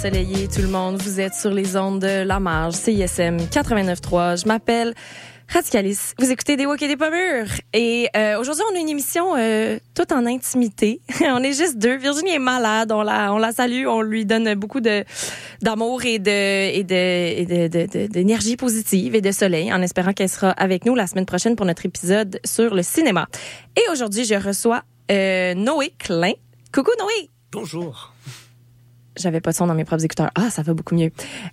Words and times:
Ensoleillé 0.00 0.48
tout 0.48 0.62
le 0.62 0.68
monde. 0.68 0.96
Vous 1.02 1.20
êtes 1.20 1.34
sur 1.34 1.50
les 1.50 1.76
ondes 1.76 2.00
de 2.00 2.22
La 2.22 2.40
Marge, 2.40 2.72
CISM 2.72 3.36
89.3. 3.36 4.40
Je 4.40 4.48
m'appelle 4.48 4.94
Radicalis. 5.46 6.14
Vous 6.18 6.30
écoutez 6.30 6.56
Des 6.56 6.64
Walk 6.64 6.80
et 6.80 6.88
des 6.88 6.96
Pommures. 6.96 7.50
Et 7.74 8.08
euh, 8.16 8.40
aujourd'hui, 8.40 8.64
on 8.72 8.76
a 8.76 8.78
une 8.78 8.88
émission 8.88 9.36
euh, 9.36 9.78
toute 9.94 10.10
en 10.12 10.24
intimité. 10.24 11.02
on 11.20 11.42
est 11.42 11.52
juste 11.52 11.76
deux. 11.76 11.98
Virginie 11.98 12.30
est 12.30 12.38
malade. 12.38 12.92
On 12.92 13.02
la, 13.02 13.30
on 13.34 13.36
la 13.36 13.52
salue. 13.52 13.86
On 13.86 14.00
lui 14.00 14.24
donne 14.24 14.54
beaucoup 14.54 14.80
de 14.80 15.04
d'amour 15.60 16.02
et 16.06 16.18
de 16.18 16.30
et 16.78 16.82
de- 16.82 18.06
d'énergie 18.06 18.56
positive 18.56 19.14
et 19.14 19.20
de 19.20 19.32
soleil, 19.32 19.70
en 19.70 19.82
espérant 19.82 20.14
qu'elle 20.14 20.30
sera 20.30 20.52
avec 20.52 20.86
nous 20.86 20.94
la 20.94 21.06
semaine 21.08 21.26
prochaine 21.26 21.56
pour 21.56 21.66
notre 21.66 21.84
épisode 21.84 22.40
sur 22.42 22.74
le 22.74 22.82
cinéma. 22.82 23.26
Et 23.76 23.82
aujourd'hui, 23.92 24.24
je 24.24 24.36
reçois 24.36 24.82
euh, 25.12 25.52
Noé 25.52 25.92
Klein. 25.98 26.32
Coucou 26.72 26.92
Noé. 26.98 27.28
Bonjour. 27.52 28.14
J'avais 29.20 29.40
pas 29.40 29.50
de 29.50 29.56
son 29.56 29.66
dans 29.66 29.74
mes 29.74 29.84
propres 29.84 30.04
écouteurs. 30.04 30.30
Ah, 30.34 30.50
ça 30.50 30.62
va 30.62 30.72
beaucoup 30.74 30.94
mieux. 30.94 31.10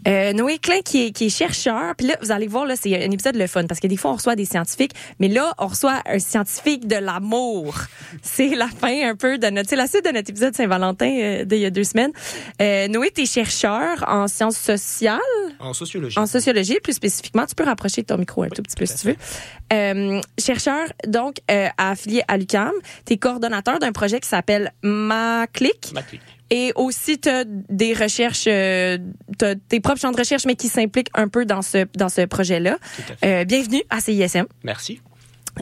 Euh, 0.08 0.34
Noé 0.34 0.58
Klein, 0.58 0.80
qui 0.84 1.08
est, 1.08 1.12
qui 1.12 1.26
est 1.26 1.30
chercheur. 1.30 1.96
Puis 1.98 2.08
là, 2.08 2.16
vous 2.22 2.32
allez 2.32 2.48
voir, 2.48 2.66
là, 2.66 2.76
c'est 2.76 2.96
un 2.96 3.12
épisode 3.12 3.36
le 3.36 3.48
fun 3.48 3.66
parce 3.68 3.80
que 3.80 3.88
des 3.88 3.98
fois, 3.98 4.12
on 4.12 4.16
reçoit 4.16 4.36
des 4.36 4.46
scientifiques, 4.46 4.94
mais 5.20 5.28
là, 5.28 5.54
on 5.58 5.68
reçoit 5.68 6.02
un 6.06 6.20
scientifique 6.20 6.88
de 6.88 6.96
l'amour. 6.96 7.76
C'est 8.22 8.56
la 8.56 8.68
fin 8.68 9.10
un 9.10 9.16
peu 9.16 9.38
de 9.38 9.48
notre, 9.48 9.70
c'est 9.70 9.76
la 9.76 9.88
suite 9.88 10.06
de 10.06 10.12
notre 10.12 10.30
épisode 10.30 10.56
Saint-Valentin 10.56 11.10
euh, 11.20 11.44
d'il 11.46 11.60
y 11.60 11.66
a 11.66 11.70
deux 11.70 11.84
semaines. 11.84 12.12
Euh, 12.62 12.88
Noé, 12.88 13.12
t'es 13.12 13.26
chercheur 13.26 14.04
en 14.08 14.28
sciences 14.28 14.58
sociales, 14.58 15.20
En 15.60 15.74
sociologie. 15.74 16.18
en 16.18 16.26
sociologie 16.26 16.80
plus 16.82 16.94
spécifiquement. 16.94 17.46
Tu 17.46 17.56
peux 17.56 17.64
rapprocher 17.66 18.04
ton 18.04 18.18
micro 18.18 18.44
un 18.44 18.50
tout 18.50 18.62
petit 18.64 18.76
peu 18.76 18.86
si 18.86 18.96
tu 18.96 19.08
veux. 19.08 19.16
Euh, 19.74 20.22
chercheur, 20.40 20.86
donc, 21.06 21.36
affilié 21.78 22.24
à 22.28 22.38
l'UQAM. 22.38 22.72
T'es 23.06 23.18
coordonnateur 23.18 23.80
d'un 23.80 23.92
projet 23.92 24.20
qui 24.20 24.30
s'appelle 24.30 24.72
MaClick. 24.84 25.92
Ma 25.94 26.04
clique. 26.04 26.22
Et 26.50 26.72
aussi, 26.76 27.20
tu 27.20 27.30
as 27.30 27.44
des 27.46 27.94
recherches, 27.94 28.46
euh, 28.48 28.98
t'as 29.38 29.56
tes 29.56 29.80
propres 29.80 30.00
champs 30.00 30.12
de 30.12 30.18
recherche, 30.18 30.46
mais 30.46 30.56
qui 30.56 30.68
s'impliquent 30.68 31.10
un 31.14 31.28
peu 31.28 31.46
dans 31.46 31.62
ce, 31.62 31.86
dans 31.96 32.10
ce 32.10 32.22
projet-là. 32.26 32.78
Euh, 33.26 33.44
bienvenue 33.44 33.84
à 33.90 34.00
CISM. 34.00 34.46
Merci. 34.64 35.02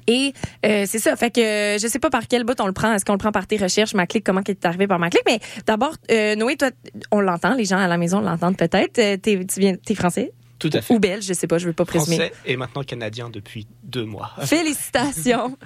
Et 0.08 0.34
euh, 0.66 0.84
c'est 0.86 1.00
ça, 1.00 1.16
fait 1.16 1.32
que 1.32 1.42
euh, 1.42 1.78
je 1.80 1.88
sais 1.88 2.00
pas 2.00 2.10
par 2.10 2.28
quel 2.28 2.44
bout 2.44 2.60
on 2.60 2.68
le 2.68 2.74
prend. 2.74 2.94
Est-ce 2.94 3.06
qu'on 3.06 3.14
le 3.14 3.18
prend 3.18 3.32
par 3.32 3.48
tes 3.48 3.58
recherches, 3.58 3.94
ma 3.94 4.06
clique, 4.06 4.24
comment 4.24 4.42
est 4.46 4.66
arrivé 4.66 4.88
par 4.88 5.00
ma 5.00 5.10
clique? 5.10 5.24
Mais 5.26 5.40
d'abord, 5.66 5.96
euh, 6.12 6.36
Noé, 6.36 6.58
toi, 6.58 6.70
on 7.12 7.22
l'entend, 7.22 7.54
les 7.54 7.66
gens 7.66 7.78
à 7.78 7.88
la 7.88 7.98
maison 7.98 8.20
l'entendent 8.20 8.58
peut-être. 8.58 9.22
Tu 9.22 9.60
viens, 9.60 9.76
t'es 9.76 9.96
français? 9.96 10.34
Tout 10.60 10.70
à 10.74 10.82
fait. 10.82 10.94
ou 10.94 11.00
belge, 11.00 11.26
je 11.26 11.34
sais 11.34 11.48
pas, 11.48 11.58
je 11.58 11.68
veux 11.68 11.74
pas 11.74 11.86
présumer. 11.86 12.18
Français 12.18 12.34
et 12.46 12.56
maintenant 12.56 12.84
canadien 12.84 13.30
depuis 13.30 13.68
deux 13.84 14.06
mois. 14.06 14.32
Félicitations. 14.46 15.58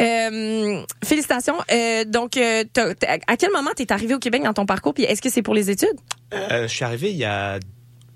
Euh, 0.00 0.82
félicitations. 1.04 1.56
Euh, 1.70 2.04
donc, 2.04 2.36
euh, 2.36 2.64
à 3.26 3.36
quel 3.36 3.50
moment 3.52 3.70
t'es 3.76 3.92
arrivé 3.92 4.14
au 4.14 4.18
Québec 4.18 4.42
dans 4.42 4.54
ton 4.54 4.66
parcours? 4.66 4.94
Puis 4.94 5.04
est-ce 5.04 5.20
que 5.20 5.30
c'est 5.30 5.42
pour 5.42 5.54
les 5.54 5.70
études? 5.70 5.88
Je 6.32 6.66
suis 6.68 6.84
arrivé 6.84 7.10
il 7.10 7.16
y 7.16 7.24
a 7.24 7.58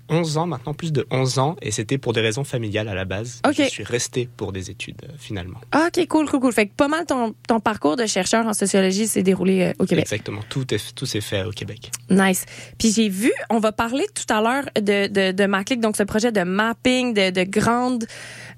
11 0.09 0.37
ans, 0.37 0.45
maintenant 0.47 0.73
plus 0.73 0.91
de 0.91 1.05
11 1.11 1.39
ans, 1.39 1.55
et 1.61 1.71
c'était 1.71 1.97
pour 1.97 2.13
des 2.13 2.21
raisons 2.21 2.43
familiales 2.43 2.87
à 2.87 2.93
la 2.93 3.05
base. 3.05 3.41
Ok. 3.47 3.55
Je 3.57 3.63
suis 3.63 3.83
resté 3.83 4.29
pour 4.37 4.51
des 4.51 4.69
études 4.69 5.01
euh, 5.03 5.13
finalement. 5.17 5.59
Ah, 5.71 5.87
OK, 5.87 6.05
cool, 6.07 6.29
cool, 6.29 6.39
cool. 6.39 6.53
Fait 6.53 6.67
que 6.67 6.73
pas 6.75 6.87
mal 6.87 7.05
ton, 7.05 7.33
ton 7.47 7.59
parcours 7.59 7.95
de 7.95 8.05
chercheur 8.05 8.45
en 8.45 8.53
sociologie 8.53 9.07
s'est 9.07 9.23
déroulé 9.23 9.61
euh, 9.63 9.73
au 9.79 9.85
Québec. 9.85 10.03
Exactement. 10.05 10.41
Tout 10.49 10.73
est 10.73 10.93
tout 10.95 11.05
s'est 11.05 11.21
fait 11.21 11.43
au 11.43 11.51
Québec. 11.51 11.91
Nice. 12.09 12.45
Puis 12.77 12.91
j'ai 12.91 13.09
vu, 13.09 13.31
on 13.49 13.59
va 13.59 13.71
parler 13.71 14.05
tout 14.13 14.31
à 14.33 14.41
l'heure 14.41 14.65
de, 14.79 15.07
de, 15.07 15.31
de 15.31 15.45
ma 15.45 15.63
clique, 15.63 15.81
donc 15.81 15.97
ce 15.97 16.03
projet 16.03 16.31
de 16.31 16.41
mapping, 16.43 17.13
de, 17.13 17.31
de 17.31 17.43
grande, 17.43 18.05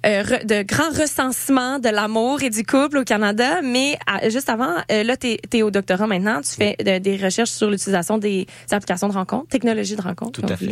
euh, 0.06 0.23
re- 0.23 0.45
de 0.45 0.64
grand 0.64 0.89
recensement 0.89 1.80
de 1.80 1.89
l'amour 1.89 2.42
et 2.44 2.50
du 2.50 2.64
couple 2.64 2.98
au 2.98 3.04
Canada. 3.04 3.61
Mais 3.64 3.98
à- 4.05 4.30
juste 4.30 4.50
avant, 4.50 4.76
là, 4.89 5.17
t'es 5.17 5.39
es 5.54 5.61
au 5.61 5.71
doctorat 5.71 6.08
maintenant. 6.08 6.42
Tu 6.42 6.50
fais 6.55 6.76
de- 6.83 6.98
des 7.00 7.17
recherches 7.17 7.52
sur 7.52 7.70
l'utilisation 7.70 8.17
des 8.17 8.45
applications 8.71 9.08
de 9.08 9.14
rencontres, 9.14 9.48
technologies 9.48 9.95
de 9.95 10.02
rencontres, 10.02 10.42
Tout 10.42 10.45
à 10.52 10.55
fait. 10.58 10.66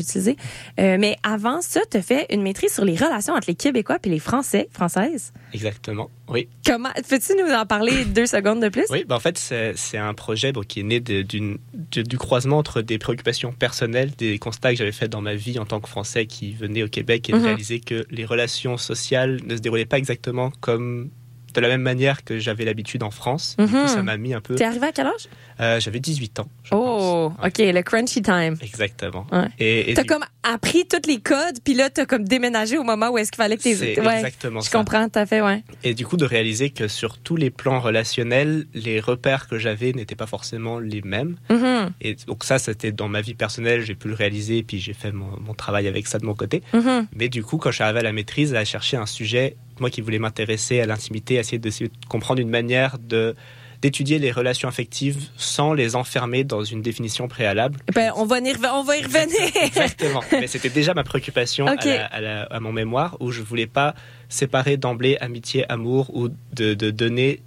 Euh, 0.80 0.98
mais 1.00 1.18
avant 1.24 1.62
ça, 1.62 1.82
tu 1.90 2.02
fait 2.02 2.26
une 2.32 2.42
maîtrise 2.42 2.74
sur 2.74 2.86
les 2.86 2.96
relations 2.96 3.34
entre 3.34 3.48
les 3.48 3.56
Québécois 3.56 3.98
et 4.04 4.10
les 4.10 4.20
Français, 4.20 4.68
Françaises. 4.72 5.34
Exactement. 5.54 6.10
Oui. 6.28 6.48
Comment, 6.66 6.90
peux-tu 7.08 7.34
nous 7.42 7.52
en 7.54 7.66
parler 7.66 8.04
deux 8.06 8.26
secondes 8.26 8.62
de 8.62 8.70
plus? 8.70 8.86
Oui, 8.90 9.04
bah 9.08 9.16
en 9.16 9.20
fait, 9.20 9.38
c'est 9.38 9.98
un 9.98 10.14
projet 10.14 10.52
bon, 10.52 10.62
qui 10.62 10.80
est 10.80 10.84
né 10.84 11.00
de- 11.00 11.22
d'une- 11.22 11.58
du, 11.92 12.18
croisement 12.18 12.58
entre 12.58 12.82
des 12.82 12.98
préoccupations 12.98 13.52
personnelles, 13.54 14.12
des 14.18 14.40
constats 14.40 14.72
que 14.72 14.78
j'avais 14.78 14.92
faits 14.92 15.12
dans 15.12 15.22
ma 15.22 15.36
vie 15.36 15.60
en 15.60 15.66
tant 15.66 15.80
que 15.80 15.88
Français 15.90 16.26
qui 16.26 16.54
venait 16.54 16.84
au 16.84 16.88
Québec 16.88 17.30
et 17.30 17.34
de 17.34 17.38
Mhm. 17.38 17.44
réaliser 17.46 17.80
que 17.80 18.06
les 18.10 18.26
relations 18.26 18.78
sociales 18.78 19.40
ne 19.46 19.56
se 19.56 19.62
déroulaient 19.62 19.86
pas 19.86 19.98
exactement 19.98 20.52
comme 20.62 21.10
de 21.56 21.62
la 21.62 21.70
même 21.70 21.82
manière 21.82 22.24
que 22.24 22.38
j'avais 22.40 22.66
l'habitude 22.66 23.04
en 23.04 23.12
France. 23.12 23.56
Du 23.58 23.66
Mhm. 23.66 23.70
coup, 23.82 23.88
ça 23.88 24.04
m'a 24.04 24.18
mis 24.18 24.34
un 24.34 24.42
peu. 24.42 24.56
T'es 24.56 24.64
arrivé 24.66 24.88
à 24.88 24.92
quel 24.92 25.08
âge? 25.08 25.28
Euh, 25.60 25.80
j'avais 25.80 26.00
18 26.00 26.40
ans. 26.40 26.48
je 26.64 26.70
Oh, 26.74 27.32
pense. 27.38 27.44
Ouais, 27.44 27.68
OK, 27.68 27.74
le 27.76 27.82
crunchy 27.82 28.22
time. 28.22 28.58
Exactement. 28.62 29.26
Ouais. 29.32 29.48
Et, 29.60 29.94
T'as 29.94 30.02
du- 30.04 30.08
comme 30.10 30.24
appris 30.44 30.86
tous 30.88 31.08
les 31.08 31.20
codes, 31.20 31.60
puis 31.64 31.74
là, 31.74 31.90
t'as 31.90 32.06
comme 32.06 32.26
déménagé 32.28 32.78
au 32.78 32.84
moment 32.84 33.10
où 33.10 33.18
est-ce 33.18 33.32
qu'il 33.32 33.38
fallait 33.42 33.58
que 33.58 33.64
t'es... 33.64 33.74
c'est 33.76 34.00
Ouais, 34.00 34.16
exactement 34.18 34.60
je 34.62 34.70
ça. 34.70 34.78
comprends, 34.78 35.08
tout 35.10 35.18
à 35.20 35.26
fait, 35.26 35.42
ouais. 35.42 35.64
Et 35.84 35.94
du 35.94 36.06
coup, 36.06 36.18
de 36.18 36.26
réaliser 36.26 36.70
que 36.72 36.88
sur 36.88 37.18
tous 37.18 37.36
les 37.36 37.50
plans 37.50 37.80
relationnels, 37.80 38.66
les 38.74 39.00
repères 39.00 39.48
que 39.48 39.58
j'avais 39.58 39.92
n'étaient 39.94 40.16
pas 40.16 40.28
forcément 40.28 40.80
les 40.80 41.02
mêmes. 41.02 41.38
Mhm, 41.50 41.92
Et 42.02 42.16
donc 42.28 42.44
ça, 42.44 42.60
c'était 42.60 42.92
dans 42.92 43.08
ma 43.08 43.22
vie 43.22 43.34
personnelle, 43.34 43.82
j'ai 43.82 43.96
pu 43.96 44.08
le 44.08 44.14
réaliser, 44.16 44.64
puis 44.64 44.80
j'ai 44.80 44.94
fait 44.94 45.12
mon, 45.12 45.40
mon 45.40 45.54
travail 45.54 45.88
avec 45.88 46.08
ça 46.08 46.20
de 46.20 46.26
mon 46.26 46.36
côté. 46.36 46.62
mhm. 46.74 47.08
Mais 47.16 47.30
du 47.30 47.44
coup, 47.44 47.58
quand 47.58 47.72
je 47.72 47.76
suis 47.76 47.84
arrivé 47.84 48.00
à 48.00 48.04
la 48.04 48.12
maîtrise, 48.14 48.54
à 48.54 48.66
chercher 48.66 48.98
un 48.98 49.06
sujet, 49.06 49.56
moi 49.80 49.90
qui 49.90 50.02
voulais 50.02 50.20
m'intéresser 50.20 50.80
à 50.82 50.86
l'intimité, 50.86 51.36
essayer 51.36 51.60
de, 51.60 51.68
essayer 51.68 51.90
de 51.90 52.06
comprendre 52.08 52.40
une 52.42 52.50
manière 52.50 52.98
de 53.00 53.36
d'étudier 53.82 54.18
les 54.18 54.32
relations 54.32 54.68
affectives 54.68 55.28
sans 55.38 55.74
les 55.74 55.96
enfermer 55.96 56.44
dans 56.44 56.64
une 56.64 56.82
définition 56.82 57.28
préalable. 57.28 57.80
Ben, 57.94 58.12
on 58.16 58.26
va, 58.26 58.40
y 58.40 58.54
on 58.74 58.84
va 58.84 58.98
y 58.98 59.04
revenir. 59.04 59.38
Exactement. 59.62 60.22
Mais 60.32 60.48
c'était 60.48 60.70
déjà 60.70 60.94
ma 60.96 61.04
préoccupation 61.04 61.68
à, 61.68 61.76
la- 61.76 62.06
à 62.06 62.22
la- 62.22 62.44
à 62.44 62.60
mon 62.62 62.72
mémoire, 62.72 63.18
où 63.20 63.32
je 63.32 63.42
voulais 63.44 63.68
pas 63.68 63.94
séparer 64.30 64.78
d'emblée 64.78 65.18
amitié, 65.18 65.70
amour, 65.72 66.10
ou 66.16 66.30
de, 66.54 66.74
de 66.74 66.90
donner 66.90 67.42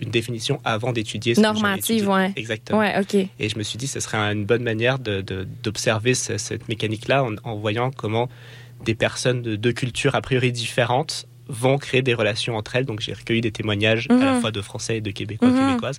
une 0.00 0.10
définition 0.10 0.60
avant 0.64 0.92
d'étudier 0.92 1.34
ce 1.34 1.40
que 1.40 1.42
Normative, 1.46 2.08
ouais. 2.08 2.32
Exactement. 2.36 2.78
ouais, 2.78 2.94
OK. 3.00 3.14
Et 3.14 3.48
je 3.48 3.58
me 3.58 3.64
suis 3.64 3.76
dit, 3.76 3.88
ce 3.88 3.98
serait 3.98 4.16
une 4.32 4.44
bonne 4.46 4.62
manière 4.62 4.98
de- 5.00 5.20
de- 5.20 5.46
d'observer 5.64 6.14
ce- 6.14 6.38
cette 6.38 6.68
mécanique-là 6.68 7.24
en, 7.24 7.34
en 7.42 7.56
voyant 7.56 7.90
comment 7.90 8.28
des 8.84 8.94
personnes 8.94 9.42
de 9.42 9.56
deux 9.56 9.72
cultures 9.72 10.14
a 10.14 10.20
priori 10.22 10.52
différentes 10.52 11.26
vont 11.48 11.78
créer 11.78 12.02
des 12.02 12.14
relations 12.14 12.56
entre 12.56 12.76
elles. 12.76 12.84
Donc 12.86 13.00
j'ai 13.00 13.12
recueilli 13.12 13.40
des 13.40 13.52
témoignages 13.52 14.06
à 14.10 14.14
la 14.14 14.32
Mhm. 14.34 14.40
fois 14.40 14.50
de 14.50 14.60
Français 14.62 14.98
et 14.98 15.00
de 15.00 15.10
Québécois, 15.10 15.48
Mhm. 15.48 15.68
Québécoises 15.68 15.98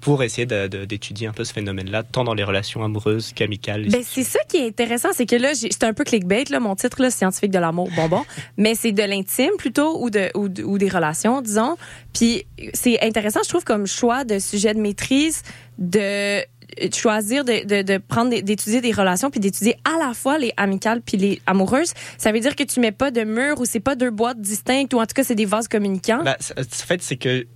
pour 0.00 0.24
essayer 0.24 0.46
d'étudier 0.46 1.28
un 1.28 1.32
peu 1.32 1.44
ce 1.44 1.52
phénomène-là, 1.52 2.02
tant 2.02 2.24
dans 2.24 2.34
les 2.34 2.42
relations 2.42 2.82
amoureuses 2.82 3.32
qu'amicales. 3.32 3.86
Ben, 3.88 4.02
c'est 4.04 4.24
ça 4.24 4.40
qui 4.48 4.56
est 4.56 4.66
intéressant, 4.66 5.10
c'est 5.12 5.26
que 5.26 5.36
là, 5.36 5.50
c'est 5.54 5.84
un 5.84 5.92
peu 5.92 6.02
clickbait, 6.02 6.42
là, 6.50 6.58
mon 6.58 6.74
titre, 6.74 7.00
là, 7.00 7.08
scientifique 7.12 7.52
de 7.52 7.60
l'amour, 7.60 7.88
bonbon, 7.94 8.24
mais 8.56 8.74
c'est 8.74 8.90
de 8.90 9.02
l'intime 9.04 9.52
plutôt 9.58 10.02
ou, 10.02 10.10
de, 10.10 10.28
ou, 10.34 10.48
de- 10.48 10.64
ou 10.64 10.76
des 10.76 10.88
relations, 10.88 11.40
disons. 11.40 11.76
Puis 12.12 12.44
c'est 12.74 13.00
intéressant, 13.00 13.40
je 13.44 13.48
trouve, 13.48 13.62
comme 13.62 13.86
choix 13.86 14.24
de 14.24 14.40
sujet 14.40 14.74
de 14.74 14.80
maîtrise, 14.80 15.44
de 15.78 16.40
choisir 16.94 17.44
de, 17.44 17.82
de, 17.82 17.98
prendre 17.98 18.30
d'étudier 18.40 18.80
des 18.80 18.92
relations 18.92 19.30
puis 19.30 19.40
d'étudier 19.40 19.76
à 19.84 20.04
la 20.04 20.14
fois 20.14 20.38
les 20.38 20.52
amicales 20.56 21.00
puis 21.02 21.16
les 21.16 21.40
amoureuses 21.46 21.92
ça 22.18 22.32
veut 22.32 22.40
dire 22.40 22.56
que 22.56 22.64
tu 22.64 22.80
mets 22.80 22.92
pas 22.92 23.10
de 23.10 23.24
mur 23.24 23.60
ou 23.60 23.64
c'est 23.64 23.80
pas 23.80 23.94
deux 23.94 24.10
boîtes 24.10 24.40
distinctes 24.40 24.94
ou 24.94 25.00
en 25.00 25.06
tout 25.06 25.14
cas 25.14 25.24
c'est 25.24 25.34
des 25.34 25.44
vases 25.44 25.68
communicants? 25.68 26.22
Bah, 26.24 26.36
fait, 26.38 27.02
c'est 27.02 27.16
que 27.16 27.46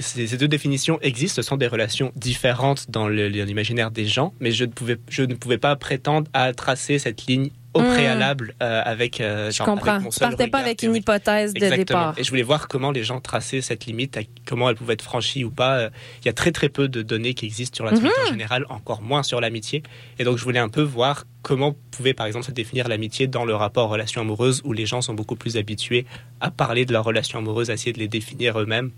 ces 0.00 0.36
deux 0.36 0.48
définitions 0.48 0.98
existent. 1.02 1.42
Ce 1.42 1.48
sont 1.48 1.56
des 1.56 1.66
relations 1.66 2.12
différentes 2.16 2.90
dans 2.90 3.08
l'imaginaire 3.08 3.90
des 3.90 4.06
gens, 4.06 4.34
mais 4.40 4.50
je 4.52 4.64
ne 4.64 4.70
pouvais, 4.70 4.98
je 5.08 5.22
ne 5.22 5.34
pouvais 5.34 5.58
pas 5.58 5.76
prétendre 5.76 6.30
à 6.32 6.52
tracer 6.52 6.98
cette 6.98 7.26
ligne 7.26 7.50
au 7.74 7.80
Hmm. 7.80 7.86
préalable 7.86 8.54
euh, 8.62 8.82
avec. 8.84 9.20
euh, 9.20 9.50
je 9.50 9.56
genre, 9.56 9.66
comprends 9.66 9.92
avec 9.92 10.02
mon 10.04 10.10
seul 10.10 10.28
partais 10.28 10.48
pas 10.48 10.58
avec 10.58 10.82
une 10.82 10.94
hypothèse 10.94 11.54
de 11.54 11.58
Exactement. 11.58 11.78
départ 11.78 12.14
Et 12.18 12.24
je 12.24 12.28
voulais 12.30 12.42
voir 12.42 12.68
comment 12.68 12.90
les 12.90 13.02
gens 13.02 13.20
traçaient 13.20 13.60
cette 13.62 13.86
limite, 13.86 14.16
à- 14.18 14.20
comment 14.46 14.68
elle 14.68 14.76
pouvait 14.76 14.94
être 14.94 15.02
franchie 15.02 15.42
ou 15.44 15.50
pas. 15.50 15.88
Il 16.20 16.26
y 16.26 16.28
a 16.28 16.32
très 16.34 16.52
très 16.52 16.68
peu 16.68 16.88
de 16.88 17.00
données 17.02 17.34
qui 17.34 17.46
existent 17.46 17.76
sur 17.76 17.84
l'intimité 17.86 18.14
Mhm. 18.20 18.26
en 18.26 18.30
général, 18.30 18.66
encore 18.68 19.00
moins 19.02 19.22
sur 19.22 19.40
l'amitié. 19.40 19.82
Et 20.18 20.24
donc 20.24 20.36
je 20.38 20.44
voulais 20.44 20.58
un 20.58 20.68
peu 20.68 20.82
voir 20.82 21.24
comment 21.42 21.74
pouvait 21.90 22.14
par 22.14 22.26
exemple 22.26 22.46
se 22.46 22.52
définir 22.52 22.86
l'amitié 22.88 23.26
dans 23.26 23.44
le 23.44 23.54
rapport 23.54 23.88
relation 23.88 24.20
amoureuse 24.20 24.60
où 24.64 24.72
les 24.72 24.86
gens 24.86 25.00
sont 25.00 25.14
beaucoup 25.14 25.34
plus 25.36 25.56
habitués 25.56 26.06
à 26.40 26.50
parler 26.50 26.84
de 26.84 26.92
leurs 26.92 27.04
relations 27.04 27.38
amoureuses, 27.38 27.70
à 27.70 27.74
essayer 27.74 27.92
de 27.92 27.98
les 27.98 28.06
définir 28.08 28.60
eux-mêmes. 28.60 28.90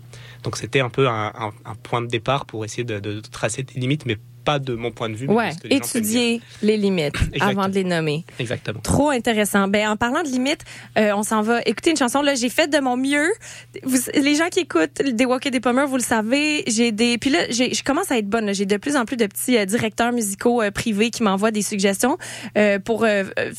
Donc 0.43 0.57
c'était 0.57 0.81
un 0.81 0.89
peu 0.89 1.07
un, 1.07 1.31
un- 1.35 1.53
un 1.65 1.75
point 1.75 2.01
de 2.01 2.07
départ 2.07 2.45
pour 2.45 2.65
essayer 2.65 2.83
de, 2.83 2.99
de 2.99 3.19
tracer 3.21 3.63
des 3.63 3.79
limites, 3.79 4.05
mais 4.05 4.17
pas 4.45 4.59
de 4.59 4.73
mon 4.75 4.91
point 4.91 5.09
de 5.09 5.15
vue. 5.15 5.27
ouais 5.27 5.51
étudier 5.69 6.41
les 6.61 6.77
limites 6.77 7.15
Exactement. 7.15 7.49
avant 7.49 7.69
de 7.69 7.73
les 7.73 7.83
nommer 7.83 8.23
Exactement. 8.39 8.79
Trop 8.81 9.09
intéressant. 9.09 9.67
Ben 9.67 9.89
en 9.89 9.97
parlant 9.97 10.23
de 10.23 10.29
limites, 10.29 10.63
euh, 10.97 11.11
on 11.15 11.23
s'en 11.23 11.41
va 11.41 11.61
écouter 11.65 11.89
une 11.91 11.97
chanson. 11.97 12.21
Là, 12.21 12.35
j'ai 12.35 12.49
fait 12.49 12.67
de 12.67 12.79
mon 12.79 12.95
mieux. 12.97 13.27
Vous, 13.83 13.97
les 14.13 14.35
gens 14.35 14.47
qui 14.49 14.59
écoutent 14.59 15.01
des 15.01 15.25
Walk 15.25 15.45
et 15.45 15.51
des 15.51 15.59
Pommers, 15.59 15.87
vous 15.87 15.97
le 15.97 16.03
savez, 16.03 16.63
j'ai 16.67 16.91
des. 16.91 17.17
Puis 17.17 17.29
là, 17.29 17.39
je 17.49 17.83
commence 17.83 18.11
à 18.11 18.17
être 18.17 18.27
bonne. 18.29 18.53
J'ai 18.53 18.65
de 18.65 18.77
plus 18.77 18.95
en 18.95 19.05
plus 19.05 19.17
de 19.17 19.25
petits 19.25 19.57
euh, 19.57 19.65
directeurs 19.65 20.11
musicaux 20.11 20.61
euh, 20.61 20.71
privés 20.71 21.09
qui 21.09 21.23
m'envoient 21.23 21.51
des 21.51 21.61
suggestions 21.61 22.17
pour 22.85 23.05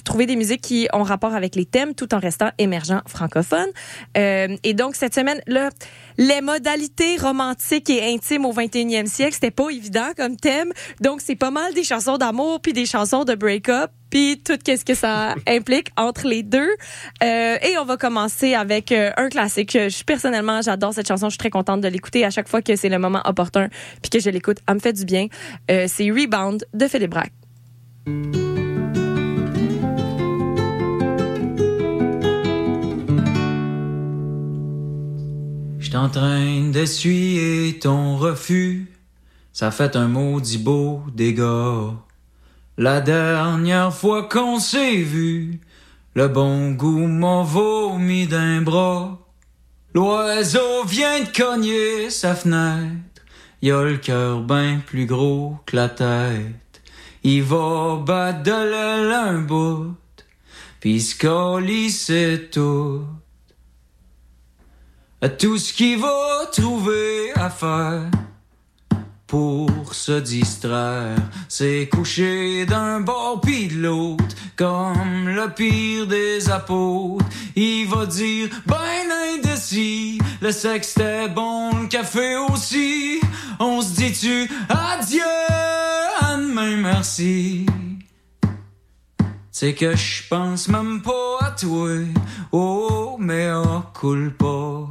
trouver 0.05 0.27
des 0.27 0.37
musiques 0.37 0.61
qui 0.61 0.89
ont 0.93 1.03
rapport 1.03 1.35
avec 1.35 1.55
les 1.55 1.65
thèmes, 1.65 1.95
tout 1.95 2.15
en 2.15 2.19
restant 2.19 2.51
émergents 2.59 3.03
francophones. 3.07 3.71
Et 4.15 4.75
donc 4.75 4.95
cette 4.95 5.15
semaine, 5.15 5.41
là, 5.47 5.71
les 6.19 6.41
modalités 6.41 7.17
romantiques 7.17 7.91
et 7.91 8.13
intimes 8.13 8.45
au 8.45 8.53
21e 8.53 9.07
siècle, 9.07 9.35
c'était 9.35 9.51
pas 9.51 9.69
évident 9.71 10.09
comme 10.17 10.37
thème. 10.37 10.73
Donc, 11.01 11.21
c'est 11.21 11.37
pas 11.37 11.51
mal 11.51 11.75
des 11.75 11.85
chansons 11.85 12.19
d'amour 12.19 12.61
puis 12.61 12.73
des 12.73 12.87
chansons 12.87 13.25
de 13.25 13.35
break-up 13.35 13.91
puis 14.11 14.41
tout 14.45 14.57
qu'est-ce 14.63 14.85
que 14.85 14.95
ça 14.95 15.35
implique 15.47 15.89
entre 15.97 16.27
les 16.27 16.43
deux. 16.43 16.71
Euh, 17.23 17.57
et 17.61 17.79
on 17.79 17.85
va 17.85 17.97
commencer 17.97 18.55
avec 18.55 18.93
euh, 18.93 19.11
un 19.17 19.29
classique. 19.29 19.73
Je, 19.73 20.05
personnellement, 20.05 20.63
j'adore 20.63 20.95
cette 20.95 21.09
chanson. 21.09 21.27
Je 21.27 21.33
suis 21.33 21.39
très 21.39 21.51
contente 21.51 21.81
de 21.81 21.89
l'écouter 21.89 22.25
à 22.25 22.31
chaque 22.31 22.49
fois 22.49 22.63
que 22.63 22.77
c'est 22.77 22.89
le 22.89 22.99
moment 22.99 23.21
opportun 23.25 23.69
puis 24.03 24.11
que 24.11 24.21
je 24.21 24.31
l'écoute. 24.31 24.59
Elle 24.69 24.75
me 24.75 24.81
fait 24.81 24.93
du 24.93 25.05
bien. 25.05 25.27
Euh, 25.71 25.87
c'est 25.89 26.11
Rebound 26.11 26.65
de 26.73 26.89
Philippe 26.89 27.11
Braque. 27.11 27.33
J'suis 35.97 36.05
en 36.05 36.11
train 36.11 36.61
d'essuyer 36.73 37.79
ton 37.79 38.19
refus. 38.19 38.93
Ça 39.55 39.71
fait 39.71 39.97
un 39.97 40.09
maudit 40.09 40.59
beau 40.59 41.01
dégât. 41.15 41.95
La 42.77 43.01
dernière 43.01 43.95
fois 43.95 44.25
qu'on 44.25 44.59
s'est 44.59 44.97
vu, 44.97 45.59
le 46.15 46.29
bon 46.29 46.73
goût 46.73 47.07
m'a 47.07 47.43
vomi 47.45 48.27
d'un 48.27 48.61
bras. 48.61 49.19
L'oiseau 49.95 50.85
vient 50.85 51.21
de 51.21 51.35
cogner 51.35 52.11
sa 52.11 52.35
fenêtre. 52.35 53.23
Y 53.63 53.71
a 53.71 53.83
le 53.83 53.97
cœur 53.97 54.43
bien 54.43 54.83
plus 54.87 55.07
gros 55.07 55.57
que 55.65 55.77
la 55.77 55.89
tête. 55.89 56.83
Il 57.23 57.43
va 57.43 58.03
battre 58.05 58.43
de 58.43 58.51
l'aile 58.51 59.13
un 59.13 59.39
bout, 59.41 59.95
pis 60.81 61.01
ce 61.01 61.89
c'est 61.89 62.51
tout. 65.21 65.29
Tout 65.39 65.59
ce 65.59 65.73
qu'il 65.73 65.99
va 65.99 66.47
trouver 66.53 67.33
à 67.35 67.51
faire 67.51 68.11
pour 69.27 69.95
se 69.95 70.21
distraire, 70.21 71.17
c'est 71.49 71.89
coucher 71.91 72.65
d'un 72.65 73.01
bord 73.01 73.41
puis 73.41 73.69
de 73.69 73.83
l'autre, 73.83 74.37
comme 74.55 75.29
le 75.29 75.49
pire 75.53 76.07
des 76.07 76.49
apôtres. 76.51 77.25
Il 77.57 77.87
va 77.87 78.07
dire, 78.07 78.49
ben 78.67 78.77
indécis, 79.35 80.19
le 80.41 80.53
sexe 80.53 80.95
c'était 80.95 81.29
bon, 81.29 81.71
le 81.83 81.89
café 81.89 82.37
aussi. 82.37 83.21
On 83.59 83.81
se 83.81 83.95
dit-tu, 83.95 84.51
adieu, 84.69 85.23
à 86.21 86.37
demain, 86.37 86.77
merci. 86.77 87.67
C'est 89.51 89.75
que 89.75 89.97
je 89.97 90.23
pense 90.29 90.69
même 90.69 91.01
pas 91.01 91.39
à 91.41 91.51
toi, 91.53 91.91
oh, 92.53 93.17
mais 93.19 93.51
oh, 93.53 93.83
coule 93.95 94.35
pas. 94.35 94.87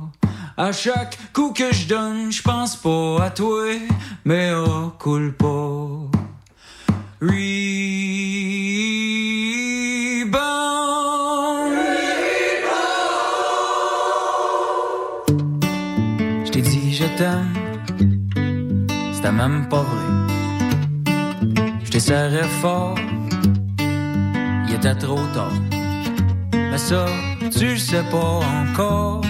À 0.57 0.71
chaque 0.71 1.17
coup 1.33 1.51
que 1.51 1.73
je 1.73 1.85
donne, 1.85 2.31
je 2.31 2.41
pense 2.41 2.77
pas 2.77 3.25
à 3.25 3.29
toi, 3.29 3.65
mais 4.23 4.53
oh, 4.53 4.93
coule 4.97 5.33
pas. 5.33 6.09
Rebound. 7.21 7.35
Je 16.45 16.51
t'ai 16.51 16.61
dit 16.61 16.93
je 16.93 17.03
t'aime, 17.17 17.53
c'était 19.13 19.33
même 19.33 19.67
pas 19.67 19.81
vrai. 19.81 20.05
Je 21.83 21.91
t'ai 21.91 21.99
serré 21.99 22.43
fort, 22.61 22.95
il 24.69 24.73
était 24.73 24.95
trop 24.95 25.19
tard. 25.33 25.51
Mais 26.53 26.77
ça, 26.77 27.07
tu 27.51 27.71
le 27.71 27.77
sais 27.77 28.03
pas 28.09 28.39
encore. 28.69 29.21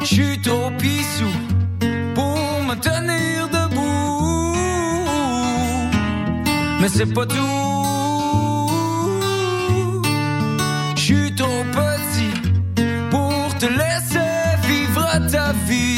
Je 0.00 0.06
suis 0.06 0.40
trop 0.42 0.70
pissou 0.78 1.32
pour 2.14 2.36
me 2.68 2.74
tenir 2.74 3.48
debout. 3.48 4.56
Mais 6.80 6.88
c'est 6.88 7.12
pas 7.14 7.26
tout. 7.26 7.36
Je 10.96 11.00
suis 11.00 11.34
trop 11.34 11.64
petit 11.78 12.34
pour 13.10 13.56
te 13.58 13.66
laisser 13.66 14.68
vivre 14.68 15.06
ta 15.30 15.52
vie. 15.66 15.92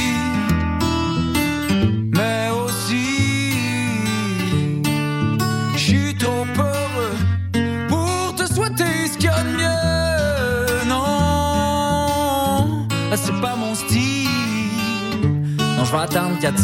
Vais 15.94 16.02
attendre 16.02 16.38
qu'à 16.40 16.50
tu 16.52 16.62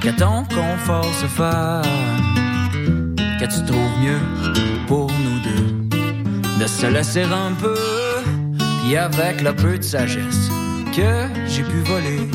que 0.00 0.10
ton 0.10 0.44
confort 0.44 1.12
se 1.14 1.26
fasse, 1.26 1.86
que 3.40 3.46
tu 3.46 3.64
trouves 3.64 3.98
mieux 4.00 4.20
pour 4.86 5.10
nous 5.10 5.40
deux, 5.40 5.98
de 6.60 6.66
se 6.66 6.86
laisser 6.86 7.24
un 7.24 7.52
peu, 7.60 7.76
puis 8.82 8.96
avec 8.96 9.40
le 9.40 9.54
peu 9.54 9.78
de 9.78 9.82
sagesse 9.82 10.48
que 10.94 11.28
j'ai 11.46 11.62
pu 11.62 11.80
voler, 11.80 12.28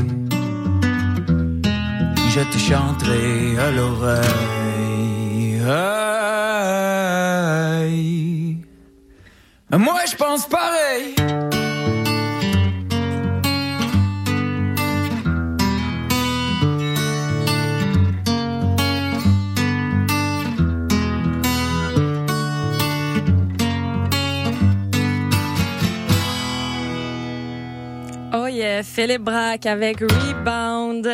je 2.29 2.41
te 2.51 2.57
chanterai 2.57 3.57
à 3.59 3.71
l'oreille. 3.71 4.29
Moi 9.77 10.01
je 10.09 10.15
pense 10.15 10.47
pareil. 10.47 11.15
Philippe 28.83 29.21
Braque 29.21 29.65
avec 29.65 29.99
Rebound. 29.99 31.07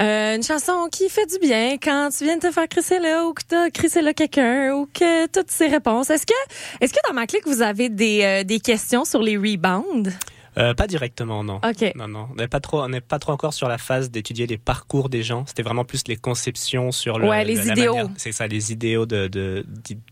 Euh, 0.00 0.36
une 0.36 0.42
chanson 0.42 0.88
qui 0.90 1.08
fait 1.08 1.26
du 1.26 1.38
bien 1.38 1.76
quand 1.82 2.08
tu 2.16 2.24
viens 2.24 2.36
de 2.36 2.42
te 2.42 2.50
faire 2.50 2.68
crisser 2.68 2.98
là 2.98 3.26
ou 3.26 3.32
que 3.32 3.42
tu 3.48 3.54
as 3.54 3.70
crissé 3.70 4.02
là 4.02 4.12
quelqu'un 4.12 4.72
ou 4.74 4.86
que 4.92 5.26
toutes 5.26 5.50
ces 5.50 5.68
réponses. 5.68 6.10
Est-ce 6.10 6.26
que, 6.26 6.34
est-ce 6.80 6.92
que 6.92 6.98
dans 7.08 7.14
ma 7.14 7.26
clique, 7.26 7.46
vous 7.46 7.62
avez 7.62 7.88
des, 7.88 8.22
euh, 8.22 8.44
des 8.44 8.60
questions 8.60 9.04
sur 9.04 9.22
les 9.22 9.36
rebounds? 9.36 10.12
Euh, 10.56 10.74
pas 10.74 10.86
directement, 10.86 11.42
non. 11.42 11.56
Ok. 11.56 11.92
Non, 11.96 12.06
non. 12.06 12.28
On 12.30 12.34
n'est 12.36 12.48
pas 12.48 12.60
trop, 12.60 12.82
on 12.82 12.88
n'est 12.88 13.00
pas 13.00 13.18
trop 13.18 13.32
encore 13.32 13.54
sur 13.54 13.68
la 13.68 13.78
phase 13.78 14.10
d'étudier 14.10 14.46
les 14.46 14.58
parcours 14.58 15.08
des 15.08 15.22
gens. 15.22 15.44
C'était 15.46 15.62
vraiment 15.62 15.84
plus 15.84 16.06
les 16.06 16.16
conceptions 16.16 16.92
sur 16.92 17.18
le. 17.18 17.28
Ouais, 17.28 17.44
les 17.44 17.68
idéaux. 17.68 18.08
C'est 18.16 18.32
ça, 18.32 18.46
les 18.46 18.72
idéaux 18.72 19.06
de 19.06 19.26
de, 19.26 19.66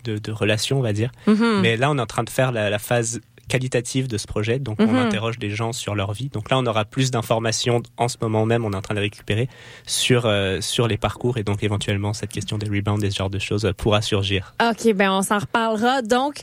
de, 0.04 0.18
de, 0.18 0.32
relations, 0.32 0.78
on 0.78 0.82
va 0.82 0.92
dire. 0.92 1.12
Mm-hmm. 1.28 1.60
Mais 1.60 1.76
là, 1.76 1.90
on 1.90 1.98
est 1.98 2.00
en 2.00 2.06
train 2.06 2.24
de 2.24 2.30
faire 2.30 2.50
la, 2.50 2.70
la 2.70 2.78
phase 2.78 3.20
qualitative 3.52 4.08
de 4.08 4.18
ce 4.22 4.26
projet. 4.26 4.58
Donc, 4.58 4.76
on 4.80 4.86
Mhm. 4.86 4.96
interroge 5.06 5.38
des 5.38 5.50
gens 5.50 5.72
sur 5.72 5.94
leur 5.94 6.12
vie. 6.12 6.28
Donc 6.36 6.50
là, 6.50 6.56
on 6.58 6.66
aura 6.66 6.84
plus 6.84 7.10
d'informations 7.10 7.82
en 7.98 8.08
ce 8.08 8.16
moment 8.22 8.46
même. 8.46 8.64
On 8.64 8.72
est 8.72 8.76
en 8.76 8.80
train 8.88 8.94
de 8.94 9.00
récupérer 9.00 9.46
sur 9.86 10.22
euh, 10.26 10.60
sur 10.60 10.88
les 10.88 10.96
parcours 10.96 11.36
et 11.38 11.44
donc 11.44 11.62
éventuellement 11.62 12.12
cette 12.14 12.30
question 12.38 12.56
des 12.58 12.68
rebounds 12.68 13.04
et 13.04 13.10
ce 13.10 13.16
genre 13.18 13.30
de 13.30 13.38
choses 13.38 13.64
euh, 13.66 13.72
pourra 13.72 14.00
surgir. 14.02 14.54
OK, 14.70 14.92
ben 14.94 15.10
on 15.12 15.22
s'en 15.22 15.38
reparlera. 15.38 16.00
Donc, 16.02 16.36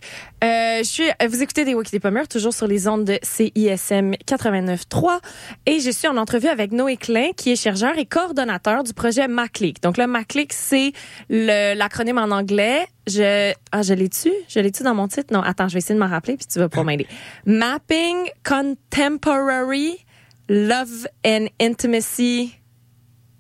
euh, 0.44 0.80
je 0.80 0.84
suis, 0.84 1.10
vous 1.28 1.42
écoutez 1.42 1.66
des 1.66 1.74
Wiki 1.74 1.92
des 1.92 2.00
Pommures, 2.00 2.28
toujours 2.28 2.54
sur 2.54 2.68
les 2.68 2.88
ondes 2.88 3.06
de 3.06 3.18
CISM 3.24 4.14
89.3. 4.26 5.20
Et 5.66 5.80
je 5.80 5.90
suis 5.92 6.08
en 6.08 6.18
entrevue 6.18 6.48
avec 6.48 6.72
Noé 6.72 6.96
Klein, 6.98 7.30
qui 7.36 7.52
est 7.52 7.56
chercheur 7.56 7.98
et 7.98 8.06
coordonnateur 8.06 8.84
du 8.84 8.94
projet 8.94 9.28
MACLIC. 9.28 9.82
Donc, 9.82 9.98
le 9.98 10.06
MACLIC, 10.08 10.54
c'est 10.54 10.92
l'acronyme 11.30 12.18
en 12.20 12.32
anglais. 12.32 12.86
Je, 13.08 13.54
ah, 13.72 13.82
je 13.82 13.94
l'ai-tu? 13.94 14.32
Je 14.48 14.60
l'ai-tu 14.60 14.84
dans 14.84 14.94
mon 14.94 15.08
titre? 15.08 15.34
Non, 15.34 15.42
attends, 15.42 15.68
je 15.68 15.74
vais 15.74 15.80
essayer 15.80 15.96
de 15.96 16.00
m'en 16.00 16.08
rappeler, 16.10 16.38
puis 16.38 16.46
tu 16.46 16.60
vas 16.60 16.70
pas 16.70 16.84
m'aider. 16.84 17.08
Mapping 17.46 18.30
Contemporary 18.44 20.06
Love 20.48 21.08
and 21.26 21.48
Intimacy 21.62 22.54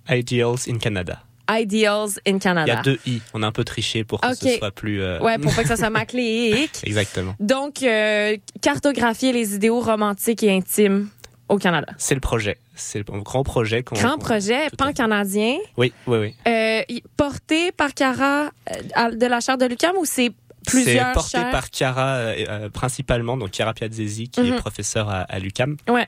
Ideals 0.09 0.67
in 0.67 0.77
Canada. 0.79 1.19
Ideals 1.51 2.19
in 2.27 2.33
Il 2.33 2.35
y 2.35 2.39
Canada. 2.39 2.79
a 2.79 2.81
deux 2.83 2.99
i. 3.07 3.21
On 3.33 3.41
a 3.43 3.47
un 3.47 3.51
peu 3.51 3.63
triché 3.63 4.03
pour 4.03 4.21
que 4.21 4.33
ce 4.35 4.57
soit 4.57 4.71
plus. 4.71 5.01
euh, 5.01 5.19
Ouais, 5.19 5.37
pour 5.39 5.53
pas 5.53 5.63
que 5.63 5.67
ça 5.67 5.77
soit 5.77 5.89
MACLIC. 5.91 6.81
Exactement. 6.83 7.35
Donc, 7.39 7.81
euh, 7.83 8.37
cartographier 8.61 9.33
les 9.33 9.55
idéaux 9.55 9.79
romantiques 9.79 10.43
et 10.43 10.51
intimes 10.55 11.09
au 11.47 11.57
Canada. 11.57 11.91
C'est 11.97 12.13
le 12.13 12.21
projet. 12.21 12.57
C'est 12.79 12.99
le 12.99 13.21
grand 13.21 13.43
projet 13.43 13.83
qu'on. 13.83 13.95
Grand 13.95 14.17
projet, 14.17 14.69
pan-canadien, 14.77 15.57
Oui, 15.77 15.93
oui, 16.07 16.17
oui. 16.17 16.35
euh, 16.47 16.81
porté 17.17 17.71
par 17.71 17.93
Cara 17.93 18.51
euh, 18.71 19.11
de 19.11 19.25
la 19.25 19.39
chaire 19.39 19.57
de 19.57 19.65
Lucam 19.65 19.95
ou 19.97 20.05
c'est 20.05 20.31
plusieurs 20.65 21.07
C'est 21.07 21.13
porté 21.13 21.37
par 21.51 21.67
Chiara 21.71 22.15
euh, 22.15 22.45
euh, 22.49 22.69
principalement, 22.69 23.37
donc 23.37 23.51
Chiara 23.53 23.73
Piazzesi 23.73 24.27
qui 24.29 24.41
Mhm. 24.41 24.53
est 24.53 24.57
professeur 24.57 25.09
à, 25.09 25.21
à 25.21 25.39
l'UCAM 25.39 25.77
Ouais. 25.89 26.07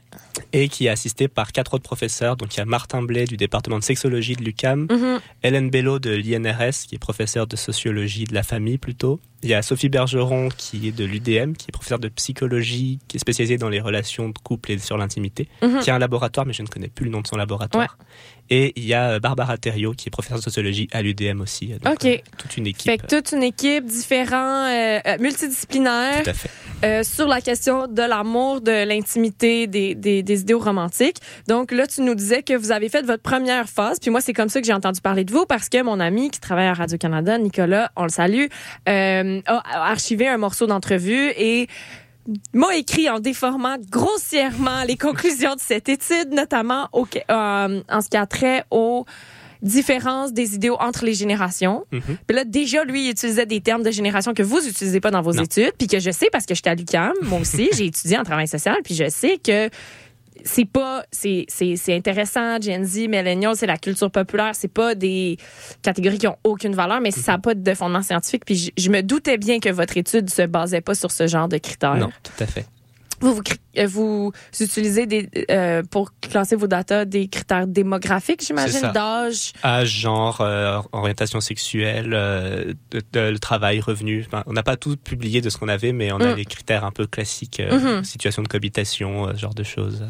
et 0.54 0.68
qui 0.68 0.86
est 0.86 0.90
assisté 0.90 1.28
par 1.28 1.52
quatre 1.52 1.74
autres 1.76 1.84
professeurs. 1.84 2.36
Donc 2.36 2.54
il 2.56 2.58
y 2.58 2.62
a 2.62 2.66
Martin 2.66 3.02
Blais 3.02 3.26
du 3.26 3.38
département 3.38 3.80
de 3.80 3.84
sexologie 3.84 4.36
de 4.36 4.44
l'UCAM, 4.44 4.88
Mhm. 4.92 5.20
Hélène 5.44 5.70
Bello 5.70 6.00
de 6.00 6.12
l'INRS 6.12 6.86
qui 6.88 6.96
est 6.96 7.00
professeur 7.00 7.48
de 7.48 7.56
sociologie 7.56 8.26
de 8.26 8.34
la 8.34 8.44
famille 8.44 8.78
plutôt, 8.78 9.20
Il 9.44 9.50
y 9.50 9.54
a 9.54 9.62
Sophie 9.62 9.90
Bergeron 9.90 10.50
qui 10.56 10.88
est 10.88 10.92
de 10.92 11.04
l'UDM, 11.06 11.54
qui 11.54 11.66
est 11.70 11.72
professeure 11.72 12.00
de 12.00 12.10
psychologie, 12.10 13.00
qui 13.08 13.18
est 13.18 13.20
spécialisée 13.20 13.58
dans 13.58 13.70
les 13.70 13.80
relations 13.80 14.30
de 14.30 14.38
couple 14.38 14.72
et 14.72 14.78
sur 14.78 14.98
l'intimité, 14.98 15.48
Mhm. 15.62 15.80
qui 15.80 15.90
a 15.92 15.96
un 15.96 16.00
laboratoire, 16.00 16.46
mais 16.46 16.54
je 16.54 16.62
ne 16.62 16.68
connais 16.68 16.88
plus 16.90 17.06
le 17.06 17.12
nom 17.12 17.22
de 17.22 17.28
son 17.28 17.38
laboratoire. 17.38 17.98
Et 18.50 18.74
il 18.76 18.86
y 18.86 18.94
a 18.94 19.12
euh, 19.12 19.20
Barbara 19.20 19.58
Thériault, 19.58 19.94
qui 19.94 20.10
est 20.10 20.12
professeure 20.12 20.38
de 20.40 20.44
sociologie 20.44 20.88
à 20.92 21.02
l'UDM 21.02 21.40
aussi. 21.40 21.68
Donc, 21.84 21.94
OK. 21.94 22.06
euh, 22.06 22.18
toute 22.38 22.58
une 22.58 22.68
équipe. 22.68 22.92
Fait 22.92 22.98
que 22.98 23.08
toute 23.08 23.32
une 23.32 23.44
équipe 23.44 23.86
différente, 23.86 24.68
euh, 24.70 25.00
euh, 25.08 25.18
multidisciplinaire, 25.20 26.24
Tout 26.24 26.30
à 26.30 26.34
fait. 26.34 26.50
euh, 26.84 27.04
sur 27.04 27.28
la 27.28 27.40
question 27.40 27.88
de 27.88 28.02
l'amour, 28.02 28.60
de 28.62 28.86
l'intimité, 28.86 29.68
des, 29.68 29.96
des, 29.96 30.22
des 30.22 30.42
idéaux 30.42 30.60
romantiques. 30.60 31.18
Donc 31.48 31.72
là, 31.72 31.88
tu 31.88 32.02
nous 32.02 32.14
disais 32.16 32.44
que 32.44 32.54
vous 32.58 32.72
avez 32.74 32.90
fait 32.90 33.04
votre 33.04 33.24
première 33.24 33.70
phase. 33.70 34.00
Puis 34.00 34.10
moi, 34.12 34.20
c'est 34.20 34.34
comme 34.34 34.50
ça 34.50 34.60
que 34.60 34.68
j'ai 34.68 34.74
entendu 34.74 35.00
parler 35.00 35.24
de 35.24 35.32
vous 35.32 35.46
parce 35.46 35.70
que 35.70 35.82
mon 35.82 36.00
ami 36.02 36.30
qui 36.30 36.40
travaille 36.42 36.68
à 36.68 36.74
Radio-Canada, 36.74 37.38
Nicolas, 37.38 37.92
on 37.96 38.04
le 38.04 38.10
salue, 38.10 38.48
euh, 38.90 39.31
a 39.46 39.62
archivé 39.90 40.28
un 40.28 40.38
morceau 40.38 40.68
d'entrevue 40.68 41.32
et 41.38 41.68
m'a 42.54 42.76
écrit 42.76 43.10
en 43.10 43.20
déformant 43.20 43.78
grossièrement 43.90 44.84
les 44.88 44.96
conclusions 44.98 45.56
de 45.56 45.60
cette 45.60 45.90
étude, 45.90 46.32
notamment 46.32 46.88
au, 46.94 47.06
euh, 47.30 47.82
en 47.90 48.02
ce 48.02 48.10
qui 48.10 48.18
a 48.18 48.26
trait 48.26 48.64
aux 48.72 49.06
différences 49.62 50.34
des 50.34 50.56
idéaux 50.56 50.78
entre 50.80 51.06
les 51.06 51.14
générations. 51.14 51.86
Mhm. 51.92 52.02
Puis 52.28 52.36
là, 52.36 52.44
déjà, 52.46 52.84
lui, 52.84 53.06
il 53.06 53.12
utilisait 53.12 53.46
des 53.46 53.62
termes 53.62 53.84
de 53.84 53.92
génération 53.92 54.34
que 54.34 54.44
vous 54.44 54.68
utilisez 54.68 55.00
pas 55.00 55.12
dans 55.12 55.22
vos 55.22 55.34
Non. 55.34 55.44
études, 55.44 55.74
puis 55.78 55.88
que 55.88 56.00
je 56.00 56.12
sais 56.12 56.30
parce 56.32 56.46
que 56.46 56.56
j'étais 56.56 56.70
à 56.72 56.76
l'UQAM, 56.76 57.14
moi 57.24 57.40
aussi, 57.40 57.70
j'ai 57.76 57.86
étudié 57.86 58.18
en 58.18 58.24
travail 58.24 58.48
social, 58.48 58.78
puis 58.84 58.96
je 58.96 59.08
sais 59.10 59.38
que 59.38 59.70
c'est 60.44 60.66
pas 60.66 61.04
c'est 61.12 61.46
c'est 61.48 61.76
c'est 61.76 61.96
intéressant 61.96 62.60
Gen 62.62 62.84
Z 62.84 63.08
millennials 63.08 63.56
c'est 63.56 63.68
la 63.68 63.78
culture 63.78 64.10
populaire 64.12 64.52
c'est 64.54 64.68
pas 64.68 64.96
des 64.96 65.38
catégories 65.82 66.18
qui 66.18 66.28
ont 66.28 66.38
aucune 66.44 66.76
valeur 66.76 67.02
mais 67.02 67.12
ça 67.12 67.34
n'a 67.34 67.38
pas 67.40 67.54
de 67.54 67.74
fondement 67.74 68.02
scientifique. 68.02 68.46
Puis 68.46 68.56
je, 68.56 68.72
je 68.78 68.90
me 68.90 69.02
doutais 69.02 69.38
bien 69.38 69.60
que 69.60 69.70
votre 69.70 69.98
étude 69.98 70.30
se 70.30 70.44
basait 70.44 70.82
pas 70.82 70.96
sur 70.96 71.12
ce 71.12 71.28
genre 71.28 71.48
de 71.48 71.58
critères. 71.58 71.96
Non, 71.96 72.10
tout 72.24 72.44
à 72.44 72.46
fait. 72.46 72.66
Vous 73.22 73.34
vous, 73.36 73.42
euh, 73.78 73.88
vous 73.88 74.32
utilisez 74.60 75.06
des 75.06 75.30
euh, 75.50 75.84
pour 75.90 76.12
classer 76.20 76.56
vos 76.56 76.68
datas 76.68 77.06
des 77.06 77.28
critères 77.28 77.68
démographiques 77.68 78.44
j'imagine 78.46 78.92
d'âge? 78.94 79.54
Âge, 79.64 79.88
genre, 79.90 80.42
euh, 80.42 80.80
orientation 80.92 81.40
sexuelle, 81.40 82.12
euh, 82.14 82.74
de, 82.92 83.02
de- 83.14 83.30
le 83.32 83.40
travail, 83.40 83.80
revenu. 83.80 84.26
Enfin, 84.28 84.44
on 84.48 84.54
n'a 84.54 84.64
pas 84.64 84.76
tout 84.78 84.98
publié 84.98 85.42
de 85.42 85.50
ce 85.50 85.58
qu'on 85.58 85.68
avait, 85.70 85.94
mais 85.94 86.12
on 86.12 86.20
a 86.20 86.34
Mm. 86.34 86.38
les 86.38 86.46
critères 86.46 86.84
un 86.86 86.92
peu 86.92 87.08
classiques, 87.08 87.62
Mhm. 87.72 88.04
situation 88.04 88.42
de 88.44 88.48
cohabitation, 88.48 89.30
ce 89.34 89.40
genre 89.40 89.54
de 89.54 89.64
choses. 89.64 90.04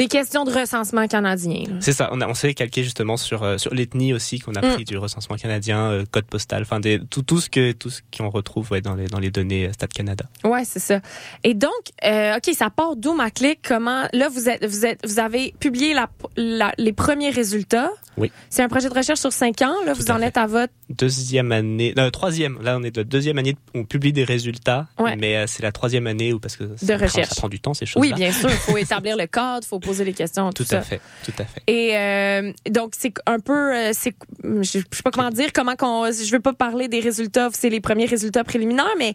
Des 0.00 0.08
questions 0.08 0.44
de 0.44 0.52
recensement 0.52 1.06
canadien. 1.06 1.64
C'est 1.80 1.92
ça, 1.92 2.08
on, 2.12 2.20
a, 2.20 2.26
on 2.28 2.34
s'est 2.34 2.54
calqué 2.54 2.82
justement 2.82 3.16
sur, 3.16 3.42
euh, 3.42 3.58
sur 3.58 3.74
l'ethnie 3.74 4.14
aussi 4.14 4.38
qu'on 4.38 4.54
a 4.54 4.60
Mm. 4.62 4.74
pris 4.74 4.84
du 4.84 4.96
recensement 4.96 5.36
canadien, 5.36 5.90
euh, 5.90 6.04
code 6.10 6.24
postal, 6.24 6.62
enfin 6.62 6.80
tout, 7.10 7.22
tout 7.22 7.40
ce 7.40 7.48
que 7.50 7.72
tout 7.72 7.90
ce 7.90 8.00
qu'on 8.16 8.30
retrouve 8.30 8.70
ouais, 8.72 8.80
dans, 8.80 8.94
les, 8.94 9.06
dans 9.06 9.18
les 9.18 9.30
données 9.30 9.66
euh, 9.66 9.72
Stade 9.72 9.92
Canada. 9.92 10.24
Ouais, 10.44 10.64
c'est 10.64 10.78
ça. 10.80 11.00
Et 11.44 11.54
donc, 11.54 11.70
euh, 12.04 12.36
ok, 12.36 12.54
ça 12.54 12.70
part 12.70 12.96
d'où 12.96 13.12
ma 13.14 13.30
clique? 13.30 13.60
Comment 13.66 14.04
là 14.12 14.28
vous 14.28 14.48
êtes, 14.48 14.64
vous 14.64 14.86
êtes, 14.86 15.00
vous 15.06 15.18
avez 15.18 15.54
publié 15.60 15.92
la, 15.94 16.08
la- 16.36 16.72
les 16.78 16.92
premiers 16.92 17.30
résultats. 17.30 17.90
Oui. 18.16 18.30
C'est 18.50 18.62
un 18.62 18.68
projet 18.68 18.88
de 18.88 18.94
recherche 18.94 19.20
sur 19.20 19.32
cinq 19.32 19.62
ans. 19.62 19.74
Là, 19.86 19.92
Tout 19.94 20.00
vous 20.02 20.10
en 20.10 20.18
fait. 20.18 20.26
êtes 20.26 20.36
à 20.36 20.46
votre. 20.46 20.72
Deuxième 20.90 21.52
année, 21.52 21.94
non, 21.96 22.10
troisième, 22.10 22.60
là 22.62 22.76
on 22.76 22.82
est 22.82 22.90
de 22.90 23.04
deuxième 23.04 23.38
année, 23.38 23.54
on 23.74 23.84
publie 23.84 24.12
des 24.12 24.24
résultats, 24.24 24.88
Ouais. 24.98 25.14
mais 25.14 25.36
euh, 25.36 25.44
c'est 25.46 25.62
la 25.62 25.70
troisième 25.70 26.08
année 26.08 26.32
où 26.32 26.40
parce 26.40 26.56
que 26.56 26.76
ça, 26.76 26.96
prend, 26.96 27.06
recherche. 27.06 27.28
ça 27.28 27.34
prend 27.36 27.48
du 27.48 27.60
temps 27.60 27.74
ces 27.74 27.86
choses-là. 27.86 28.08
Oui, 28.08 28.12
bien 28.14 28.32
sûr. 28.32 28.50
Il 28.50 28.56
faut 28.56 28.76
établir 28.76 29.16
le 29.16 29.26
cadre, 29.28 29.60
il 29.64 29.68
faut 29.68 29.78
poser 29.78 30.04
les 30.04 30.12
questions, 30.12 30.50
tout, 30.50 30.64
Tout 30.64 30.70
ça. 30.70 30.78
à 30.78 30.82
fait, 30.82 31.00
tout 31.24 31.32
à 31.38 31.44
fait. 31.44 31.62
Et 31.68 31.96
euh, 31.96 32.52
donc 32.70 32.94
c'est 32.98 33.14
un 33.26 33.38
peu, 33.38 33.72
euh, 33.72 33.90
c'est, 33.94 34.14
je, 34.42 34.62
sais 34.90 35.02
pas 35.04 35.12
comment 35.12 35.30
dire, 35.30 35.52
comment 35.54 35.76
qu'on, 35.76 36.10
je 36.10 36.30
veux 36.32 36.40
pas 36.40 36.54
parler 36.54 36.88
des 36.88 36.98
résultats, 37.00 37.50
c'est 37.52 37.70
les 37.70 37.80
premiers 37.80 38.06
résultats 38.06 38.42
préliminaires, 38.42 38.94
mais 38.98 39.14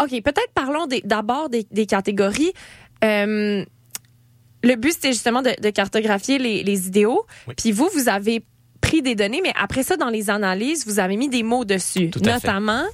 ok, 0.00 0.10
peut-être 0.22 0.52
parlons 0.54 0.86
des- 0.86 1.02
d'abord 1.04 1.48
des, 1.50 1.66
des 1.72 1.86
catégories. 1.86 2.52
Euh, 3.02 3.64
le 4.62 4.76
but 4.76 4.92
c'était 4.92 5.12
justement 5.12 5.42
de, 5.42 5.50
de 5.60 5.70
cartographier 5.70 6.38
les, 6.38 6.62
les 6.62 6.86
idéaux, 6.86 7.26
Oui. 7.48 7.54
puis 7.56 7.72
vous 7.72 7.88
vous 7.92 8.08
avez 8.08 8.44
pris 8.86 9.02
des 9.02 9.14
données, 9.14 9.40
mais 9.42 9.52
après 9.60 9.82
ça 9.82 9.96
dans 9.96 10.10
les 10.10 10.30
analyses 10.30 10.86
vous 10.86 10.98
avez 10.98 11.16
mis 11.16 11.28
des 11.28 11.42
mots 11.42 11.64
dessus, 11.64 12.10
Tout 12.10 12.20
à 12.20 12.24
fait. 12.24 12.32
notamment 12.48 12.84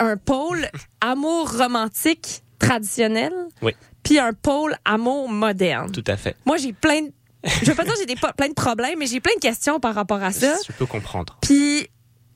un 0.00 0.16
pôle 0.16 0.68
amour 1.00 1.50
romantique 1.56 2.42
traditionnel, 2.58 3.32
Oui. 3.62 3.72
puis 4.02 4.18
un 4.18 4.32
pôle 4.32 4.76
amour 4.84 5.28
moderne. 5.28 5.90
Tout 5.92 6.04
à 6.06 6.16
fait. 6.16 6.36
Moi, 6.44 6.56
j'ai 6.56 6.72
plein 6.72 7.02
de... 7.02 7.10
Je 7.44 7.66
veux 7.70 7.74
pas 7.74 7.84
dire 7.84 7.94
que 7.94 8.00
j'ai 8.00 8.06
des 8.06 8.16
plein 8.36 8.48
de 8.48 8.54
problèmes, 8.54 8.98
mais 8.98 9.06
j'ai 9.06 9.20
plein 9.20 9.34
de 9.36 9.40
questions 9.40 9.78
par 9.80 9.94
rapport 9.94 10.22
à 10.22 10.32
ça. 10.32 10.54
Je 10.66 10.72
peux 10.72 10.86
comprendre. 10.86 11.38
Puis 11.40 11.88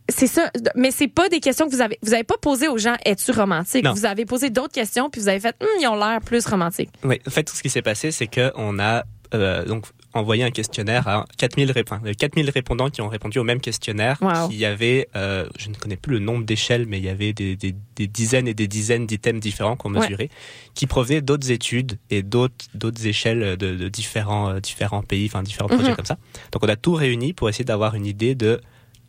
c'est 0.08 0.26
ça, 0.26 0.50
mais 0.74 0.90
c'est 0.90 1.08
pas 1.08 1.28
des 1.28 1.40
questions 1.40 1.66
que 1.66 1.72
vous 1.74 1.80
avez 1.80 1.98
vous 2.02 2.14
avez 2.14 2.24
pas 2.24 2.36
posé 2.40 2.68
aux 2.68 2.78
gens 2.78 2.96
es-tu 3.04 3.30
romantique? 3.32 3.84
Non. 3.84 3.92
Vous 3.94 4.06
avez 4.06 4.26
posé 4.26 4.50
d'autres 4.50 4.72
questions 4.72 5.10
puis 5.10 5.20
vous 5.20 5.28
avez 5.28 5.40
fait 5.40 5.54
Hum, 5.60 5.68
ils 5.80 5.86
ont 5.88 5.96
l'air 5.96 6.20
plus 6.20 6.44
romantiques. 6.46 6.90
Oui, 7.04 7.20
en 7.26 7.30
fait, 7.30 7.44
tout 7.44 7.54
ce 7.54 7.62
qui 7.62 7.70
s'est 7.70 7.82
passé, 7.82 8.10
c'est 8.10 8.26
que 8.28 8.50
on 8.56 8.78
a 8.78 9.04
euh, 9.34 9.64
donc 9.64 9.86
envoyé 10.14 10.44
un 10.44 10.50
questionnaire 10.50 11.08
à 11.08 11.24
4000, 11.38 11.70
rép- 11.72 12.14
4000 12.14 12.50
répondants 12.50 12.90
qui 12.90 13.00
ont 13.00 13.08
répondu 13.08 13.38
au 13.38 13.44
même 13.44 13.60
questionnaire. 13.60 14.18
Wow. 14.20 14.48
Qui 14.48 14.64
avait, 14.64 15.08
euh, 15.16 15.46
je 15.58 15.68
ne 15.68 15.74
connais 15.74 15.96
plus 15.96 16.12
le 16.14 16.18
nombre 16.18 16.44
d'échelles, 16.44 16.86
mais 16.86 16.98
il 16.98 17.04
y 17.04 17.08
avait 17.08 17.32
des, 17.32 17.56
des, 17.56 17.74
des 17.96 18.06
dizaines 18.06 18.46
et 18.48 18.54
des 18.54 18.68
dizaines 18.68 19.06
d'items 19.06 19.40
différents 19.40 19.76
qu'on 19.76 19.92
Ouais. 19.94 20.00
mesurait, 20.00 20.28
qui 20.74 20.86
provenaient 20.86 21.20
d'autres 21.22 21.50
études 21.50 21.98
et 22.10 22.22
d'autres 22.22 23.06
échelles 23.06 23.56
de, 23.56 23.74
de 23.76 23.88
différents 23.88 24.50
euh, 24.50 24.60
différents 24.60 25.02
pays, 25.02 25.26
enfin 25.26 25.42
différents 25.42 25.68
projets 25.68 25.90
Mhm. 25.90 25.96
comme 25.96 26.06
ça. 26.06 26.18
Donc 26.52 26.62
on 26.64 26.68
a 26.68 26.76
tout 26.76 26.94
réuni 26.94 27.32
pour 27.32 27.48
essayer 27.48 27.64
d'avoir 27.64 27.94
une 27.94 28.06
idée 28.06 28.34
de 28.34 28.60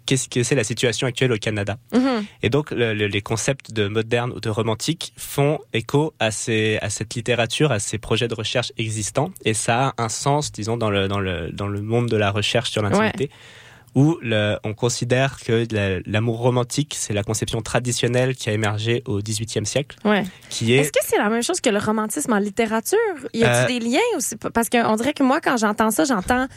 qu'est-ce 0.05 0.27
que 0.29 0.43
c'est 0.43 0.55
la 0.55 0.63
situation 0.63 1.07
actuelle 1.07 1.31
au 1.31 1.37
Canada. 1.37 1.77
Mhm. 1.93 2.25
Et 2.41 2.49
donc, 2.49 2.71
le- 2.71 2.93
le- 2.93 3.07
les 3.07 3.21
concepts 3.21 3.71
de 3.71 3.87
moderne 3.87 4.31
ou 4.35 4.39
de 4.39 4.49
romantique 4.49 5.13
font 5.17 5.59
écho 5.73 6.13
à, 6.19 6.31
ces, 6.31 6.77
à 6.81 6.89
cette 6.89 7.13
littérature, 7.15 7.71
à 7.71 7.79
ces 7.79 7.97
projets 7.97 8.27
de 8.27 8.35
recherche 8.35 8.71
existants. 8.77 9.31
Et 9.45 9.53
ça 9.53 9.93
a 9.97 10.03
un 10.03 10.09
sens, 10.09 10.51
disons, 10.51 10.77
dans 10.77 10.89
le, 10.89 11.07
dans 11.07 11.19
le, 11.19 11.51
dans 11.51 11.67
le 11.67 11.81
monde 11.81 12.09
de 12.09 12.17
la 12.17 12.31
recherche 12.31 12.71
sur 12.71 12.81
l'intimité, 12.81 13.29
où 13.95 14.17
le, 14.23 14.57
on 14.63 14.73
considère 14.73 15.37
que 15.39 15.67
la- 15.71 15.99
l'amour 16.07 16.39
romantique, 16.39 16.95
c'est 16.97 17.13
la 17.13 17.21
conception 17.21 17.61
traditionnelle 17.61 18.35
qui 18.35 18.49
a 18.49 18.53
émergé 18.53 19.03
au 19.05 19.19
XVIIIe 19.21 19.67
siècle, 19.67 19.97
Ouais. 20.03 20.23
qui 20.49 20.73
est... 20.73 20.77
Est-ce 20.77 20.91
que 20.91 20.99
c'est 21.05 21.17
la 21.19 21.29
même 21.29 21.43
chose 21.43 21.61
que 21.61 21.69
le 21.69 21.77
romantisme 21.77 22.33
en 22.33 22.39
littérature? 22.39 22.97
Y 23.35 23.43
a-t-il 23.43 23.77
Euh, 23.77 23.79
des 23.79 23.85
liens 23.91 24.37
pas- 24.39 24.49
parce 24.49 24.69
qu'on 24.69 24.95
dirait 24.95 25.13
que 25.13 25.21
moi 25.21 25.39
quand 25.41 25.57
j'entends 25.57 25.91
ça, 25.91 26.05
j'entends 26.05 26.47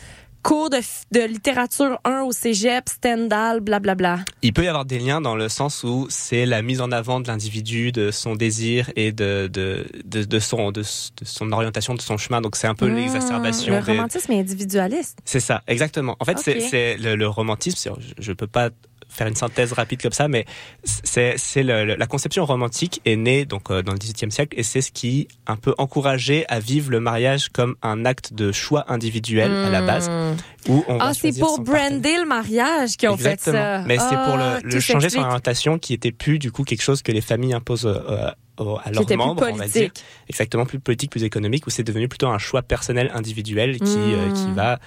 cours 0.47 0.71
de, 0.71 0.79
de 1.11 1.27
littérature 1.27 1.99
1 2.05 2.23
au 2.23 2.31
cégep, 2.31 2.89
Stendhal, 2.89 3.59
blablabla. 3.59 4.21
Il 4.43 4.53
peut 4.53 4.63
y 4.63 4.69
avoir 4.69 4.85
des 4.85 5.01
liens 5.01 5.21
dans 5.21 5.35
le 5.35 5.49
sens 5.49 5.83
où 5.83 6.07
c'est 6.09 6.47
la 6.47 6.63
mise 6.63 6.81
en 6.81 6.93
avant 6.93 7.19
de 7.19 7.27
l'individu, 7.27 7.91
de 7.91 8.13
son 8.13 8.37
désir 8.37 8.89
et 8.95 9.11
de, 9.11 9.51
de, 9.53 9.87
de, 10.05 10.23
de 10.23 10.39
son, 10.39 10.71
de, 10.71 10.85
son 10.85 11.51
orientation, 11.51 11.95
de 11.95 12.01
son 12.01 12.17
chemin. 12.17 12.41
Donc 12.41 12.55
c'est 12.55 12.69
un 12.69 12.75
peu 12.77 12.87
Mmh, 12.87 12.95
l'exacerbation 12.95 13.75
Le 13.75 13.83
des, 13.83 13.91
romantisme 13.93 14.31
est 14.31 14.39
individualiste. 14.39 15.19
C'est 15.25 15.41
ça, 15.41 15.63
exactement. 15.67 16.17
En 16.21 16.25
fait, 16.25 16.39
c'est 16.39 16.97
le, 16.99 17.17
le 17.17 17.27
romantisme. 17.27 17.97
Je, 17.99 18.13
je 18.17 18.33
peux 18.33 18.47
pas 18.47 18.71
faire 19.17 19.27
une 19.27 19.35
synthèse 19.35 19.73
rapide 19.73 20.03
comme 20.03 20.13
ça, 20.13 20.29
mais 20.29 20.45
c'est 20.85 21.63
la 21.63 22.07
conception 22.07 22.45
romantique 22.45 23.01
est 23.05 23.17
née 23.17 23.45
donc 23.45 23.71
euh, 23.71 23.83
dans 23.83 23.93
le 23.93 23.99
XVIIIe 23.99 24.31
siècle 24.31 24.59
et 24.59 24.63
c'est 24.63 24.81
ce 24.81 24.93
qui 24.93 25.29
un 25.47 25.57
peu 25.57 25.75
encourageait 25.79 26.45
à 26.49 26.61
vivre 26.61 26.91
le 26.91 27.01
mariage 27.01 27.49
comme 27.49 27.77
un 27.83 28.05
acte 28.05 28.33
de 28.35 28.53
choix 28.53 28.85
individuel 28.93 29.51
à 29.51 29.71
la 29.71 29.83
base 29.83 29.97
Hmm. 30.07 30.37
où 30.69 30.85
on 30.89 30.99
Ah, 31.01 31.13
c'est 31.15 31.39
pour 31.39 31.61
brander 31.61 32.17
le 32.19 32.27
mariage 32.27 32.97
qu'ils 32.97 33.09
ont 33.09 33.17
fait 33.17 33.41
ça. 33.41 33.83
Mais 33.87 33.99
c'est 33.99 34.15
pour 34.15 34.37
Ah, 34.39 34.59
le, 34.63 34.71
le 34.71 34.81
changer 34.81 35.09
son 35.09 35.21
orientation 35.21 35.79
qui 35.79 35.95
était 35.95 36.13
plus 36.13 36.39
du 36.39 36.53
coup 36.53 36.65
quelque 36.65 36.83
chose 36.83 37.03
que 37.03 37.13
les 37.13 37.21
familles 37.21 37.55
imposent 37.55 37.87
euh, 37.87 38.31
à 38.59 38.91
Qui 38.91 38.93
leurs 38.95 39.17
membres, 39.19 39.47
on 39.51 39.57
va 39.57 39.67
dire. 39.69 39.91
Exactement, 40.29 40.65
plus 40.67 40.79
politique, 40.79 41.11
plus 41.11 41.25
économique, 41.25 41.67
où 41.67 41.71
c'est 41.71 41.83
devenu 41.83 42.09
plutôt 42.09 42.29
un 42.29 42.39
choix 42.39 42.63
personnel, 42.63 43.11
individuel, 43.15 43.79
qui, 43.79 43.97
euh, 43.99 44.33
qui 44.33 44.51
va 44.55 44.79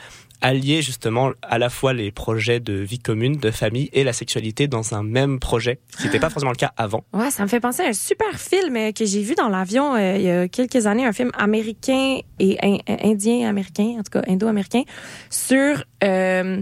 allier 0.41 0.81
justement 0.81 1.31
à 1.41 1.57
la 1.57 1.69
fois 1.69 1.93
les 1.93 2.11
projets 2.11 2.59
de 2.59 2.73
vie 2.73 2.99
commune, 2.99 3.37
de 3.37 3.51
famille 3.51 3.89
et 3.93 4.03
la 4.03 4.13
sexualité 4.13 4.67
dans 4.67 4.93
un 4.93 5.03
même 5.03 5.39
projet, 5.39 5.79
ce 5.91 5.97
qui 5.97 6.03
n'était 6.05 6.19
pas 6.19 6.29
forcément 6.29 6.51
le 6.51 6.57
cas 6.57 6.71
avant. 6.77 7.03
Ouais, 7.13 7.29
ça 7.31 7.43
me 7.43 7.47
fait 7.47 7.59
penser 7.59 7.83
à 7.83 7.87
un 7.87 7.93
super 7.93 8.39
film 8.39 8.75
euh, 8.75 8.91
que 8.91 9.05
j'ai 9.05 9.21
vu 9.21 9.35
dans 9.35 9.49
l'avion 9.49 9.95
euh, 9.95 10.15
il 10.17 10.23
y 10.23 10.29
a 10.29 10.47
quelques 10.47 10.85
années, 10.87 11.05
un 11.05 11.13
film 11.13 11.31
américain 11.37 12.19
et 12.39 12.57
in- 12.63 12.77
indien 13.03 13.49
américain, 13.49 13.95
en 13.99 14.03
tout 14.03 14.11
cas 14.11 14.21
indo-américain, 14.27 14.83
sur 15.29 15.83
euh, 16.03 16.61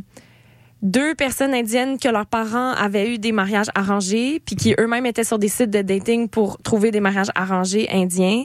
deux 0.81 1.15
personnes 1.15 1.53
indiennes 1.53 1.97
que 1.97 2.07
leurs 2.07 2.25
parents 2.27 2.71
avaient 2.71 3.13
eu 3.13 3.17
des 3.17 3.31
mariages 3.31 3.67
arrangés, 3.75 4.39
puis 4.45 4.55
qui 4.55 4.75
eux-mêmes 4.79 5.05
étaient 5.05 5.23
sur 5.23 5.39
des 5.39 5.47
sites 5.47 5.71
de 5.71 5.81
dating 5.81 6.29
pour 6.29 6.57
trouver 6.61 6.91
des 6.91 6.99
mariages 6.99 7.31
arrangés 7.35 7.87
indiens. 7.91 8.43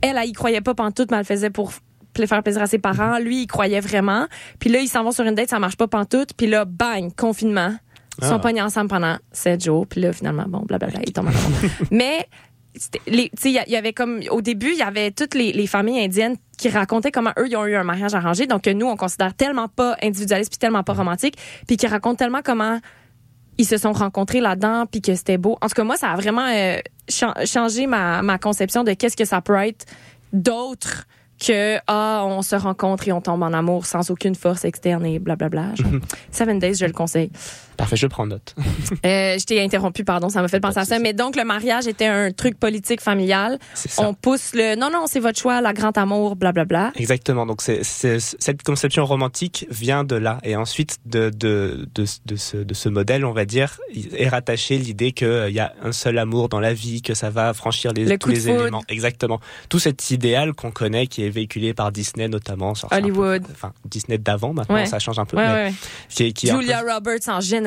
Elle, 0.00 0.18
elle 0.20 0.28
y 0.28 0.32
croyait 0.32 0.60
pas 0.60 0.74
pantoute, 0.74 1.10
mais 1.10 1.16
elle 1.16 1.22
le 1.22 1.26
faisait 1.26 1.50
pour 1.50 1.72
faire 2.26 2.42
plaisir 2.42 2.62
à 2.62 2.66
ses 2.66 2.78
parents. 2.78 3.18
Lui, 3.18 3.42
il 3.42 3.46
croyait 3.46 3.80
vraiment. 3.80 4.26
Puis 4.58 4.70
là, 4.70 4.78
ils 4.80 4.88
s'en 4.88 5.02
vont 5.04 5.12
sur 5.12 5.24
une 5.24 5.34
date, 5.34 5.50
ça 5.50 5.58
marche 5.58 5.76
pas 5.76 5.86
pantoute. 5.88 6.34
Puis 6.36 6.46
là, 6.46 6.64
bang, 6.64 7.14
confinement. 7.14 7.74
Ils 8.22 8.26
sont 8.28 8.34
Ah. 8.36 8.38
pognés 8.38 8.62
ensemble 8.62 8.88
pendant 8.88 9.16
sept 9.32 9.64
jours. 9.64 9.86
Puis 9.86 10.00
là, 10.00 10.12
finalement, 10.12 10.44
bon, 10.46 10.60
blablabla, 10.60 11.00
ils 11.06 11.12
tombent 11.12 11.26
en 11.26 11.30
amour. 11.30 11.70
Mais, 11.90 12.28
tu 12.74 12.80
sais, 13.36 13.50
il 13.50 13.64
y 13.66 13.76
avait 13.76 13.92
comme, 13.92 14.20
au 14.30 14.40
début, 14.40 14.70
il 14.72 14.78
y 14.78 14.82
avait 14.82 15.10
toutes 15.10 15.34
les, 15.34 15.52
les 15.52 15.66
familles 15.66 16.04
indiennes 16.04 16.36
qui 16.56 16.68
racontaient 16.68 17.10
comment 17.10 17.32
eux, 17.38 17.46
ils 17.48 17.56
ont 17.56 17.66
eu 17.66 17.74
un 17.74 17.82
mariage 17.84 18.14
arrangé. 18.14 18.46
Donc, 18.46 18.62
que 18.62 18.70
nous, 18.70 18.86
on 18.86 18.96
considère 18.96 19.34
tellement 19.34 19.66
pas 19.68 19.96
individualiste 20.02 20.50
puis 20.52 20.58
tellement 20.58 20.84
pas 20.84 20.92
romantique. 20.92 21.36
Puis 21.66 21.76
qui 21.76 21.86
racontent 21.88 22.14
tellement 22.16 22.42
comment 22.44 22.78
ils 23.58 23.66
se 23.66 23.76
sont 23.76 23.92
rencontrés 23.92 24.40
là-dedans 24.40 24.86
puis 24.86 25.00
que 25.00 25.14
c'était 25.14 25.38
beau. 25.38 25.56
En 25.60 25.68
tout 25.68 25.74
cas, 25.74 25.84
moi, 25.84 25.96
ça 25.96 26.10
a 26.10 26.16
vraiment 26.16 26.46
euh, 26.48 26.78
cha- 27.08 27.44
changé 27.44 27.86
ma, 27.86 28.22
ma 28.22 28.38
conception 28.38 28.82
de 28.84 28.92
qu'est-ce 28.94 29.16
que 29.16 29.24
ça 29.24 29.40
peut 29.40 29.54
être 29.56 29.86
d'autre 30.32 31.04
que 31.38 31.78
ah 31.86 32.24
on 32.26 32.42
se 32.42 32.56
rencontre 32.56 33.08
et 33.08 33.12
on 33.12 33.20
tombe 33.20 33.42
en 33.42 33.52
amour 33.52 33.86
sans 33.86 34.10
aucune 34.10 34.34
force 34.34 34.64
externe 34.64 35.04
et 35.04 35.18
blablabla. 35.18 35.74
Genre, 35.74 36.00
Seven 36.30 36.58
Days, 36.58 36.74
je 36.74 36.86
le 36.86 36.92
conseille. 36.92 37.30
Parfait, 37.76 37.96
je 37.96 38.06
prends 38.06 38.26
note. 38.26 38.54
Euh, 39.06 39.36
je 39.38 39.44
t'ai 39.44 39.62
interrompu, 39.62 40.04
pardon, 40.04 40.28
ça 40.28 40.40
m'a 40.40 40.48
fait 40.48 40.60
penser 40.60 40.78
à 40.78 40.84
ça. 40.84 40.98
Mais 40.98 41.12
donc, 41.12 41.36
le 41.36 41.44
mariage 41.44 41.86
était 41.86 42.06
un 42.06 42.30
truc 42.32 42.58
politique 42.58 43.00
familial. 43.00 43.58
C'est 43.74 43.90
ça. 43.90 44.02
On 44.08 44.14
pousse 44.14 44.52
le 44.54 44.76
non, 44.76 44.88
non, 44.90 45.04
c'est 45.06 45.20
votre 45.20 45.38
choix, 45.38 45.60
la 45.60 45.72
grande 45.72 45.96
amour, 45.98 46.36
blablabla. 46.36 46.92
Exactement. 46.96 47.44
Donc 47.46 47.60
c'est, 47.62 47.82
cette 47.82 48.62
conception 48.62 49.04
romantique 49.04 49.66
vient 49.70 50.04
de 50.04 50.16
là 50.16 50.38
et 50.44 50.56
ensuite 50.56 50.98
de 51.06 51.30
de 51.30 51.86
de, 51.94 52.04
de 52.26 52.36
ce 52.36 52.56
de 52.58 52.74
ce 52.74 52.88
modèle, 52.88 53.24
on 53.24 53.32
va 53.32 53.44
dire, 53.44 53.78
est 54.16 54.28
rattaché 54.28 54.78
l'idée 54.78 55.12
que 55.12 55.48
il 55.48 55.54
y 55.54 55.60
a 55.60 55.72
un 55.82 55.92
seul 55.92 56.18
amour 56.18 56.48
dans 56.48 56.60
la 56.60 56.72
vie, 56.74 57.02
que 57.02 57.14
ça 57.14 57.30
va 57.30 57.52
franchir 57.54 57.92
les, 57.92 58.04
Le 58.04 58.18
tous 58.18 58.28
les 58.28 58.48
éléments. 58.48 58.82
Exactement. 58.88 59.40
Tout 59.68 59.78
cet 59.78 60.10
idéal 60.10 60.52
qu'on 60.54 60.70
connaît, 60.70 61.06
qui 61.06 61.24
est 61.24 61.30
véhiculé 61.30 61.74
par 61.74 61.90
Disney 61.92 62.28
notamment. 62.28 62.72
peu- 62.74 62.94
Hollywood. 62.96 63.44
enfin 63.52 63.72
Disney 63.84 64.18
d'avant. 64.18 64.52
Maintenant, 64.54 64.76
Ouais. 64.76 64.86
ça 64.86 64.98
change 64.98 65.18
un 65.18 65.24
peu. 65.24 65.36
Ouais, 65.36 65.46
mais 65.46 65.64
ouais, 65.66 65.72
qui 66.08 66.32
qui 66.32 66.46
peu- 66.50 66.60
Julia 66.60 66.80
Roberts 66.82 67.28
en 67.28 67.40
général. 67.40 67.63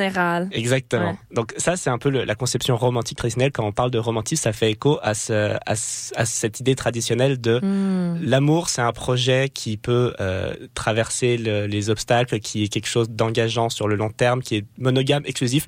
Exactement. 0.52 1.10
Ouais. 1.12 1.16
Donc 1.34 1.54
ça, 1.56 1.76
c'est 1.76 1.90
un 1.90 1.98
peu 1.98 2.10
le- 2.10 2.24
la 2.24 2.34
conception 2.34 2.76
romantique 2.76 3.18
traditionnelle. 3.18 3.52
Quand 3.52 3.64
on 3.64 3.72
parle 3.72 3.90
de 3.90 3.98
romantisme, 3.98 4.42
ça 4.42 4.52
fait 4.52 4.70
écho 4.70 4.98
à, 5.02 5.14
ce, 5.14 5.56
à, 5.66 5.76
ce- 5.76 6.12
à 6.16 6.24
cette 6.24 6.60
idée 6.60 6.74
traditionnelle 6.74 7.40
de 7.40 7.60
Hmm. 7.62 8.18
l'amour, 8.22 8.68
c'est 8.68 8.82
un 8.82 8.92
projet 8.92 9.48
qui 9.48 9.76
peut 9.76 10.14
euh, 10.20 10.54
traverser 10.74 11.36
le- 11.36 11.66
les 11.66 11.90
obstacles, 11.90 12.38
qui 12.40 12.64
est 12.64 12.68
quelque 12.68 12.86
chose 12.88 13.08
d'engageant 13.10 13.68
sur 13.68 13.88
le 13.88 13.96
long 13.96 14.10
terme, 14.10 14.42
qui 14.42 14.56
est 14.56 14.64
monogame, 14.78 15.22
exclusif, 15.26 15.66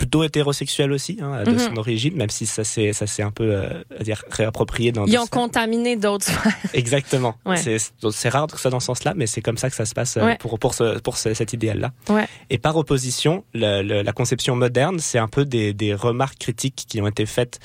plutôt 0.00 0.24
hétérosexuel 0.24 0.92
aussi, 0.92 1.18
hein, 1.20 1.42
de 1.44 1.50
Mhm. 1.50 1.58
son 1.58 1.76
origine, 1.76 2.16
même 2.16 2.30
si 2.30 2.46
ça 2.46 2.64
s'est 2.64 2.94
ça 2.94 3.06
s'est 3.06 3.22
un 3.22 3.30
peu 3.30 3.44
euh, 3.54 3.82
à 3.98 4.02
dire 4.02 4.24
réapproprié 4.30 4.92
dans 4.92 5.04
Ils 5.04 5.18
ont 5.18 5.26
contaminé 5.26 5.94
d'autres. 5.96 6.30
Exactement. 6.72 7.34
Ouais. 7.44 7.56
C'est 7.58 8.28
rare 8.30 8.46
que 8.46 8.52
ça 8.52 8.58
soit 8.62 8.70
dans 8.70 8.80
ce 8.80 8.86
sens-là, 8.86 9.12
mais 9.14 9.26
c'est 9.26 9.42
comme 9.42 9.58
ça 9.58 9.68
que 9.68 9.76
ça 9.76 9.84
se 9.84 9.92
passe 9.92 10.16
euh, 10.16 10.24
Ouais. 10.24 10.38
pour 10.38 10.58
pour 10.58 10.72
ce, 10.72 10.98
pour 11.00 11.18
ce- 11.18 11.34
cet 11.34 11.52
idéal-là. 11.52 11.92
Ouais. 12.08 12.26
Et 12.48 12.56
par 12.56 12.76
opposition, 12.76 13.44
le- 13.52 13.82
le- 13.82 14.00
la 14.00 14.12
conception 14.12 14.56
moderne, 14.56 14.98
c'est 15.00 15.18
un 15.18 15.28
peu 15.28 15.44
des, 15.44 15.74
des 15.74 15.92
remarques 15.92 16.38
critiques 16.38 16.86
qui 16.88 16.98
ont 17.02 17.06
été 17.06 17.26
faites, 17.26 17.60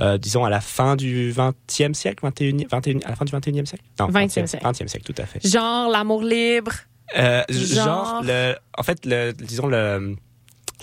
euh, 0.00 0.18
disons 0.18 0.44
à 0.44 0.50
la 0.50 0.60
fin 0.60 0.94
du 0.94 1.30
20e 1.32 1.94
siècle, 1.94 2.20
21, 2.22 2.66
21 2.70 2.98
à 3.06 3.10
la 3.10 3.16
fin 3.16 3.24
du 3.24 3.32
21e 3.32 3.64
siècle? 3.66 3.84
Non, 3.98 4.08
20e 4.08 4.46
siècle. 4.46 4.62
20e 4.66 4.88
siècle, 4.88 5.10
tout 5.10 5.22
à 5.22 5.24
fait. 5.24 5.40
Genre 5.46 5.88
l'amour 5.90 6.22
libre. 6.22 6.72
Euh, 7.16 7.42
Genre- 7.48 7.84
genre, 7.86 8.22
le, 8.24 8.54
en 8.76 8.82
fait, 8.82 9.06
le, 9.06 9.32
disons 9.32 9.66
le 9.66 10.16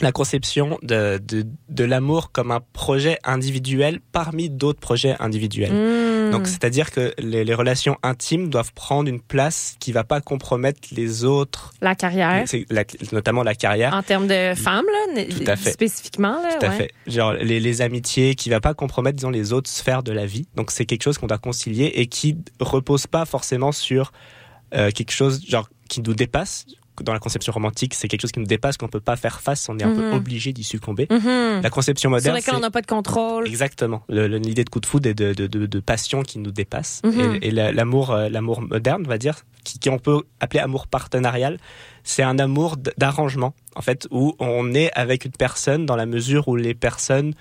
la 0.02 0.12
conception 0.12 0.78
de, 0.84 1.20
de, 1.25 1.46
de 1.70 1.84
l'amour 1.84 2.32
comme 2.32 2.52
un 2.52 2.62
projet 2.74 3.18
individuel 3.24 4.00
parmi 4.12 4.50
d'autres 4.50 4.80
projets 4.80 5.16
individuels. 5.20 5.72
Hmm. 5.72 6.32
Donc, 6.32 6.48
c'est-à-dire 6.48 6.92
que 6.92 7.14
les, 7.20 7.44
les 7.46 7.54
relations 7.54 7.98
intimes 8.04 8.50
doivent 8.50 8.74
prendre 8.74 9.08
une 9.10 9.22
place 9.22 9.75
qui 9.80 9.92
va 9.92 10.04
pas 10.04 10.20
compromettre 10.22 10.80
les 10.92 11.24
autres, 11.24 11.74
la 11.82 11.96
carrière. 11.96 12.44
la- 12.70 12.84
notamment 13.12 13.44
la 13.44 13.56
carrière. 13.56 13.94
En 13.94 14.02
termes 14.04 14.28
de 14.28 14.54
femmes, 14.56 14.86
là, 15.16 15.22
n- 15.22 15.30
Tout 15.30 15.44
à 15.50 15.56
fait. 15.56 15.72
spécifiquement. 15.72 16.42
Là, 16.42 16.58
Tout 16.60 16.66
à 16.66 16.70
ouais. 16.70 16.75
fait. 16.75 16.92
Genre 17.08 17.34
les, 17.34 17.60
les 17.60 17.82
amitiés 17.82 18.36
qui 18.36 18.50
va 18.50 18.60
pas 18.60 18.74
compromettre 18.74 19.16
disons 19.18 19.30
les 19.30 19.54
autres 19.54 19.70
sphères 19.70 20.04
de 20.04 20.12
la 20.12 20.25
vie. 20.25 20.48
Donc 20.56 20.72
c'est 20.72 20.86
quelque 20.86 21.04
chose 21.04 21.18
qu'on 21.18 21.28
doit 21.28 21.38
concilier 21.38 21.86
et 21.96 22.08
qui 22.08 22.38
repose 22.60 23.08
pas 23.08 23.25
forcément 23.25 23.72
sur 23.72 24.12
euh, 24.74 24.92
quelque 24.92 25.12
chose 25.12 25.42
genre 25.48 25.70
qui 25.88 26.02
nous 26.02 26.14
dépasse. 26.16 26.66
Dans 27.04 27.14
la 27.14 27.20
conception 27.20 27.52
romantique, 27.54 27.94
c'est 27.94 28.08
quelque 28.08 28.22
chose 28.22 28.32
qui 28.32 28.40
nous 28.40 28.46
dépasse 28.46 28.78
qu'on 28.78 28.88
peut 28.88 29.00
pas 29.00 29.16
faire 29.16 29.42
face. 29.42 29.68
On 29.70 29.78
est 29.78 29.84
un 29.84 29.90
Mhm. 29.90 29.96
peu 29.96 30.12
obligé 30.16 30.54
d'y 30.54 30.64
succomber. 30.64 31.08
Mhm. 31.10 31.62
La 31.62 31.69
conception 31.69 32.10
Sur 32.10 32.12
moderne, 32.12 32.36
lesquels 32.38 32.54
on 32.54 32.58
c'est- 32.58 32.62
n'a 32.62 32.72
pas 32.72 32.82
de 32.82 32.88
contrôle. 32.88 33.48
Exactement. 33.48 34.04
L'idée 34.10 34.63
de 34.63 34.69
coup 34.69 34.80
de 34.80 34.86
foudre 34.86 35.10
et 35.10 35.13
de, 35.13 35.34
de, 35.34 35.48
de, 35.48 35.65
de 35.65 35.80
passion 35.80 36.24
qui 36.24 36.39
nous 36.39 36.52
dépasse. 36.52 37.02
Mhm. 37.04 37.39
Et, 37.41 37.48
et 37.48 37.52
la- 37.52 37.72
l'amour, 37.72 38.12
euh, 38.12 38.30
l'amour 38.30 38.62
moderne, 38.62 39.04
on 39.06 39.10
va 39.10 39.17
dire, 39.17 39.43
qui, 39.63 39.80
qui 39.80 39.89
on 39.89 39.98
peut 40.00 40.22
appeler 40.39 40.60
amour 40.62 40.88
partenarial, 40.88 41.58
c'est 42.04 42.24
un 42.24 42.39
amour 42.39 42.78
d'arrangement, 42.98 43.54
en 43.76 43.82
fait, 43.82 44.08
où 44.12 44.34
on 44.39 44.74
est 44.74 44.91
avec 44.93 45.26
une 45.26 45.32
personne 45.32 45.86
dans 45.86 45.96
la 45.96 46.06
mesure 46.06 46.48
où 46.48 46.56
les 46.56 46.76
personnes 46.76 47.34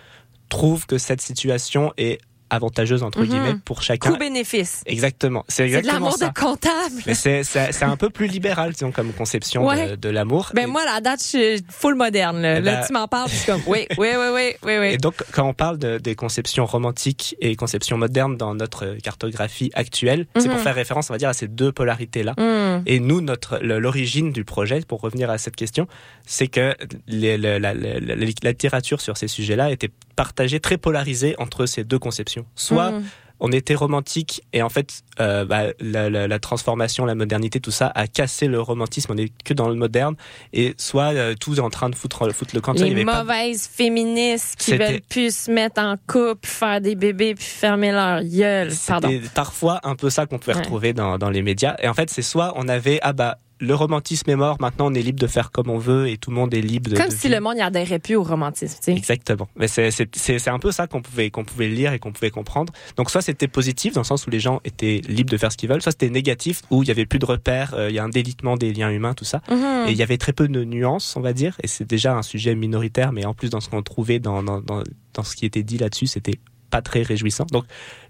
trouvent 0.49 0.87
que 0.87 0.99
cette 0.99 1.21
situation 1.21 1.93
est 1.97 2.21
avantageuse 2.55 3.03
entre 3.03 3.21
Mhm. 3.21 3.27
guillemets 3.27 3.55
pour 3.65 3.83
chacun. 3.83 4.11
Coût-bénéfice. 4.13 4.83
Exactement. 4.87 5.45
C'est 5.49 5.55
C'est 5.65 5.71
de 5.73 5.77
exactement 5.79 6.07
l'amour 6.11 6.19
de 6.19 6.41
comptable. 6.41 7.15
C'est 7.15 7.83
un 7.83 7.97
peu 7.97 8.11
plus 8.11 8.27
libéral, 8.27 8.73
disons, 8.73 8.93
comme 8.93 9.13
conception 9.13 9.67
Ouais. 9.67 9.91
de, 9.91 9.97
de 9.97 10.09
l'amour. 10.09 10.51
Ben 10.55 10.63
Et- 10.65 10.67
moi, 10.67 10.85
la 10.85 11.01
date, 11.01 11.21
je 11.23 11.27
suis 11.57 11.65
full 11.69 11.95
moderne. 11.95 12.41
Là, 12.43 12.59
Eh 12.59 12.61
Là, 12.61 12.77
ben- 12.81 12.87
tu 12.87 12.93
m'en 12.93 13.09
parles, 13.09 13.31
comme, 13.47 13.61
oui, 13.67 13.87
oui, 13.99 14.09
oui, 14.17 14.27
oui, 14.35 14.53
oui, 14.65 14.73
oui. 14.79 14.87
Et 14.95 14.97
donc, 14.99 15.15
quand 15.33 15.45
on 15.49 15.55
parle 15.55 15.79
de- 15.79 15.99
des 15.99 16.15
conceptions 16.15 16.67
romantiques 16.67 17.37
et 17.41 17.57
conceptions 17.57 17.97
modernes 17.99 18.37
dans 18.37 18.55
notre 18.55 18.97
cartographie 19.03 19.71
actuelle, 19.75 20.27
c'est 20.37 20.49
pour 20.49 20.59
Mhm. 20.59 20.63
faire 20.65 20.75
référence, 20.75 21.11
on 21.11 21.15
va 21.15 21.19
dire, 21.19 21.29
à 21.29 21.35
ces 21.35 21.49
deux 21.49 21.73
polarités-là. 21.73 22.35
Hmm. 22.39 22.83
Et 22.87 23.01
nous, 23.01 23.21
notre 23.21 23.59
l'origine 23.63 24.33
du 24.33 24.45
projet, 24.45 24.81
pour 24.87 25.01
revenir 25.01 25.31
à 25.31 25.39
cette 25.39 25.57
question, 25.57 25.87
c'est 26.27 26.49
que 26.49 26.75
les- 27.07 27.37
le- 27.39 27.59
la, 27.59 27.75
la- 27.75 28.01
la- 28.01 28.15
la 28.17 28.25
littérature 28.25 29.01
sur 29.01 29.17
ces 29.17 29.29
sujets-là 29.29 29.71
était 29.71 29.91
partagée, 30.15 30.61
très 30.61 30.79
polarisée 30.79 31.35
entre 31.39 31.67
ces 31.67 31.85
deux 31.85 31.99
conceptions. 31.99 32.47
Soit 32.55 32.93
Hmm. 32.93 33.03
on 33.41 33.51
était 33.53 33.75
romantique 33.75 34.43
et 34.53 34.63
en 34.63 34.69
fait, 34.69 35.03
euh, 35.21 35.45
bah, 35.45 35.65
la, 35.81 36.09
la- 36.09 36.29
la 36.29 36.39
transformation, 36.39 37.05
la 37.05 37.15
modernité, 37.17 37.61
tout 37.61 37.73
ça 37.73 37.91
a 37.95 38.07
cassé 38.07 38.47
le 38.47 38.61
romantisme. 38.61 39.13
On 39.13 39.17
est 39.19 39.33
que 39.45 39.53
dans 39.53 39.69
le 39.69 39.75
moderne. 39.75 40.15
Et 40.53 40.75
soit 40.79 41.13
euh, 41.13 41.35
tout 41.39 41.55
est 41.57 41.61
en 41.61 41.69
train 41.69 41.91
de 41.91 41.95
foutre, 41.97 42.31
foutre 42.33 42.55
le 42.55 42.61
camp. 42.61 42.73
Les 42.75 43.05
pas- 43.05 43.23
mauvaises 43.25 43.67
féministes 43.67 44.57
qui 44.57 44.77
veulent 44.77 45.01
plus 45.09 45.35
se 45.37 45.51
mettre 45.51 45.81
en 45.81 45.97
couple, 46.07 46.47
faire 46.49 46.81
des 46.81 46.95
bébés, 46.95 47.35
puis 47.35 47.45
fermer 47.45 47.91
leur 47.93 48.23
gueule. 48.23 48.71
Pardon. 48.87 49.11
Parfois 49.35 49.81
un 49.83 49.97
peu 49.97 50.11
ça 50.11 50.27
qu'on 50.27 50.39
pouvait 50.39 50.55
Ouais. 50.55 50.61
retrouver 50.63 50.93
dans, 50.93 51.19
dans 51.19 51.31
les 51.31 51.43
médias. 51.43 51.75
Et 51.83 51.89
en 51.89 51.95
fait, 51.95 52.11
c'est 52.11 52.23
soit 52.23 52.53
on 52.57 52.69
avait, 52.69 52.99
ah 53.03 53.13
bah, 53.13 53.39
le 53.61 53.75
romantisme 53.75 54.29
est 54.31 54.37
mort, 54.37 54.57
maintenant 54.61 54.91
on 54.91 54.95
est 54.95 55.03
libre 55.03 55.21
de 55.21 55.27
faire 55.27 55.51
comme 55.51 55.71
on 55.71 55.79
veut 55.79 56.09
et 56.09 56.19
tout 56.19 56.31
le 56.31 56.37
monde 56.37 56.53
est 56.55 56.61
libre 56.61 56.91
de. 56.91 56.97
Comme 56.97 57.09
de 57.09 57.13
si 57.13 57.29
vivre. 57.29 57.35
le 57.37 57.41
monde 57.41 57.57
y 57.57 57.61
adhérait 57.61 57.99
plus 57.99 58.17
au 58.17 58.23
romantisme, 58.23 58.77
tu 58.79 58.85
sais. 58.85 58.97
Exactement. 58.97 59.49
Mais 59.57 59.69
c'est 59.69 60.49
un 60.49 60.59
peu 60.59 60.73
ça 60.73 60.87
qu'on 60.87 61.03
pouvait 61.03 61.31
qu'on 61.31 61.45
pouvait 61.45 61.69
lire 61.69 61.93
et 61.93 61.99
qu'on 61.99 62.13
pouvait 62.13 62.31
comprendre. 62.31 62.73
Donc 62.97 63.11
soit 63.11 63.23
c'était 63.23 63.49
positif 63.49 63.95
dans 63.95 64.01
le 64.01 64.07
sens 64.07 64.27
où 64.27 64.31
les 64.31 64.41
gens 64.41 64.61
étaient 64.65 65.01
libres 65.09 65.31
de 65.31 65.37
faire 65.37 65.53
ce 65.53 65.57
qu'ils 65.57 65.69
veulent, 65.69 65.83
soit 65.83 65.93
c'était 65.93 66.11
négatif 66.11 66.63
où 66.71 66.83
il 66.83 66.89
y 66.89 66.91
avait 66.91 67.07
plus 67.07 67.19
de 67.19 67.27
repères, 67.27 67.75
euh, 67.75 67.91
il 67.91 67.95
y 67.95 67.99
a 67.99 68.05
un 68.05 68.09
délitement 68.09 68.57
des 68.57 68.73
liens 68.73 68.91
humains, 68.91 69.15
tout 69.15 69.25
ça. 69.25 69.41
Mhm. 69.49 69.89
Et 69.89 69.93
il 69.93 69.97
y 69.97 70.03
avait 70.03 70.19
très 70.19 70.33
peu 70.33 70.49
de 70.49 70.65
nuances, 70.65 71.15
on 71.17 71.21
va 71.21 71.33
dire. 71.33 71.57
Et 71.63 71.69
c'est 71.69 71.87
déjà 71.89 72.17
un 72.17 72.23
sujet 72.23 72.55
minoritaire, 72.55 73.13
mais 73.13 73.25
en 73.25 73.35
plus 73.35 73.51
dans 73.51 73.61
ce 73.61 73.69
qu'on 73.69 73.83
trouvait 73.83 74.19
dans 74.19 74.43
dans 74.43 74.61
dans, 74.61 74.83
dans 75.15 75.23
ce 75.23 75.37
qui 75.37 75.47
était 75.47 75.63
dit 75.63 75.79
là-dessus, 75.79 76.09
c'était 76.09 76.41
pas 76.71 76.83
très 76.83 77.03
réjouissant. 77.03 77.47
Donc 77.53 77.65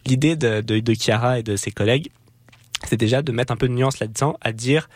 l'idée 0.06 0.36
de, 0.36 0.62
de 0.62 0.80
de 0.80 0.94
Chiara 0.94 1.38
et 1.38 1.42
de 1.42 1.56
ses 1.56 1.70
collègues, 1.70 2.08
c'est 2.88 2.96
déjà 2.96 3.22
de 3.22 3.32
mettre 3.32 3.52
un 3.52 3.56
peu 3.56 3.68
de 3.68 3.74
nuance 3.74 3.98
là-dedans, 3.98 4.36
à 4.40 4.52
dire 4.52 4.88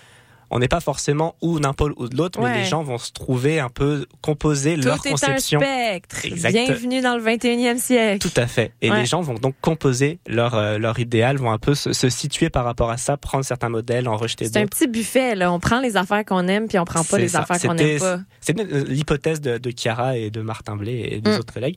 on 0.50 0.58
n'est 0.58 0.68
pas 0.68 0.80
forcément 0.80 1.34
ou 1.42 1.61
d'un 1.61 1.72
pôle 1.74 1.92
ou 1.96 2.08
de 2.08 2.16
l'autre, 2.16 2.40
Ouais. 2.40 2.50
mais 2.50 2.58
les 2.58 2.64
gens 2.64 2.82
vont 2.82 2.98
se 2.98 3.12
trouver 3.12 3.61
un 3.61 3.68
peu 3.68 4.06
composer 4.22 4.76
leur 4.76 4.96
Tout 5.00 5.06
est 5.06 5.11
un 5.11 5.12
conception. 5.12 5.61
spectre. 5.61 6.24
Exact. 6.24 6.52
Bienvenue 6.52 7.00
dans 7.00 7.16
le 7.16 7.22
21e 7.22 7.78
siècle. 7.78 8.26
Tout 8.26 8.40
à 8.40 8.46
fait. 8.46 8.72
Et 8.80 8.90
Ouais. 8.90 9.00
les 9.00 9.06
gens 9.06 9.20
vont 9.20 9.34
donc 9.34 9.54
composer 9.61 10.18
leur, 10.26 10.54
euh, 10.54 10.78
leur 10.78 10.98
idéal, 10.98 11.37
vont 11.37 11.50
un 11.50 11.58
peu 11.58 11.74
se, 11.74 11.92
se 11.92 12.08
situer 12.08 12.48
par 12.50 12.64
rapport 12.64 12.90
à 12.90 12.96
ça, 12.96 13.16
prendre 13.16 13.44
certains 13.44 13.68
modèles, 13.68 14.08
en 14.08 14.16
rejeter 14.16 14.46
C'est 14.46 14.56
un 14.56 14.62
d'autres. 14.62 14.76
petit 14.78 14.88
buffet, 14.88 15.34
là. 15.34 15.52
On 15.52 15.61
prend 15.61 15.80
les 15.80 15.96
affaires 15.96 16.24
qu'on 16.24 16.48
aime, 16.48 16.66
puis 16.68 16.78
on 16.78 16.84
prend 16.84 17.04
pas 17.04 17.18
les 17.18 17.28
ça. 17.28 17.40
affaires 17.40 17.61
qu'on 17.61 17.74
n'aime 17.74 17.98
pas. 17.98 18.20
C'est 18.40 18.58
l'hypothèse 18.88 19.40
de, 19.40 19.58
de 19.58 19.70
Chiara 19.76 20.16
et 20.16 20.30
de 20.30 20.40
Martin 20.40 20.76
Blé 20.76 21.08
et 21.12 21.20
des 21.20 21.30
Mm. 21.30 21.34
autres 21.40 21.52
collègues. 21.52 21.76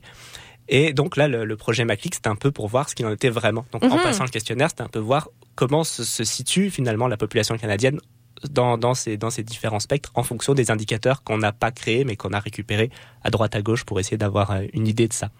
Et 0.68 0.92
donc 0.94 1.16
là, 1.16 1.28
le, 1.28 1.44
le 1.44 1.56
projet 1.56 1.84
Maclick, 1.84 2.14
c'était 2.14 2.28
un 2.28 2.36
peu 2.36 2.50
pour 2.52 2.68
voir 2.68 2.88
ce 2.88 2.94
qu'il 2.94 3.04
en 3.04 3.12
était 3.12 3.28
vraiment. 3.28 3.66
Donc 3.72 3.82
en 3.84 3.96
Mhm. 3.96 4.02
passant 4.02 4.24
le 4.24 4.30
questionnaire, 4.30 4.70
c'était 4.70 4.82
un 4.84 4.88
peu 4.88 5.00
voir 5.00 5.28
comment 5.56 5.84
se, 5.84 6.04
se 6.04 6.24
situe 6.24 6.70
finalement 6.70 7.08
la 7.08 7.16
population 7.18 7.58
canadienne 7.58 7.98
dans, 8.50 8.94
ces, 8.94 9.16
différents 9.42 9.80
spectres 9.80 10.10
en 10.14 10.22
fonction 10.22 10.54
des 10.54 10.70
indicateurs 10.70 11.22
qu'on 11.22 11.38
n'a 11.38 11.52
pas 11.52 11.70
créés 11.70 12.04
mais 12.04 12.16
qu'on 12.16 12.32
a 12.32 12.38
récupérés 12.38 12.90
à 13.22 13.30
droite 13.30 13.54
à 13.54 13.62
gauche 13.62 13.84
pour 13.84 14.00
essayer 14.00 14.16
d'avoir 14.16 14.50
euh, 14.50 14.62
une 14.72 14.86
idée 14.86 15.08
de 15.08 15.12
ça. 15.12 15.30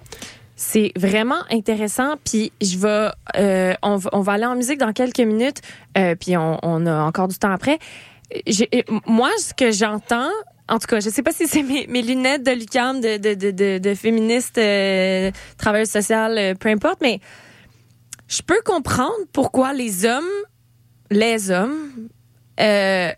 C'est 0.55 0.93
vraiment 0.97 1.43
intéressant. 1.51 2.15
Puis 2.25 2.53
je 2.61 2.79
vais, 2.79 3.11
euh, 3.37 3.75
on, 3.83 3.97
va, 3.97 4.33
aller 4.33 4.45
en 4.45 4.55
musique 4.55 4.79
dans 4.79 4.93
quelques 4.93 5.21
minutes. 5.21 5.61
euh, 5.99 6.15
puis 6.15 6.37
on, 6.37 6.87
a 6.87 7.03
encore 7.03 7.29
du 7.29 7.37
temps 7.39 7.51
après. 7.51 7.79
Moi, 9.07 9.31
ce 9.39 9.55
que 9.55 9.73
j'entends, 9.73 10.31
en 10.69 10.79
tout 10.79 10.87
cas, 10.87 11.01
je 11.01 11.11
sais 11.11 11.23
pas 11.23 11.33
si 11.33 11.47
c'est 11.47 11.63
mes, 11.89 12.03
lunettes 12.03 12.45
de 12.45 12.53
Lucam, 12.53 13.01
de, 13.01 13.17
de, 13.17 13.35
de, 13.35 13.79
de, 13.79 13.95
féministe, 13.95 14.59
euh, 14.59 15.31
travailleuse 15.59 15.95
euh, 16.11 16.55
peu 16.55 16.69
importe, 16.69 17.01
mais 17.01 17.21
je 18.29 18.43
peux 18.43 18.61
comprendre 18.65 19.13
pourquoi 19.33 19.73
les 19.73 20.07
hommes, 20.07 20.25
les 21.11 21.51
hommes, 21.51 21.91
euh, 22.61 23.11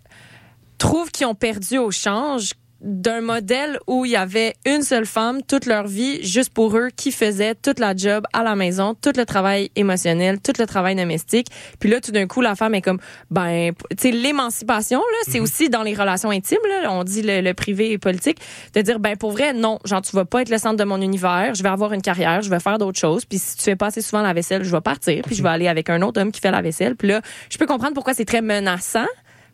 trouvent 0.78 1.10
qu'ils 1.10 1.26
ont 1.26 1.34
perdu 1.34 1.78
au 1.78 1.90
change 1.90 2.52
d'un 2.80 3.22
modèle 3.22 3.78
où 3.86 4.04
il 4.04 4.10
y 4.10 4.16
avait 4.16 4.52
une 4.66 4.82
seule 4.82 5.06
femme 5.06 5.40
toute 5.42 5.64
leur 5.64 5.86
vie, 5.86 6.22
juste 6.22 6.52
pour 6.52 6.76
eux, 6.76 6.90
qui 6.94 7.12
faisait 7.12 7.54
toute 7.54 7.78
la 7.78 7.96
job 7.96 8.26
à 8.34 8.42
la 8.42 8.56
maison, 8.56 8.92
tout 8.94 9.12
le 9.16 9.24
travail 9.24 9.70
émotionnel, 9.74 10.38
tout 10.38 10.52
le 10.58 10.66
travail 10.66 10.94
domestique. 10.94 11.46
Puis 11.80 11.88
là, 11.88 12.02
tout 12.02 12.12
d'un 12.12 12.26
coup, 12.26 12.42
la 12.42 12.54
femme 12.54 12.74
est 12.74 12.82
comme, 12.82 12.98
ben, 13.30 13.72
tu 13.90 13.96
sais, 13.98 14.10
l'émancipation, 14.10 14.98
là, 14.98 15.16
c'est 15.26 15.38
Mhm. 15.38 15.44
aussi 15.44 15.70
dans 15.70 15.82
les 15.82 15.94
relations 15.94 16.28
intimes, 16.28 16.58
là, 16.68 16.92
on 16.92 17.04
dit 17.04 17.22
le, 17.22 17.40
le 17.40 17.54
privé 17.54 17.90
et 17.92 17.96
politique, 17.96 18.36
de 18.74 18.82
dire, 18.82 18.98
ben, 18.98 19.16
pour 19.16 19.30
vrai, 19.30 19.54
non, 19.54 19.78
genre, 19.86 20.02
tu 20.02 20.14
vas 20.14 20.26
pas 20.26 20.42
être 20.42 20.50
le 20.50 20.58
centre 20.58 20.76
de 20.76 20.84
mon 20.84 21.00
univers, 21.00 21.54
je 21.54 21.62
vais 21.62 21.70
avoir 21.70 21.94
une 21.94 22.02
carrière, 22.02 22.42
je 22.42 22.50
vais 22.50 22.60
faire 22.60 22.76
d'autres 22.76 23.00
choses, 23.00 23.24
puis 23.24 23.38
si 23.38 23.56
tu 23.56 23.62
fais 23.62 23.76
pas 23.76 23.86
assez 23.86 24.02
souvent 24.02 24.20
la 24.20 24.34
vaisselle, 24.34 24.62
je 24.62 24.70
vais 24.70 24.82
partir, 24.82 25.22
puis 25.24 25.34
je 25.36 25.42
vais 25.42 25.48
aller 25.48 25.68
avec 25.68 25.88
un 25.88 26.02
autre 26.02 26.20
homme 26.20 26.32
qui 26.32 26.40
fait 26.42 26.50
la 26.50 26.60
vaisselle. 26.60 26.96
Puis 26.96 27.08
là, 27.08 27.22
je 27.48 27.56
peux 27.56 27.66
comprendre 27.66 27.94
pourquoi 27.94 28.12
c'est 28.12 28.26
très 28.26 28.42
menaçant 28.42 29.06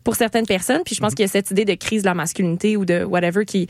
pour 0.05 0.17
certaines 0.17 0.47
personnes. 0.47 0.83
Puis 0.85 0.95
je 0.95 1.01
pense 1.01 1.15
qu'il 1.15 1.25
y 1.25 1.29
a 1.29 1.31
cette 1.31 1.51
idée 1.51 1.65
de 1.65 1.75
crise 1.75 2.03
de 2.03 2.07
la 2.09 2.15
masculinité 2.15 2.77
ou 2.77 2.85
de 2.85 3.05
whatever 3.05 3.45
qui 3.45 3.69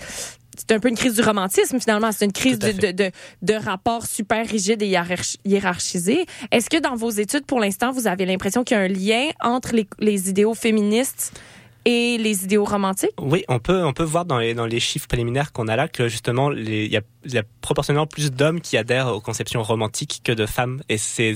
c'est 0.58 0.72
un 0.72 0.80
peu 0.80 0.88
une 0.88 0.96
crise 0.96 1.14
du 1.14 1.22
romantisme 1.22 1.80
finalement. 1.80 2.10
C'est 2.12 2.26
une 2.26 2.32
crise 2.32 2.58
de, 2.58 2.72
de, 2.72 2.90
de, 2.90 3.10
de 3.40 3.54
rapports 3.54 4.04
super 4.04 4.46
rigides 4.46 4.82
et 4.82 4.88
hiérarch- 4.88 5.36
hiérarchisés. 5.44 6.26
Est-ce 6.50 6.68
que 6.68 6.76
dans 6.76 6.96
vos 6.96 7.10
études, 7.10 7.46
pour 7.46 7.60
l'instant, 7.60 7.92
vous 7.92 8.06
avez 8.06 8.26
l'impression 8.26 8.62
qu'il 8.62 8.76
y 8.76 8.80
a 8.80 8.82
un 8.82 8.88
lien 8.88 9.30
entre 9.40 9.74
les, 9.74 9.86
les 10.00 10.28
idéaux 10.28 10.54
féministes 10.54 11.32
et 11.84 12.18
les 12.18 12.44
idéaux 12.44 12.64
romantiques? 12.64 13.10
Oui, 13.20 13.44
on 13.48 13.58
peut, 13.58 13.84
on 13.84 13.92
peut 13.92 14.04
voir 14.04 14.24
dans 14.24 14.38
les, 14.38 14.54
dans 14.54 14.66
les 14.66 14.80
chiffres 14.80 15.08
préliminaires 15.08 15.52
qu'on 15.52 15.68
a 15.68 15.76
là 15.76 15.88
que 15.88 16.08
justement, 16.08 16.52
il 16.52 16.68
y 16.68 16.98
y 17.26 17.36
a 17.38 17.42
proportionnellement 17.60 18.06
plus 18.06 18.32
d'hommes 18.32 18.60
qui 18.62 18.76
adhèrent 18.78 19.08
aux 19.08 19.20
conceptions 19.20 19.62
romantiques 19.62 20.22
que 20.24 20.32
de 20.32 20.46
femmes. 20.46 20.82
Et 20.88 20.96
c'est 20.98 21.34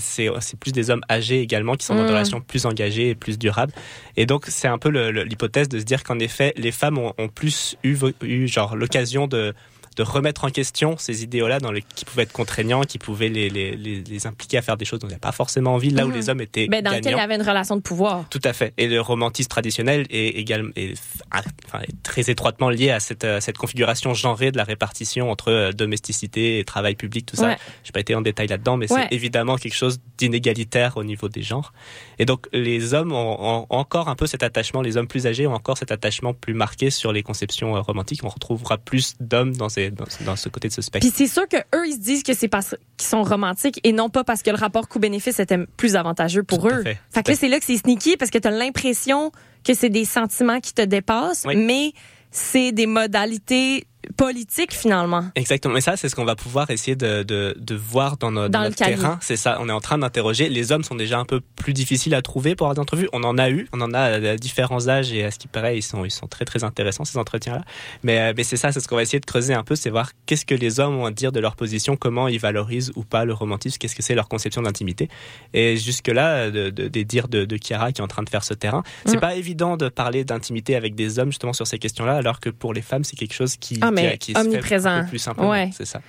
plus 0.58 0.72
des 0.72 0.90
hommes 0.90 1.02
âgés 1.10 1.40
également 1.40 1.74
qui 1.74 1.84
sont 1.84 1.94
dans 1.94 2.02
Mm. 2.04 2.06
des 2.06 2.12
relations 2.12 2.40
plus 2.40 2.66
engagées 2.66 3.10
et 3.10 3.14
plus 3.14 3.38
durables. 3.38 3.72
Et 4.16 4.26
donc, 4.26 4.46
c'est 4.48 4.68
un 4.68 4.78
peu 4.78 4.88
l'hypothèse 4.88 5.68
de 5.68 5.78
se 5.78 5.84
dire 5.84 6.04
qu'en 6.04 6.18
effet, 6.18 6.52
les 6.56 6.72
femmes 6.72 6.98
ont, 6.98 7.12
ont 7.18 7.28
plus 7.28 7.76
eu, 7.84 7.96
eu 8.22 8.48
genre 8.48 8.76
l'occasion 8.76 9.26
de 9.26 9.54
de 9.96 10.02
remettre 10.02 10.44
en 10.44 10.50
question 10.50 10.96
ces 10.98 11.22
idéaux-là 11.22 11.60
dans 11.60 11.70
les, 11.72 11.82
qui 11.82 12.04
pouvaient 12.04 12.24
être 12.24 12.32
contraignants, 12.32 12.82
qui 12.82 12.98
pouvaient 12.98 13.28
les, 13.28 13.48
les, 13.50 13.76
les, 13.76 14.26
impliquer 14.26 14.58
à 14.58 14.62
faire 14.62 14.76
des 14.76 14.84
choses 14.84 14.98
dont 14.98 15.06
ils 15.06 15.10
n'avaient 15.10 15.20
pas 15.20 15.32
forcément 15.32 15.74
envie, 15.74 15.90
là 15.90 16.04
où 16.04 16.08
Mhm. 16.08 16.14
les 16.14 16.28
hommes 16.30 16.40
étaient 16.40 16.66
Ben, 16.68 16.82
dans 16.82 16.90
lequel 16.90 17.02
il 17.02 17.04
gagnants. 17.10 17.18
y 17.18 17.20
avait 17.22 17.36
une 17.36 17.42
relation 17.48 17.76
de 17.76 17.80
pouvoir. 17.82 18.24
Tout 18.30 18.40
à 18.44 18.52
fait. 18.52 18.72
Et 18.78 18.88
le 18.88 19.00
romantisme 19.00 19.48
traditionnel 19.48 20.06
est 20.10 20.28
également 20.38 20.70
est, 20.76 20.94
enfin, 21.32 21.80
est 21.82 22.02
très 22.02 22.30
étroitement 22.30 22.70
lié 22.70 22.90
à 22.90 23.00
cette, 23.00 23.24
euh, 23.24 23.40
cette 23.40 23.56
configuration 23.58 24.14
genrée 24.14 24.50
de 24.50 24.56
la 24.56 24.64
répartition 24.64 25.30
entre 25.30 25.50
euh, 25.50 25.72
domesticité 25.72 26.58
et 26.58 26.64
travail 26.64 26.94
public, 26.96 27.26
tout 27.26 27.36
ça. 27.36 27.46
Ouais. 27.48 27.56
Je 27.84 27.88
n'ai 27.88 27.92
pas 27.92 28.00
été 28.00 28.14
en 28.14 28.20
détail 28.22 28.48
là-dedans, 28.48 28.76
mais 28.76 28.90
Ouais. 28.92 29.06
c'est 29.10 29.14
évidemment 29.14 29.56
quelque 29.56 29.74
chose 29.76 30.00
d'inégalitaire 30.18 30.96
au 30.96 31.04
niveau 31.04 31.28
des 31.28 31.42
genres. 31.42 31.72
Et 32.18 32.24
donc, 32.24 32.46
les 32.52 32.94
hommes 32.94 33.12
ont, 33.12 33.36
ont 33.40 33.66
encore 33.70 34.08
un 34.08 34.16
peu 34.16 34.26
cet 34.26 34.42
attachement, 34.42 34.82
les 34.82 34.96
hommes 34.96 35.06
plus 35.08 35.26
âgés 35.26 35.46
ont 35.46 35.54
encore 35.54 35.78
cet 35.78 35.92
attachement 35.92 36.34
plus 36.34 36.54
marqué 36.54 36.90
sur 36.90 37.12
les 37.12 37.22
conceptions 37.22 37.76
euh, 37.76 37.80
romantiques. 37.80 38.22
On 38.24 38.28
retrouvera 38.28 38.78
plus 38.78 39.14
d'hommes 39.20 39.54
dans, 39.56 39.68
ces, 39.68 39.83
dans, 39.90 40.04
dans 40.24 40.36
ce 40.36 40.48
côté 40.48 40.68
de 40.68 40.72
ce 40.72 40.82
spectre. 40.82 41.06
Puis 41.08 41.14
c'est 41.16 41.32
sûr 41.32 41.48
que 41.48 41.56
eux 41.76 41.86
ils 41.86 41.94
se 41.94 41.98
disent 41.98 42.22
que 42.22 42.34
c'est 42.34 42.48
parce 42.48 42.74
qu'ils 42.96 43.08
sont 43.08 43.22
romantiques 43.22 43.80
et 43.84 43.92
non 43.92 44.08
pas 44.10 44.24
parce 44.24 44.42
que 44.42 44.50
le 44.50 44.56
rapport 44.56 44.88
coût-bénéfice 44.88 45.38
était 45.40 45.58
plus 45.76 45.96
avantageux 45.96 46.42
pour 46.42 46.60
Tout 46.60 46.68
eux. 46.74 46.82
fait. 46.82 46.98
Fait 47.10 47.22
que 47.22 47.30
là 47.32 47.36
c'est 47.36 47.48
là 47.48 47.58
que 47.58 47.64
c'est 47.64 47.76
sneaky 47.78 48.16
parce 48.16 48.30
que 48.30 48.38
tu 48.38 48.48
as 48.48 48.50
l'impression 48.50 49.32
que 49.64 49.74
c'est 49.74 49.88
des 49.90 50.04
sentiments 50.04 50.60
qui 50.60 50.74
te 50.74 50.82
dépassent, 50.82 51.44
Oui. 51.46 51.56
mais 51.56 51.92
c'est 52.30 52.72
des 52.72 52.86
modalités 52.86 53.86
politiques 54.16 54.72
finalement. 54.72 55.24
Exactement. 55.34 55.74
Mais 55.74 55.80
ça, 55.80 55.96
c'est 55.96 56.08
ce 56.08 56.14
qu'on 56.16 56.24
va 56.24 56.36
pouvoir 56.36 56.70
essayer 56.70 56.96
de, 56.96 57.22
de, 57.22 57.56
de 57.58 57.74
voir 57.74 58.16
dans, 58.16 58.30
no- 58.30 58.48
Dans 58.48 58.60
le 58.60 58.64
notre 58.66 58.76
terrain. 58.76 59.18
C'est 59.20 59.36
ça. 59.36 59.58
On 59.60 59.68
est 59.68 59.72
en 59.72 59.80
train 59.80 59.98
d'interroger. 59.98 60.48
Les 60.48 60.72
hommes 60.72 60.84
sont 60.84 60.94
déjà 60.94 61.18
un 61.18 61.24
peu 61.24 61.40
plus 61.56 61.72
difficiles 61.72 62.14
à 62.14 62.22
trouver 62.22 62.54
pour 62.54 62.66
avoir 62.66 62.74
des 62.74 62.80
entrevues. 62.80 63.08
On 63.12 63.22
en 63.24 63.38
a 63.38 63.50
eu. 63.50 63.68
On 63.72 63.80
en 63.80 63.92
a 63.94 64.00
à 64.00 64.36
différents 64.36 64.88
âges 64.88 65.12
et 65.12 65.24
à 65.24 65.30
ce 65.30 65.38
qui 65.38 65.48
paraît, 65.48 65.76
ils 65.78 65.82
sont, 65.82 66.04
ils 66.04 66.10
sont 66.10 66.26
très, 66.26 66.44
très 66.44 66.64
intéressants, 66.64 67.04
ces 67.04 67.18
entretiens-là. 67.18 67.62
Mais, 68.02 68.18
euh, 68.20 68.32
mais 68.36 68.44
c'est 68.44 68.56
ça, 68.56 68.72
c'est 68.72 68.80
ce 68.80 68.88
qu'on 68.88 68.96
va 68.96 69.02
essayer 69.02 69.20
de 69.20 69.26
creuser 69.26 69.54
un 69.54 69.64
peu. 69.64 69.74
C'est 69.76 69.90
voir 69.90 70.10
qu'est-ce 70.26 70.46
que 70.46 70.54
les 70.54 70.80
hommes 70.80 70.96
ont 70.96 71.06
à 71.06 71.10
dire 71.10 71.32
de 71.32 71.40
leur 71.40 71.56
position, 71.56 71.96
comment 71.96 72.28
ils 72.28 72.38
valorisent 72.40 72.92
ou 72.96 73.04
pas 73.04 73.24
le 73.24 73.32
romantisme, 73.32 73.78
qu'est-ce 73.78 73.94
que 73.96 74.02
c'est 74.02 74.14
leur 74.14 74.28
conception 74.28 74.62
d'intimité. 74.62 75.08
Et 75.52 75.76
jusque-là, 75.76 76.50
de, 76.50 76.70
de- 76.70 76.88
des 76.88 77.04
dires 77.04 77.28
de, 77.28 77.44
de 77.44 77.56
Chiara 77.62 77.92
qui 77.92 78.00
est 78.00 78.04
en 78.04 78.08
train 78.08 78.22
de 78.22 78.28
faire 78.30 78.44
ce 78.44 78.54
terrain. 78.54 78.82
C'est 79.06 79.16
Mm. 79.16 79.20
pas 79.20 79.34
évident 79.36 79.76
de 79.76 79.88
parler 79.88 80.24
d'intimité 80.24 80.74
avec 80.76 80.94
des 80.94 81.18
hommes, 81.18 81.30
justement, 81.30 81.52
sur 81.52 81.66
ces 81.66 81.78
questions-là, 81.78 82.14
alors 82.16 82.40
que 82.40 82.50
pour 82.50 82.72
les 82.74 82.82
femmes, 82.82 83.04
c'est 83.04 83.16
quelque 83.16 83.34
chose 83.34 83.56
qui, 83.56 83.78
Ah, 83.80 83.90
mais 83.94 84.18
qui, 84.18 84.32
qui 84.32 84.40
omniprésent. 84.40 84.90
un 84.90 85.02
peu 85.04 85.10
plus 85.10 85.18
simplement. 85.18 85.50
Ouais. 85.50 85.70
C'est 85.72 85.86
ça. 85.86 86.00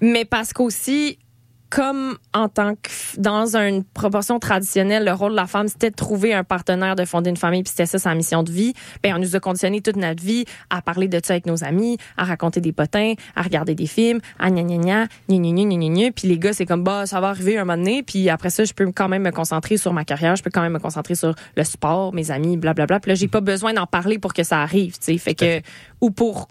Mais 0.00 0.24
parce 0.24 0.52
qu'aussi, 0.52 1.18
comme 1.74 2.18
en 2.32 2.48
tant 2.48 2.74
que 2.76 2.88
dans 3.18 3.56
une 3.56 3.82
proportion 3.82 4.38
traditionnelle, 4.38 5.04
le 5.04 5.12
rôle 5.12 5.32
de 5.32 5.36
la 5.36 5.48
femme, 5.48 5.66
c'était 5.66 5.90
de 5.90 5.96
trouver 5.96 6.32
un 6.32 6.44
partenaire, 6.44 6.94
de 6.94 7.04
fonder 7.04 7.30
une 7.30 7.36
famille, 7.36 7.64
puis 7.64 7.70
c'était 7.70 7.86
ça 7.86 7.98
sa 7.98 8.14
mission 8.14 8.44
de 8.44 8.52
vie. 8.52 8.74
Ben, 9.02 9.12
on 9.16 9.18
nous 9.18 9.34
a 9.34 9.40
conditionné 9.40 9.80
toute 9.80 9.96
notre 9.96 10.22
vie 10.22 10.44
à 10.70 10.82
parler 10.82 11.08
de 11.08 11.18
ça 11.20 11.32
avec 11.32 11.46
nos 11.46 11.64
amis, 11.64 11.98
à 12.16 12.24
raconter 12.24 12.60
des 12.60 12.72
potins, 12.72 13.14
à 13.34 13.42
regarder 13.42 13.74
des 13.74 13.88
films, 13.88 14.20
à 14.38 14.50
gna 14.50 14.62
gna 14.62 14.76
gna, 14.76 15.06
gna 15.28 15.38
gna 15.38 15.64
gna 15.64 15.88
gna. 15.88 16.10
Puis 16.12 16.28
les 16.28 16.38
gars, 16.38 16.52
c'est 16.52 16.66
comme, 16.66 16.84
bah, 16.84 17.06
ça 17.06 17.20
va 17.20 17.30
arriver 17.30 17.58
un 17.58 17.64
moment 17.64 17.76
donné, 17.76 18.04
puis 18.04 18.28
après 18.28 18.50
ça, 18.50 18.64
je 18.64 18.72
peux 18.72 18.92
quand 18.92 19.08
même 19.08 19.22
me 19.22 19.32
concentrer 19.32 19.76
sur 19.76 19.92
ma 19.92 20.04
carrière, 20.04 20.36
je 20.36 20.44
peux 20.44 20.50
quand 20.50 20.62
même 20.62 20.74
me 20.74 20.78
concentrer 20.78 21.16
sur 21.16 21.34
le 21.56 21.64
sport, 21.64 22.14
mes 22.14 22.30
amis, 22.30 22.56
blablabla. 22.56 23.00
Puis 23.00 23.10
là, 23.10 23.14
j'ai 23.16 23.28
pas 23.28 23.40
besoin 23.40 23.72
d'en 23.72 23.86
parler 23.86 24.20
pour 24.20 24.32
que 24.32 24.44
ça 24.44 24.60
arrive, 24.60 24.92
tu 24.98 25.06
sais. 25.06 25.18
Fait 25.18 25.34
que, 25.34 25.60
ou 26.00 26.12
pour 26.12 26.46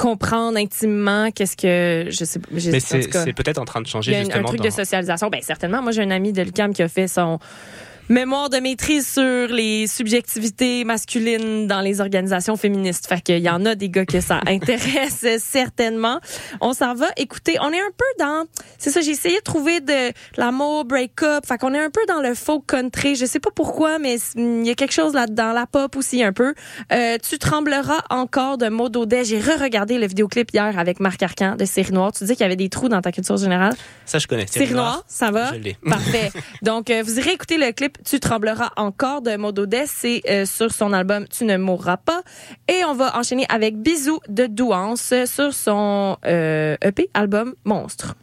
comprendre 0.00 0.56
intimement 0.58 1.30
qu'est-ce 1.30 1.56
que 1.56 2.10
je 2.10 2.24
sais 2.24 2.40
je- 2.56 2.70
Mais 2.70 2.80
c'est 2.80 3.32
peut-être 3.34 3.58
en 3.58 3.64
train 3.66 3.80
de 3.82 3.86
changer 3.86 4.12
Il 4.12 4.14
y 4.14 4.16
a 4.16 4.18
un- 4.18 4.22
un 4.22 4.24
justement. 4.26 4.48
truc 4.48 4.58
dans- 4.60 4.64
de 4.64 4.70
socialisation. 4.70 5.28
Ben 5.28 5.42
certainement. 5.42 5.82
Moi, 5.82 5.92
j'ai 5.92 6.02
un 6.02 6.10
ami 6.10 6.32
de 6.32 6.42
l'UQAM 6.42 6.72
qui 6.72 6.82
a 6.82 6.88
fait 6.88 7.06
son 7.08 7.38
mémoire 8.10 8.50
de 8.50 8.56
maîtrise 8.56 9.06
sur 9.06 9.46
les 9.54 9.86
subjectivités 9.86 10.82
masculines 10.82 11.68
dans 11.68 11.80
les 11.80 12.00
organisations 12.00 12.56
féministes. 12.56 13.06
Fait 13.06 13.20
qu'il 13.20 13.38
y 13.38 13.48
en 13.48 13.64
a 13.64 13.76
des 13.76 13.88
gars 13.88 14.04
que 14.04 14.20
ça 14.20 14.40
intéresse 14.46 15.24
certainement. 15.38 16.18
On 16.60 16.72
s'en 16.72 16.94
va. 16.94 17.06
Écoutez, 17.16 17.56
on 17.60 17.70
est 17.70 17.80
un 17.80 17.92
peu 17.96 18.04
dans, 18.18 18.46
c'est 18.78 18.90
ça, 18.90 19.00
j'ai 19.00 19.12
essayé 19.12 19.38
de 19.38 19.44
trouver 19.44 19.80
de 19.80 20.12
l'amour, 20.36 20.84
break-up. 20.84 21.46
Fait 21.46 21.56
qu'on 21.56 21.72
est 21.72 21.78
un 21.78 21.90
peu 21.90 22.00
dans 22.08 22.20
le 22.20 22.34
folk 22.34 22.66
country. 22.66 23.14
Je 23.14 23.26
sais 23.26 23.38
pas 23.38 23.50
pourquoi, 23.54 24.00
mais 24.00 24.16
il 24.34 24.66
y 24.66 24.70
a 24.70 24.74
quelque 24.74 24.92
chose 24.92 25.14
là-dedans. 25.14 25.52
La 25.52 25.66
pop 25.66 25.94
aussi 25.94 26.24
un 26.24 26.32
peu. 26.32 26.54
Euh, 26.92 27.16
tu 27.18 27.38
trembleras 27.38 28.02
encore 28.10 28.58
de 28.58 28.68
Maud 28.68 28.96
Audet. 28.96 29.22
J'ai 29.22 29.38
re-regardé 29.38 29.98
le 29.98 30.08
vidéoclip 30.08 30.50
hier 30.52 30.76
avec 30.76 30.98
Marc 30.98 31.22
Arcan 31.22 31.54
de 31.54 31.64
Série 31.64 31.92
Noire. 31.92 32.10
Tu 32.10 32.24
dis 32.24 32.32
qu'il 32.32 32.40
y 32.40 32.44
avait 32.44 32.56
des 32.56 32.70
trous 32.70 32.88
dans 32.88 33.02
ta 33.02 33.12
culture 33.12 33.36
générale? 33.36 33.74
Ça, 34.04 34.18
je 34.18 34.26
connais. 34.26 34.48
Série 34.48 34.72
Noire, 34.72 35.04
ça 35.06 35.30
va? 35.30 35.54
Je 35.54 35.60
l'ai. 35.60 35.76
Parfait. 35.88 36.32
Donc, 36.62 36.90
euh, 36.90 37.04
vous 37.04 37.20
irez 37.20 37.30
écouter 37.30 37.56
le 37.56 37.70
clip 37.70 37.99
Tu 38.04 38.20
trembleras 38.20 38.70
encore 38.76 39.22
de 39.22 39.36
Maud 39.36 39.58
Audet. 39.58 39.84
C'est 39.86 40.22
euh, 40.28 40.46
sur 40.46 40.72
son 40.72 40.92
album 40.92 41.26
Tu 41.28 41.44
ne 41.44 41.56
mourras 41.56 41.96
pas. 41.96 42.22
Et 42.68 42.84
on 42.84 42.94
va 42.94 43.16
enchaîner 43.16 43.46
avec 43.48 43.76
Bisous 43.76 44.20
de 44.28 44.46
Douance 44.46 45.12
sur 45.26 45.52
son 45.52 46.16
euh, 46.26 46.76
EP 46.82 47.10
album 47.14 47.54
Monstre. 47.64 48.14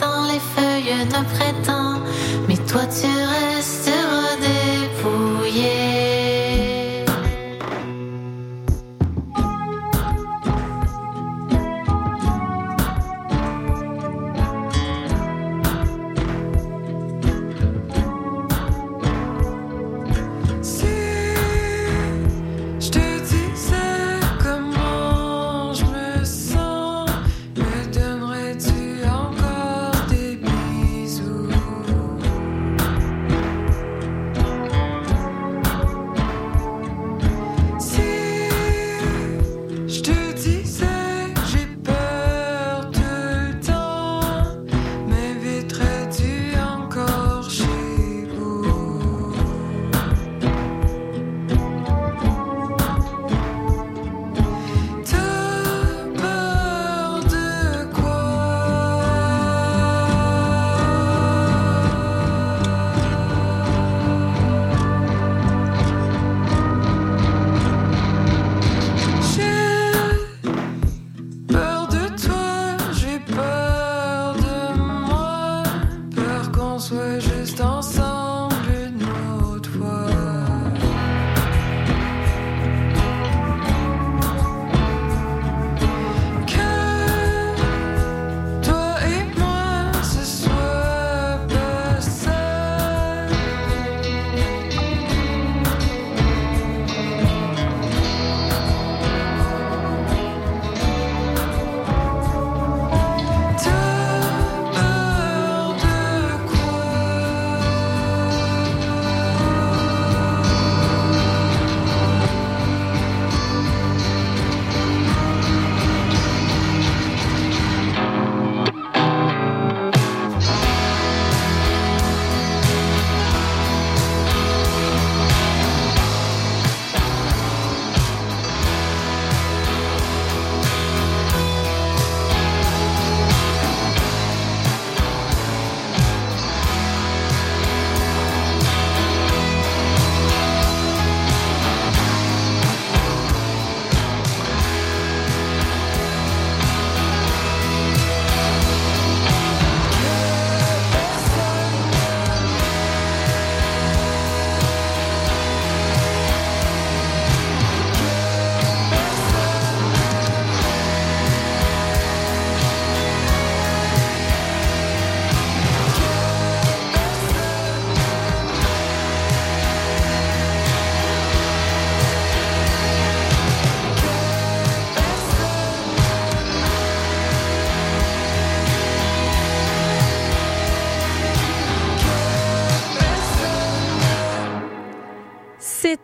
printemps, 0.00 0.22
les 0.26 0.40
feuilles 0.40 1.06
de 1.06 1.24
printemps, 1.34 2.00
mais 2.48 2.56
toi 2.56 2.82
tu 2.86 3.06
restes 3.06 3.90
redépouillé. 4.12 5.89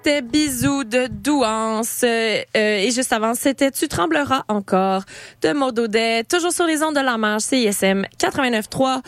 C'était 0.06 0.22
Bisous 0.22 0.84
de 0.84 1.08
Douance. 1.08 2.02
Euh, 2.04 2.40
euh, 2.56 2.76
et 2.78 2.92
juste 2.92 3.12
avant, 3.12 3.34
c'était 3.34 3.72
Tu 3.72 3.88
trembleras 3.88 4.44
encore 4.46 5.02
de 5.42 5.52
Maud 5.52 5.76
Audet. 5.80 6.22
Toujours 6.22 6.52
sur 6.52 6.64
les 6.64 6.80
ondes 6.84 6.94
de 6.94 7.00
la 7.00 7.18
marge, 7.18 7.42
CISM 7.42 8.06
89.3. 8.16 9.00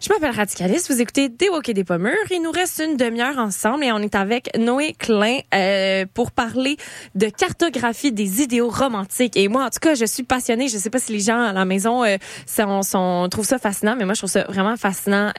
Je 0.00 0.12
m'appelle 0.12 0.30
Radicaliste. 0.30 0.92
Vous 0.92 1.00
écoutez 1.00 1.28
Des 1.28 1.48
et 1.66 1.74
des 1.74 1.82
Pommures. 1.82 2.14
Il 2.30 2.40
nous 2.40 2.52
reste 2.52 2.80
une 2.86 2.96
demi-heure 2.96 3.38
ensemble 3.38 3.82
et 3.82 3.90
on 3.90 3.98
est 3.98 4.14
avec 4.14 4.56
Noé 4.56 4.92
Klein 4.96 5.40
euh, 5.52 6.04
pour 6.14 6.30
parler 6.30 6.76
de 7.16 7.26
cartographie 7.30 8.12
des 8.12 8.40
idéaux 8.40 8.70
romantiques. 8.70 9.36
Et 9.36 9.48
moi, 9.48 9.64
en 9.64 9.70
tout 9.70 9.80
cas, 9.80 9.96
je 9.96 10.04
suis 10.04 10.22
passionnée. 10.22 10.68
Je 10.68 10.78
sais 10.78 10.90
pas 10.90 11.00
si 11.00 11.10
les 11.10 11.18
gens 11.18 11.40
à 11.40 11.52
la 11.52 11.64
maison 11.64 12.04
euh, 12.04 12.16
sont, 12.46 12.82
sont, 12.82 13.26
trouvent 13.28 13.44
ça 13.44 13.58
fascinant, 13.58 13.96
mais 13.98 14.04
moi, 14.04 14.14
je 14.14 14.20
trouve 14.20 14.30
ça 14.30 14.44
vraiment 14.44 14.76
fascinant. 14.76 15.32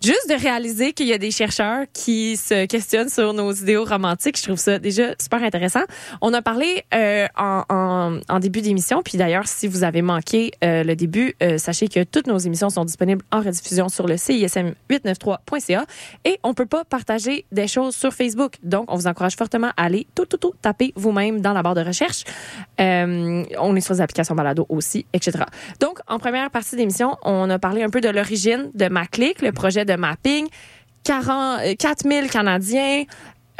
Juste 0.00 0.28
de 0.28 0.40
réaliser 0.40 0.92
qu'il 0.92 1.08
y 1.08 1.12
a 1.12 1.18
des 1.18 1.32
chercheurs 1.32 1.84
qui 1.92 2.36
se 2.36 2.66
questionnent 2.66 3.08
sur 3.08 3.32
nos 3.32 3.52
idéaux 3.52 3.84
romantiques, 3.84 4.38
je 4.38 4.44
trouve 4.44 4.56
ça 4.56 4.78
déjà 4.78 5.14
super 5.20 5.42
intéressant. 5.42 5.80
On 6.20 6.32
a 6.34 6.40
parlé 6.40 6.84
euh, 6.94 7.26
en, 7.36 7.64
en, 7.68 8.20
en 8.28 8.38
début 8.38 8.60
d'émission, 8.60 9.02
puis 9.04 9.18
d'ailleurs, 9.18 9.48
si 9.48 9.66
vous 9.66 9.82
avez 9.82 10.02
manqué 10.02 10.52
euh, 10.62 10.84
le 10.84 10.94
début, 10.94 11.34
euh, 11.42 11.58
sachez 11.58 11.88
que 11.88 12.04
toutes 12.04 12.28
nos 12.28 12.38
émissions 12.38 12.70
sont 12.70 12.84
disponibles 12.84 13.22
en 13.32 13.40
rediffusion 13.40 13.88
sur 13.88 14.06
le 14.06 14.14
CISM893.ca 14.14 15.84
et 16.24 16.38
on 16.44 16.54
peut 16.54 16.66
pas 16.66 16.84
partager 16.84 17.44
des 17.50 17.66
choses 17.66 17.96
sur 17.96 18.12
Facebook. 18.12 18.52
Donc, 18.62 18.84
on 18.86 18.94
vous 18.94 19.08
encourage 19.08 19.34
fortement 19.34 19.72
à 19.76 19.86
aller 19.86 20.06
tout, 20.14 20.26
tout, 20.26 20.36
tout 20.36 20.52
taper 20.62 20.92
vous-même 20.94 21.40
dans 21.40 21.52
la 21.52 21.64
barre 21.64 21.74
de 21.74 21.82
recherche. 21.82 22.22
Euh, 22.80 23.42
on 23.58 23.74
est 23.74 23.80
sur 23.80 23.94
les 23.94 24.00
applications 24.00 24.36
balado 24.36 24.64
aussi, 24.68 25.06
etc. 25.12 25.40
Donc, 25.80 25.98
en 26.06 26.20
première 26.20 26.52
partie 26.52 26.76
d'émission, 26.76 27.16
on 27.22 27.50
a 27.50 27.58
parlé 27.58 27.82
un 27.82 27.90
peu 27.90 28.00
de 28.00 28.08
l'origine 28.08 28.70
de 28.74 28.86
ma 28.86 29.04
clique, 29.06 29.42
le 29.42 29.50
projet 29.50 29.87
de 29.88 29.94
mapping. 29.96 30.46
40, 31.04 31.60
euh, 31.62 31.74
4000 31.78 32.30
Canadiens. 32.30 33.04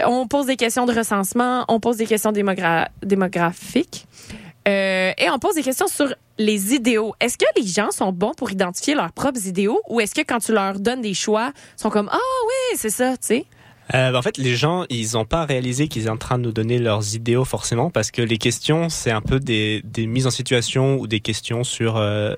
On 0.06 0.28
pose 0.28 0.46
des 0.46 0.56
questions 0.56 0.86
de 0.86 0.92
recensement, 0.94 1.64
on 1.68 1.80
pose 1.80 1.96
des 1.96 2.06
questions 2.06 2.30
démogra- 2.30 2.88
démographiques. 3.02 4.06
Euh, 4.68 5.12
et 5.16 5.30
on 5.30 5.38
pose 5.38 5.54
des 5.54 5.62
questions 5.62 5.88
sur 5.88 6.14
les 6.36 6.74
idéaux. 6.74 7.14
Est-ce 7.20 7.36
que 7.38 7.46
les 7.56 7.66
gens 7.66 7.90
sont 7.90 8.12
bons 8.12 8.32
pour 8.34 8.50
identifier 8.50 8.94
leurs 8.94 9.12
propres 9.12 9.44
idéaux 9.46 9.80
ou 9.88 10.00
est-ce 10.00 10.14
que 10.14 10.20
quand 10.20 10.38
tu 10.38 10.52
leur 10.52 10.78
donnes 10.78 11.00
des 11.00 11.14
choix, 11.14 11.52
ils 11.76 11.80
sont 11.80 11.90
comme 11.90 12.08
Ah 12.12 12.18
oui, 12.46 12.76
c'est 12.78 12.90
ça, 12.90 13.12
tu 13.16 13.26
sais? 13.26 13.46
Euh, 13.94 14.14
en 14.14 14.22
fait, 14.22 14.36
les 14.38 14.54
gens, 14.56 14.84
ils 14.90 15.12
n'ont 15.14 15.24
pas 15.24 15.44
réalisé 15.46 15.88
qu'ils 15.88 16.02
étaient 16.02 16.10
en 16.10 16.16
train 16.16 16.38
de 16.38 16.44
nous 16.44 16.52
donner 16.52 16.78
leurs 16.78 17.14
idéaux 17.14 17.44
forcément, 17.44 17.90
parce 17.90 18.10
que 18.10 18.20
les 18.22 18.38
questions, 18.38 18.88
c'est 18.88 19.10
un 19.10 19.20
peu 19.22 19.40
des, 19.40 19.80
des 19.84 20.06
mises 20.06 20.26
en 20.26 20.30
situation 20.30 20.96
ou 20.98 21.06
des 21.06 21.20
questions 21.20 21.64
sur. 21.64 21.96
Euh, 21.96 22.34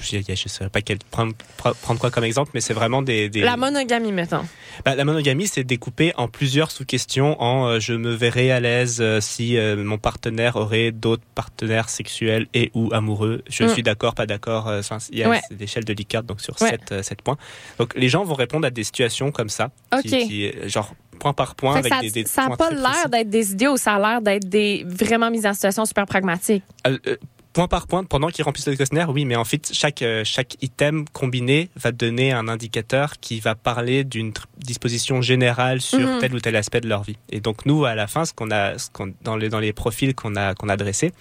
je 0.00 0.16
ne 0.18 0.34
sais 0.34 0.68
pas 0.68 0.80
quel, 0.82 0.98
prendre, 1.10 1.32
prendre 1.56 1.98
quoi 2.00 2.10
comme 2.10 2.24
exemple, 2.24 2.50
mais 2.54 2.60
c'est 2.60 2.74
vraiment 2.74 3.02
des. 3.02 3.28
des... 3.28 3.40
La 3.40 3.56
monogamie, 3.56 4.12
mettons. 4.12 4.42
Bah, 4.84 4.94
la 4.94 5.04
monogamie, 5.04 5.46
c'est 5.46 5.64
découpé 5.64 6.12
en 6.16 6.28
plusieurs 6.28 6.70
sous-questions. 6.70 7.40
En 7.42 7.66
euh, 7.66 7.80
je 7.80 7.94
me 7.94 8.12
verrais 8.12 8.50
à 8.50 8.60
l'aise 8.60 9.02
si 9.20 9.56
mon 9.76 9.98
partenaire 9.98 10.56
aurait 10.56 10.92
d'autres 10.92 11.22
partenaires 11.34 11.88
sexuels 11.88 12.46
et 12.54 12.70
ou 12.74 12.90
amoureux. 12.92 13.42
Je 13.48 13.64
Mm. 13.64 13.68
suis 13.68 13.82
d'accord, 13.82 14.14
pas 14.14 14.26
d'accord. 14.26 14.70
Il 15.10 15.18
y 15.18 15.22
a 15.22 15.28
Ouais. 15.30 15.40
l'échelle 15.58 15.84
de 15.84 15.92
Likert, 15.92 16.22
donc 16.22 16.40
sur 16.40 16.54
Ouais. 16.60 16.70
sept, 16.70 16.92
euh, 16.92 17.02
sept 17.02 17.22
points. 17.22 17.36
Donc 17.78 17.94
les 17.96 18.08
gens 18.08 18.24
vont 18.24 18.34
répondre 18.34 18.66
à 18.66 18.70
des 18.70 18.84
situations 18.84 19.32
comme 19.32 19.48
ça, 19.48 19.70
qui- 20.02 20.14
Ok. 20.14 20.28
qui, 20.28 20.43
euh, 20.52 20.68
genre 20.68 20.94
point 21.20 21.32
par 21.32 21.54
point 21.54 21.76
avec 21.76 21.92
ça 21.92 22.00
des, 22.00 22.10
des 22.10 22.24
ça 22.26 22.48
n'a 22.48 22.56
pas 22.56 22.70
l'air 22.70 23.08
d'être 23.08 23.30
des 23.30 23.52
idéaux, 23.52 23.76
ça 23.76 23.94
a 23.94 23.98
l'air 23.98 24.20
d'être 24.20 24.48
des 24.48 24.84
vraiment 24.86 25.30
mises 25.30 25.46
en 25.46 25.54
situation 25.54 25.84
super 25.84 26.06
pragmatiques. 26.06 26.64
Euh, 26.86 26.98
euh, 27.06 27.16
point 27.52 27.68
par 27.68 27.86
point, 27.86 28.02
pendant 28.02 28.28
qu'ils 28.28 28.44
remplissent 28.44 28.66
le 28.66 28.74
questionnaire, 28.74 29.10
oui, 29.10 29.24
mais 29.24 29.36
en 29.36 29.44
fait, 29.44 29.70
chaque, 29.72 30.02
euh, 30.02 30.22
chaque 30.24 30.56
item 30.60 31.04
combiné 31.12 31.70
va 31.76 31.92
donner 31.92 32.32
un 32.32 32.48
indicateur 32.48 33.14
qui 33.20 33.38
va 33.38 33.54
parler 33.54 34.02
d'une 34.02 34.32
disposition 34.58 35.22
générale 35.22 35.80
sur 35.80 36.00
Mhm. 36.00 36.18
tel 36.18 36.34
ou 36.34 36.40
tel 36.40 36.56
aspect 36.56 36.80
de 36.80 36.88
leur 36.88 37.04
vie. 37.04 37.16
Et 37.30 37.40
donc, 37.40 37.64
nous, 37.64 37.84
à 37.84 37.94
la 37.94 38.08
fin, 38.08 38.24
ce 38.24 38.32
qu'on 38.32 38.50
a, 38.50 38.76
ce 38.76 38.88
dans, 39.22 39.36
les, 39.36 39.48
dans 39.48 39.60
les 39.60 39.72
profils 39.72 40.14
qu'on 40.16 40.34
a, 40.34 40.54
qu'on 40.54 40.68
a 40.68 40.76
dressés, 40.76 41.12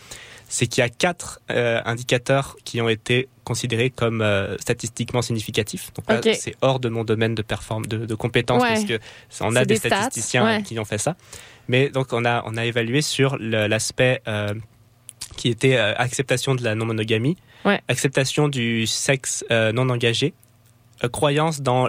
c'est 0.53 0.67
qu'il 0.67 0.83
y 0.83 0.85
a 0.85 0.89
quatre 0.89 1.41
euh, 1.49 1.81
indicateurs 1.83 2.57
qui 2.63 2.79
ont 2.79 2.87
été 2.87 3.27
considérés 3.43 3.89
comme 3.89 4.21
euh, 4.21 4.55
statistiquement 4.59 5.23
significatifs. 5.23 5.91
Donc 5.95 6.07
là, 6.07 6.21
c'est 6.35 6.53
hors 6.61 6.79
de 6.79 6.89
mon 6.89 7.03
domaine 7.03 7.33
de, 7.33 7.41
perform 7.41 7.87
de, 7.87 8.05
de 8.05 8.13
compétences 8.13 8.61
Ouais. 8.61 8.69
parce 8.69 8.85
que 8.85 8.99
on 9.41 9.55
a 9.55 9.65
des, 9.65 9.77
stats, 9.77 9.89
statisticiens 9.89 10.45
ouais. 10.45 10.61
qui 10.61 10.77
ont 10.77 10.85
fait 10.85 10.99
ça. 10.99 11.15
Mais 11.67 11.89
donc 11.89 12.13
on 12.13 12.23
a 12.23 12.43
on 12.45 12.55
a 12.55 12.65
évalué 12.65 13.01
sur 13.01 13.35
l'aspect 13.39 14.21
euh, 14.27 14.53
qui 15.37 15.49
était 15.49 15.75
acceptation 15.75 16.53
de 16.53 16.63
la 16.63 16.75
non 16.75 16.85
monogamie, 16.85 17.35
Ouais. 17.65 17.81
acceptation 17.87 18.47
du 18.47 18.85
sexe 18.85 19.43
non 19.49 19.89
engagé, 19.89 20.35
croyance 21.11 21.61
dans 21.61 21.87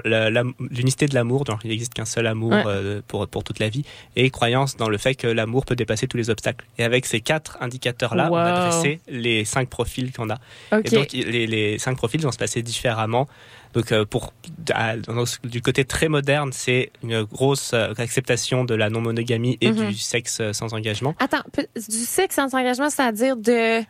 l'unicité 0.71 1.07
de 1.07 1.15
l'amour, 1.15 1.45
donc 1.45 1.61
il 1.65 1.71
n'existe 1.71 1.95
qu'un 1.95 2.05
seul 2.05 2.27
amour 2.27 2.53
Ouais. 2.53 2.63
euh, 2.67 3.01
pour 3.07 3.27
pour 3.29 3.45
toute 3.45 3.59
la 3.59 3.69
vie, 3.69 3.85
et 4.17 4.31
croyance 4.31 4.77
dans 4.77 4.89
le 4.89 4.99
fait 4.99 5.15
que 5.15 5.27
l'amour 5.27 5.65
peut 5.65 5.77
dépasser 5.77 6.07
tous 6.07 6.17
les 6.17 6.31
obstacles. 6.31 6.65
Et 6.79 6.85
avec 6.85 7.07
ces 7.07 7.21
quatre 7.21 7.59
indicateurs 7.61 8.15
là, 8.15 8.29
on 8.31 8.37
a 8.37 8.53
dressé 8.71 9.01
les 9.09 9.45
cinq 9.45 9.69
profils 9.69 10.13
qu'on 10.13 10.31
a. 10.31 10.39
Et 10.85 10.91
donc, 10.91 11.13
les, 11.13 11.47
les 11.47 11.79
cinq 11.79 11.97
profils 11.97 12.21
vont 12.21 12.33
se 12.33 12.39
passer 12.39 12.63
différemment. 12.63 13.29
Donc, 13.75 13.91
euh, 13.91 14.05
pour 14.05 14.33
à- 14.73 14.97
dans 14.97 15.27
ce- 15.27 15.39
du 15.45 15.61
côté 15.61 15.85
très 15.85 16.09
moderne, 16.09 16.51
c'est 16.53 16.93
une 17.03 17.25
grosse 17.25 17.73
euh, 17.75 17.93
acceptation 17.99 18.65
de 18.65 18.75
la 18.75 18.89
non-monogamie 18.89 19.59
et 19.61 19.73
Mhm. 19.73 19.89
du 19.89 19.95
sexe 19.99 20.39
euh, 20.41 20.53
sans 20.53 20.75
engagement. 20.75 21.15
Attends, 21.19 21.43
du 21.75 21.97
sexe 21.97 22.37
sans 22.37 22.55
engagement, 22.55 22.89
c'est-à-dire 22.89 23.37
de 23.37 23.81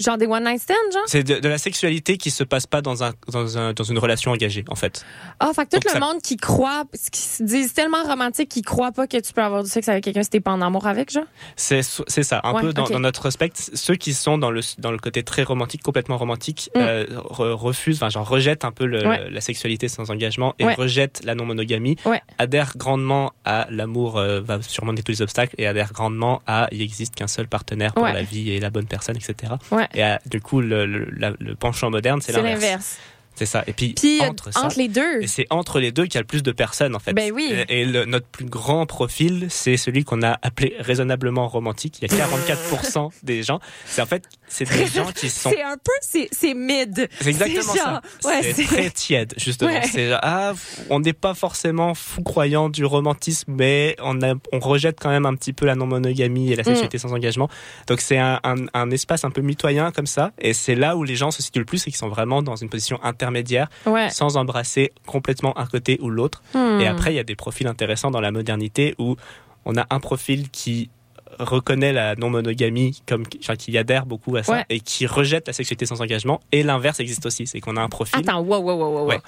genre 0.00 0.18
des 0.18 0.26
one 0.26 0.44
night 0.44 0.60
stands, 0.60 0.74
genre? 0.92 1.02
C'est 1.06 1.22
de, 1.22 1.38
de 1.38 1.48
la 1.48 1.58
sexualité 1.58 2.16
qui 2.16 2.30
se 2.30 2.44
passe 2.44 2.66
pas 2.66 2.80
dans 2.82 3.04
un 3.04 3.12
dans 3.28 3.58
un 3.58 3.72
dans 3.72 3.84
une 3.84 3.98
relation 3.98 4.30
engagée, 4.32 4.64
en 4.68 4.74
fait. 4.74 5.04
Ah, 5.40 5.50
fait 5.54 5.64
que 5.66 5.70
tout 5.70 5.76
Donc 5.76 5.84
le 5.84 5.90
ça- 5.90 6.00
monde 6.00 6.20
qui 6.22 6.36
croit, 6.36 6.84
qui 7.12 7.20
se 7.20 7.42
disent 7.42 7.72
tellement 7.74 8.02
romantique, 8.02 8.48
qui 8.48 8.62
croient 8.62 8.92
pas 8.92 9.06
que 9.06 9.16
tu 9.18 9.32
peux 9.32 9.42
avoir 9.42 9.62
du 9.62 9.70
sexe 9.70 9.88
avec 9.88 10.04
quelqu'un 10.04 10.22
si 10.22 10.30
t'es 10.30 10.40
pas 10.40 10.52
en 10.52 10.60
amour 10.62 10.86
avec, 10.86 11.10
genre? 11.10 11.24
C'est 11.56 11.82
c'est 11.82 12.22
ça, 12.22 12.40
un 12.44 12.52
Ouais, 12.54 12.60
peu 12.62 12.72
dans, 12.72 12.98
notre 13.00 13.30
spectre. 13.30 13.60
Ceux 13.74 13.94
qui 13.96 14.14
sont 14.14 14.38
dans 14.38 14.50
le 14.50 14.60
dans 14.78 14.90
le 14.92 14.98
côté 14.98 15.22
très 15.22 15.42
romantique, 15.42 15.82
complètement 15.82 16.16
romantique, 16.18 16.70
Mm. 16.74 16.78
euh, 16.80 17.04
re- 17.30 17.52
refusent, 17.52 17.96
enfin, 17.98 18.08
genre 18.10 18.28
rejettent 18.28 18.64
un 18.64 18.72
peu 18.72 18.86
le- 18.86 19.06
Ouais. 19.06 19.30
la 19.30 19.40
sexualité 19.40 19.88
sans 19.88 20.10
engagement 20.10 20.54
et 20.58 20.64
Ouais. 20.64 20.74
rejettent 20.74 21.20
la 21.24 21.34
non-monogamie. 21.34 21.96
Ouais. 22.04 22.20
Adhèrent 22.38 22.74
grandement 22.76 23.32
à 23.44 23.66
l'amour 23.70 24.18
euh, 24.18 24.40
va 24.40 24.60
surmonter 24.62 25.02
tous 25.02 25.12
les 25.12 25.22
obstacles 25.22 25.54
et 25.58 25.66
adhèrent 25.66 25.92
grandement 25.92 26.42
à 26.46 26.68
il 26.72 26.82
existe 26.82 27.14
qu'un 27.14 27.26
seul 27.26 27.48
partenaire 27.48 27.92
pour 27.94 28.04
la 28.04 28.22
vie 28.22 28.50
et 28.50 28.60
la 28.60 28.70
bonne 28.70 28.86
personne, 28.86 29.16
etc. 29.16 29.52
Ouais. 29.70 29.88
Et 29.94 30.02
du 30.26 30.40
coup, 30.40 30.60
le, 30.60 30.86
le, 30.86 31.08
la- 31.16 31.32
le 31.40 31.54
penchant 31.54 31.90
moderne, 31.90 32.20
c'est 32.20 32.32
C'est 32.32 32.42
l'inverse. 32.42 32.98
C'est 33.40 33.46
ça. 33.46 33.64
Et 33.66 33.72
puis, 33.72 33.94
Puis 33.94 34.20
euh, 34.20 34.26
entre 34.28 34.52
ça. 34.52 34.68
les 34.76 34.88
deux. 34.88 35.22
Et 35.22 35.26
c'est 35.26 35.46
entre 35.48 35.80
les 35.80 35.92
deux 35.92 36.04
qu'il 36.04 36.16
y 36.16 36.18
a 36.18 36.20
le 36.20 36.26
plus 36.26 36.42
de 36.42 36.52
personnes, 36.52 36.94
en 36.94 36.98
fait. 36.98 37.14
Ben 37.14 37.32
oui. 37.32 37.50
Et, 37.70 37.80
et 37.80 37.84
le- 37.86 38.04
notre 38.04 38.26
plus 38.26 38.44
grand 38.44 38.84
profil, 38.84 39.46
c'est 39.48 39.78
celui 39.78 40.04
qu'on 40.04 40.22
a 40.22 40.38
appelé 40.42 40.74
raisonnablement 40.78 41.48
romantique. 41.48 41.98
Il 42.02 42.12
y 42.12 42.20
a 42.20 42.26
44% 42.26 43.10
des 43.22 43.42
gens. 43.42 43.58
C'est 43.86 44.02
en 44.02 44.06
fait, 44.06 44.24
c'est 44.46 44.68
des 44.68 44.86
gens 44.86 45.10
qui 45.10 45.30
sont. 45.30 45.48
C'est 45.48 45.62
un 45.62 45.76
peu, 45.82 45.92
c'est 46.02 46.52
mid. 46.54 47.08
C'est 47.18 47.28
exactement 47.30 47.62
ça. 47.74 48.02
ouais, 48.24 48.52
c'est 48.52 48.64
très 48.64 48.90
tiède, 48.90 49.32
justement. 49.38 49.70
Ouais. 49.70 49.82
C'est 49.90 50.10
genre, 50.10 50.20
ah, 50.22 50.52
on 50.90 51.00
n'est 51.00 51.14
pas 51.14 51.32
forcément 51.32 51.94
fou 51.94 52.22
croyant 52.22 52.68
du 52.68 52.84
romantisme, 52.84 53.54
mais 53.56 53.96
on, 54.02 54.20
a, 54.20 54.34
on 54.52 54.58
rejette 54.58 54.98
quand 55.00 55.08
même 55.08 55.24
un 55.24 55.34
petit 55.34 55.54
peu 55.54 55.64
la 55.64 55.76
non-monogamie 55.76 56.52
et 56.52 56.56
la 56.56 56.64
sexualité 56.64 56.98
Mm. 56.98 57.00
sans 57.00 57.12
engagement. 57.14 57.48
Donc 57.86 58.00
c'est 58.02 58.18
un, 58.18 58.38
un, 58.44 58.56
un 58.74 58.90
espace 58.90 59.24
un 59.24 59.30
peu 59.30 59.40
mitoyen 59.40 59.92
comme 59.92 60.06
ça. 60.06 60.32
Et 60.40 60.52
c'est 60.52 60.74
là 60.74 60.96
où 60.96 61.04
les 61.04 61.16
gens 61.16 61.30
se 61.30 61.42
situent 61.42 61.60
le 61.60 61.64
plus, 61.64 61.78
c'est 61.78 61.90
qu'ils 61.90 61.96
sont 61.98 62.08
vraiment 62.08 62.42
dans 62.42 62.56
une 62.56 62.68
position 62.68 62.98
intermédiaire, 63.30 63.68
Ouais. 63.86 64.10
sans 64.10 64.36
embrasser 64.36 64.92
complètement 65.06 65.56
un 65.58 65.66
côté 65.66 65.98
ou 66.02 66.10
l'autre. 66.10 66.42
Hmm. 66.54 66.80
Et 66.80 66.86
après, 66.86 67.12
il 67.12 67.16
y 67.16 67.20
a 67.20 67.24
des 67.24 67.36
profils 67.36 67.66
intéressants 67.66 68.10
dans 68.10 68.20
la 68.20 68.30
modernité 68.32 68.94
où 68.98 69.16
on 69.64 69.76
a 69.76 69.86
un 69.90 70.00
profil 70.00 70.50
qui 70.50 70.90
reconnaît 71.38 71.92
la 71.92 72.16
non-monogamie 72.16 73.00
comme 73.06 73.22
enfin, 73.40 73.56
qui 73.56 73.76
adhère 73.78 74.04
beaucoup 74.04 74.36
à 74.36 74.42
ça 74.42 74.52
Ouais. 74.52 74.64
et 74.68 74.80
qui 74.80 75.06
rejette 75.06 75.46
la 75.46 75.52
sexualité 75.54 75.86
sans 75.86 76.02
engagement 76.02 76.40
et 76.52 76.62
l'inverse 76.62 77.00
existe 77.00 77.24
aussi 77.24 77.46
c'est 77.46 77.60
qu'on 77.60 77.76
a 77.76 77.80
un 77.80 77.88
profil 77.88 78.18
Attends, 78.20 78.40
wow, 78.40 78.58
wow, 78.58 78.74
wow, 78.74 78.76
wow, 78.78 78.98
wow. 79.02 79.08
Ouais. 79.08 79.20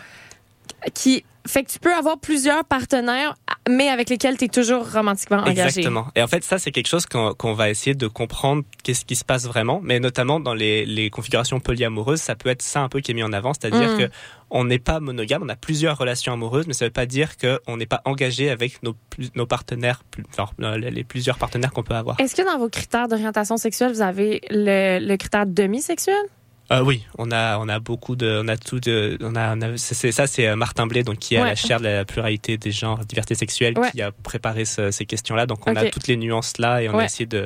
Qui 0.94 1.24
fait 1.46 1.62
que 1.64 1.70
tu 1.70 1.78
peux 1.78 1.94
avoir 1.94 2.18
plusieurs 2.18 2.64
partenaires, 2.64 3.34
mais 3.68 3.88
avec 3.88 4.10
lesquels 4.10 4.36
tu 4.36 4.46
es 4.46 4.48
toujours 4.48 4.90
romantiquement 4.92 5.38
engagé. 5.38 5.62
Exactement. 5.80 6.06
Et 6.16 6.22
en 6.22 6.26
fait, 6.26 6.42
ça, 6.44 6.58
c'est 6.58 6.70
quelque 6.72 6.88
chose 6.88 7.06
qu'on 7.06 7.52
va 7.54 7.70
essayer 7.70 7.94
de 7.94 8.06
comprendre 8.08 8.62
qu'est-ce 8.82 9.04
qui 9.04 9.14
se 9.16 9.24
passe 9.24 9.46
vraiment, 9.46 9.80
mais 9.82 10.00
notamment 10.00 10.40
dans 10.40 10.54
les, 10.54 10.84
les 10.84 11.10
configurations 11.10 11.60
polyamoureuses, 11.60 12.20
ça 12.20 12.34
peut 12.34 12.48
être 12.48 12.62
ça 12.62 12.80
un 12.80 12.88
peu 12.88 13.00
qui 13.00 13.12
est 13.12 13.14
mis 13.14 13.22
en 13.22 13.32
avant, 13.32 13.52
c'est-à-dire 13.54 13.88
Mm. 13.94 13.98
que 13.98 14.10
on 14.50 14.64
n'est 14.64 14.78
pas 14.78 15.00
monogame, 15.00 15.42
on 15.44 15.48
a 15.48 15.56
plusieurs 15.56 15.96
relations 15.96 16.32
amoureuses, 16.34 16.66
mais 16.66 16.74
ça 16.74 16.84
veut 16.84 16.90
pas 16.90 17.06
dire 17.06 17.36
qu'on 17.38 17.76
n'est 17.76 17.86
pas 17.86 18.02
engagé 18.04 18.50
avec 18.50 18.80
nos, 18.82 18.94
partenaires, 19.46 20.02
plus- 20.10 20.24
enfin, 20.36 20.50
les 20.76 20.90
les 20.90 21.04
plusieurs 21.04 21.38
partenaires 21.38 21.72
qu'on 21.72 21.82
peut 21.82 21.94
avoir. 21.94 22.20
Est-ce 22.20 22.34
que 22.36 22.42
dans 22.42 22.58
vos 22.58 22.68
critères 22.68 23.08
d'orientation 23.08 23.56
sexuelle, 23.56 23.92
vous 23.92 24.02
avez 24.02 24.40
le, 24.50 24.98
le 24.98 25.16
critère 25.16 25.46
demi-sexuel? 25.46 26.16
Euh, 26.70 26.80
oui, 26.82 27.04
on 27.18 27.30
a 27.32 27.58
on 27.58 27.68
a 27.68 27.80
beaucoup 27.80 28.16
de 28.16 28.40
on 28.42 28.48
a 28.48 28.56
tout 28.56 28.80
de 28.80 29.18
on 29.20 29.34
a, 29.36 29.54
on 29.56 29.60
a- 29.60 29.76
c'est 29.76 29.94
c'est- 29.94 30.12
ça 30.12 30.26
c'est 30.26 30.46
euh, 30.46 30.56
Martin 30.56 30.86
Blais 30.86 31.02
donc 31.02 31.18
qui 31.18 31.34
est 31.34 31.40
Ouais. 31.42 31.48
la 31.48 31.54
chaire 31.54 31.80
de 31.80 31.84
la 31.84 32.04
pluralité 32.04 32.56
des 32.56 32.70
genres 32.70 33.04
diversité 33.04 33.34
sexuelle 33.34 33.78
Ouais. 33.78 33.90
qui 33.90 34.00
a 34.00 34.10
préparé 34.12 34.64
ce- 34.64 34.90
ces 34.90 35.04
questions 35.04 35.34
là 35.34 35.44
donc 35.46 35.66
on 35.66 35.74
a 35.76 35.84
toutes 35.90 36.06
les 36.06 36.16
nuances 36.16 36.56
là 36.58 36.80
et 36.80 36.88
on 36.88 36.94
Ouais. 36.94 37.02
a 37.02 37.06
essayé 37.06 37.26
de, 37.26 37.36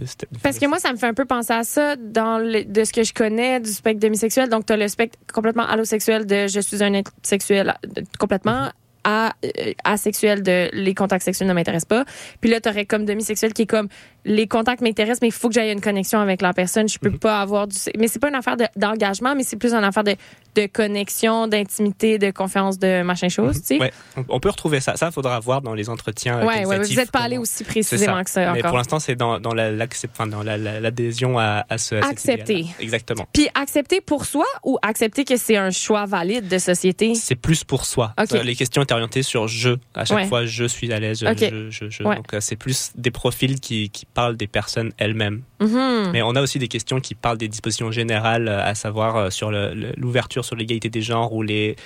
de- 0.00 0.04
de- 0.04 0.38
Parce 0.42 0.58
que 0.58 0.66
moi, 0.66 0.78
ça 0.78 0.92
me 0.92 0.96
fait 0.98 1.06
un 1.06 1.14
peu 1.14 1.24
penser 1.24 1.52
à 1.52 1.62
ça 1.64 1.96
dans 1.96 2.38
le- 2.38 2.64
de 2.64 2.84
ce 2.84 2.92
que 2.92 3.02
je 3.04 3.14
connais 3.14 3.60
du 3.60 3.70
spectre 3.70 4.00
demisexuel. 4.00 4.48
Donc, 4.50 4.66
tu 4.66 4.72
as 4.72 4.76
le 4.76 4.88
spectre 4.88 5.16
complètement 5.32 5.64
allosexuel 5.66 6.26
de 6.26 6.46
je 6.48 6.60
suis 6.60 6.82
un 6.82 6.92
être 6.92 7.12
sexuel 7.22 7.74
complètement 8.18 8.70
à 9.04 9.34
euh, 9.44 9.72
asexuel 9.84 10.42
de 10.42 10.68
les 10.72 10.92
contacts 10.92 11.22
sexuels 11.24 11.48
ne 11.48 11.54
m'intéressent 11.54 11.88
pas. 11.88 12.04
Puis 12.40 12.50
là, 12.50 12.60
tu 12.60 12.68
aurais 12.68 12.86
comme 12.86 13.04
demisexuel 13.04 13.52
qui 13.52 13.62
est 13.62 13.66
comme 13.66 13.88
les 14.28 14.46
contacts 14.48 14.82
m'intéressent, 14.82 15.20
mais 15.22 15.28
il 15.28 15.32
faut 15.32 15.48
que 15.48 15.54
j'aille 15.54 15.72
une 15.72 15.80
connexion 15.80 16.18
avec 16.18 16.42
la 16.42 16.52
personne. 16.52 16.88
Je 16.88 16.98
peux 16.98 17.10
Mhm. 17.10 17.18
pas 17.18 17.40
avoir 17.40 17.66
du. 17.68 17.76
Mais 17.96 18.08
c'est 18.08 18.18
pas 18.18 18.28
une 18.28 18.34
affaire 18.34 18.56
de- 18.56 18.66
d'engagement, 18.76 19.34
mais 19.36 19.44
c'est 19.44 19.56
plus 19.56 19.72
une 19.72 19.84
affaire 19.84 20.02
de, 20.04 20.16
de 20.56 20.66
connexion, 20.66 21.46
d'intimité, 21.46 22.18
de 22.18 22.30
confiance, 22.32 22.78
de 22.78 23.02
machin 23.02 23.28
chose, 23.28 23.60
tu 23.60 23.66
sais. 23.76 23.78
Ouais, 23.80 23.92
on, 24.28 24.40
peut 24.40 24.50
retrouver 24.50 24.80
ça. 24.80 24.96
Ça, 24.96 25.10
faudra 25.10 25.38
voir 25.40 25.62
dans 25.62 25.74
les 25.74 25.88
entretiens. 25.88 26.38
euh, 26.40 26.44
Ouais, 26.46 26.64
ouais, 26.66 26.78
vous 26.80 26.94
n'êtes 26.94 27.10
pas 27.12 27.20
allé 27.20 27.38
aussi 27.38 27.62
précisément 27.64 28.22
que 28.24 28.30
ça 28.30 28.52
Mais 28.52 28.58
encore. 28.58 28.70
pour 28.70 28.78
l'instant, 28.78 28.98
c'est 28.98 29.14
dans, 29.14 29.38
dans 29.38 29.54
la- 29.54 29.70
l'accep- 29.70 30.10
enfin, 30.12 30.26
dans 30.26 30.42
la- 30.42 30.56
la- 30.58 30.80
l'adhésion 30.80 31.38
à, 31.38 31.64
à 31.68 31.78
ce. 31.78 31.94
à 31.94 32.06
Accepter. 32.08 32.66
Exactement. 32.80 33.26
Puis 33.32 33.48
accepter 33.54 34.00
pour 34.00 34.24
soi 34.24 34.46
ou 34.64 34.78
accepter 34.82 35.24
que 35.24 35.36
c'est 35.36 35.56
un 35.56 35.70
choix 35.70 36.06
valide 36.06 36.48
de 36.48 36.58
société? 36.58 37.14
C'est 37.14 37.34
plus 37.36 37.62
pour 37.64 37.84
soi. 37.84 38.12
Ok. 38.20 38.32
Euh, 38.32 38.42
Les 38.42 38.56
questions 38.56 38.82
étaient 38.82 38.94
orientées 38.94 39.22
sur 39.22 39.46
je. 39.46 39.76
À 39.94 40.04
chaque 40.04 40.26
fois, 40.28 40.46
je 40.46 40.64
suis 40.64 40.92
à 40.92 40.98
l'aise. 40.98 41.22
Ok. 41.22 41.38
Je, 41.38 41.70
je, 41.70 41.90
je. 41.90 42.02
Ouais. 42.02 42.16
Donc, 42.16 42.32
euh, 42.34 42.40
c'est 42.40 42.56
plus 42.56 42.90
des 42.96 43.10
profils 43.10 43.60
qui, 43.60 43.90
qui 43.90 44.06
parlent 44.16 44.36
des 44.36 44.46
personnes 44.60 44.90
elles-mêmes. 45.02 45.42
Mhm. 45.60 46.10
Mais 46.12 46.22
on 46.22 46.34
a 46.38 46.40
aussi 46.42 46.58
des 46.58 46.68
questions 46.76 46.98
qui 47.06 47.14
parlent 47.14 47.38
des 47.38 47.48
dispositions 47.48 47.90
générales, 48.00 48.48
euh, 48.48 48.62
à 48.72 48.74
savoir 48.74 49.10
euh, 49.16 49.30
sur 49.30 49.48
l'ouverture 50.04 50.44
sur 50.44 50.56
l'égalité 50.56 50.88
des 50.88 51.02
genres 51.10 51.32
ou 51.36 51.42
les, 51.42 51.76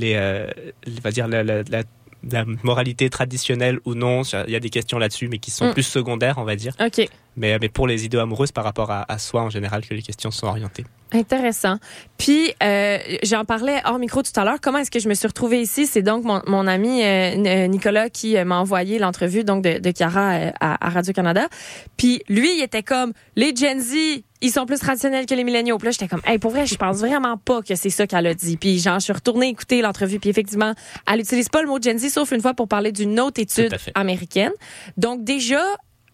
les, 0.00 0.14
euh, 0.14 0.46
les- 0.86 1.00
va 1.06 1.10
dire 1.10 1.26
la, 1.28 1.42
la- 1.42 1.62
la- 1.74 1.82
la 2.30 2.44
moralité 2.62 3.08
traditionnelle 3.08 3.78
ou 3.86 3.94
non. 3.94 4.22
Il 4.46 4.52
y 4.52 4.56
a 4.56 4.60
des 4.60 4.68
questions 4.68 4.98
là-dessus, 4.98 5.28
mais 5.28 5.38
qui 5.38 5.50
sont 5.50 5.68
Mm. 5.68 5.72
plus 5.72 5.82
secondaires, 5.98 6.36
on 6.38 6.44
va 6.44 6.54
dire. 6.54 6.74
OK. 6.78 7.08
Mais, 7.40 7.58
mais 7.58 7.68
pour 7.70 7.86
les 7.86 8.04
idées 8.04 8.18
amoureuses, 8.18 8.52
par 8.52 8.64
rapport 8.64 8.90
à, 8.90 9.10
à 9.10 9.18
soi 9.18 9.42
en 9.42 9.50
général, 9.50 9.84
que 9.84 9.94
les 9.94 10.02
questions 10.02 10.30
sont 10.30 10.46
orientées. 10.46 10.84
Intéressant. 11.12 11.78
Puis, 12.18 12.52
euh, 12.62 12.98
j'en 13.24 13.44
parlais 13.44 13.80
hors 13.84 13.98
micro 13.98 14.22
tout 14.22 14.30
à 14.36 14.44
l'heure. 14.44 14.58
Comment 14.62 14.78
est-ce 14.78 14.92
que 14.92 15.00
je 15.00 15.08
me 15.08 15.14
suis 15.14 15.26
retrouvée 15.26 15.60
ici? 15.60 15.86
C'est 15.86 16.02
donc 16.02 16.22
mon, 16.22 16.40
mon 16.46 16.68
ami 16.68 17.02
euh, 17.02 17.66
Nicolas 17.66 18.10
qui 18.10 18.36
euh, 18.36 18.44
m'a 18.44 18.58
envoyé 18.58 19.00
l'entrevue 19.00 19.42
donc 19.42 19.64
de, 19.64 19.78
de 19.78 19.92
Chiara 19.96 20.32
euh, 20.34 20.50
à, 20.60 20.86
à 20.86 20.90
Radio-Canada. 20.90 21.48
Puis, 21.96 22.22
lui, 22.28 22.58
il 22.58 22.62
était 22.62 22.84
comme, 22.84 23.12
les 23.34 23.56
Gen 23.56 23.80
Z, 23.80 24.22
ils 24.40 24.52
sont 24.52 24.66
plus 24.66 24.78
traditionnels 24.78 25.26
que 25.26 25.34
les 25.34 25.42
milléniaux. 25.42 25.78
Puis 25.78 25.86
là, 25.86 25.90
j'étais 25.90 26.06
comme, 26.08 26.22
hey, 26.26 26.38
pour 26.38 26.52
vrai, 26.52 26.66
je 26.66 26.76
pense 26.76 26.98
vraiment 26.98 27.36
pas 27.38 27.62
que 27.62 27.74
c'est 27.74 27.90
ça 27.90 28.06
qu'elle 28.06 28.26
a 28.28 28.34
dit. 28.34 28.56
Puis, 28.56 28.78
genre, 28.78 29.00
je 29.00 29.04
suis 29.04 29.12
retournée 29.12 29.48
écouter 29.48 29.82
l'entrevue. 29.82 30.20
Puis, 30.20 30.30
effectivement, 30.30 30.74
elle 31.10 31.20
utilise 31.20 31.48
pas 31.48 31.62
le 31.62 31.68
mot 31.68 31.80
Gen 31.82 31.98
Z, 31.98 32.10
sauf 32.10 32.30
une 32.30 32.40
fois 32.40 32.54
pour 32.54 32.68
parler 32.68 32.92
d'une 32.92 33.18
autre 33.18 33.40
étude 33.40 33.76
américaine. 33.94 34.52
Donc, 34.96 35.24
déjà, 35.24 35.62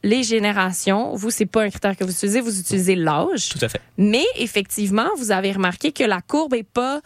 les 0.07 0.23
générations, 0.23 1.15
vous, 1.15 1.31
c'est 1.31 1.47
pas 1.47 1.63
un 1.65 1.71
critère 1.71 1.97
que 1.97 2.05
vous 2.05 2.13
utilisez, 2.13 2.41
vous 2.41 2.59
utilisez 2.61 2.95
l'âge. 2.95 3.49
Tout 3.51 3.59
à 3.63 3.69
fait. 3.69 3.81
Mais 3.99 4.25
effectivement, 4.37 5.09
vous 5.19 5.31
avez 5.33 5.53
remarqué 5.53 5.93
que 5.93 6.05
la 6.05 6.21
courbe 6.23 6.55
est 6.55 6.63
pas 6.63 7.01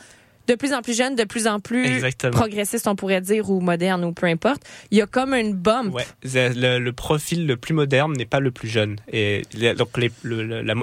de 0.46 0.54
plus 0.56 0.72
en 0.72 0.82
plus 0.82 0.96
jeune, 0.96 1.14
de 1.14 1.22
plus 1.24 1.46
en 1.46 1.60
plus 1.60 1.86
Exactement. 1.86 2.32
progressiste, 2.32 2.88
on 2.88 2.96
pourrait 2.96 3.20
dire, 3.20 3.48
ou 3.50 3.60
moderne, 3.60 4.04
ou 4.04 4.12
peu 4.12 4.26
importe. 4.26 4.62
Il 4.90 4.98
y 4.98 5.02
a 5.02 5.06
comme 5.06 5.32
une 5.34 5.52
bump. 5.54 5.94
Ouais. 5.94 6.04
Le, 6.24 6.78
le 6.78 6.92
profil 6.92 7.46
le 7.46 7.56
plus 7.56 7.72
moderne 7.74 8.14
n'est 8.14 8.26
pas 8.26 8.40
le 8.40 8.50
plus 8.50 8.68
jeune. 8.68 8.96
Et 9.12 9.42
donc 9.78 9.90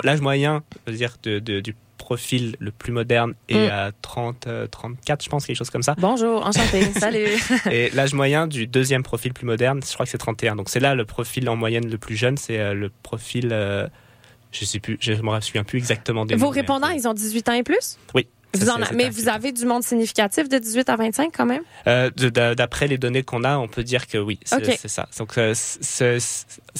l'âge 0.03 0.21
moyen, 0.21 0.63
dire, 0.87 1.17
de, 1.23 1.39
de- 1.39 1.59
du 1.59 1.75
profil 1.97 2.55
le 2.59 2.71
plus 2.71 2.91
moderne 2.91 3.33
est 3.49 3.67
Mm. 3.67 3.71
à 3.71 3.91
30, 4.01 4.47
euh, 4.47 4.67
34, 4.67 5.23
je 5.23 5.29
pense, 5.29 5.45
quelque 5.45 5.57
chose 5.57 5.69
comme 5.69 5.83
ça. 5.83 5.95
Bonjour, 5.97 6.45
enchanté, 6.45 6.81
salut. 6.99 7.27
Et 7.71 7.89
l'âge 7.91 8.13
moyen 8.13 8.47
du 8.47 8.67
deuxième 8.67 9.03
profil 9.03 9.33
plus 9.33 9.45
moderne, 9.45 9.81
je 9.85 9.93
crois 9.93 10.05
que 10.05 10.11
c'est 10.11 10.17
31. 10.17 10.55
Donc 10.55 10.69
c'est 10.69 10.79
là 10.79 10.95
le 10.95 11.05
profil 11.05 11.49
en 11.49 11.55
moyenne 11.55 11.89
le 11.89 11.97
plus 11.97 12.15
jeune, 12.15 12.37
c'est 12.37 12.59
euh, 12.59 12.73
le 12.73 12.89
profil 13.03 13.49
euh, 13.51 13.87
Je 14.51 14.63
sais 14.65 14.79
plus, 14.79 14.97
je 15.01 15.13
me 15.13 15.41
souviens 15.41 15.63
plus 15.65 15.77
exactement 15.79 16.25
des 16.25 16.35
Vos 16.35 16.49
répondants, 16.49 16.89
ils 16.89 17.07
ont 17.07 17.13
18 17.13 17.49
ans 17.49 17.53
et 17.53 17.63
plus? 17.63 17.97
Oui. 18.15 18.27
Vous 18.53 18.69
en 18.69 18.81
a- 18.81 18.91
mais 18.93 19.09
vous 19.09 19.27
avez 19.27 19.51
du 19.51 19.65
monde 19.65 19.83
significatif 19.83 20.47
de 20.47 20.57
18 20.57 20.87
à 20.89 20.95
25 20.95 21.31
quand 21.35 21.45
même? 21.45 21.61
Euh, 21.85 22.09
D'après 22.55 22.87
les 22.87 22.97
données 22.97 23.21
qu'on 23.21 23.43
a, 23.43 23.57
on 23.57 23.67
peut 23.67 23.83
dire 23.83 24.07
que 24.07 24.17
oui, 24.17 24.39
c'est 24.45 24.87
ça. 24.87 25.07
Donc 25.19 25.37
euh, 25.37 25.53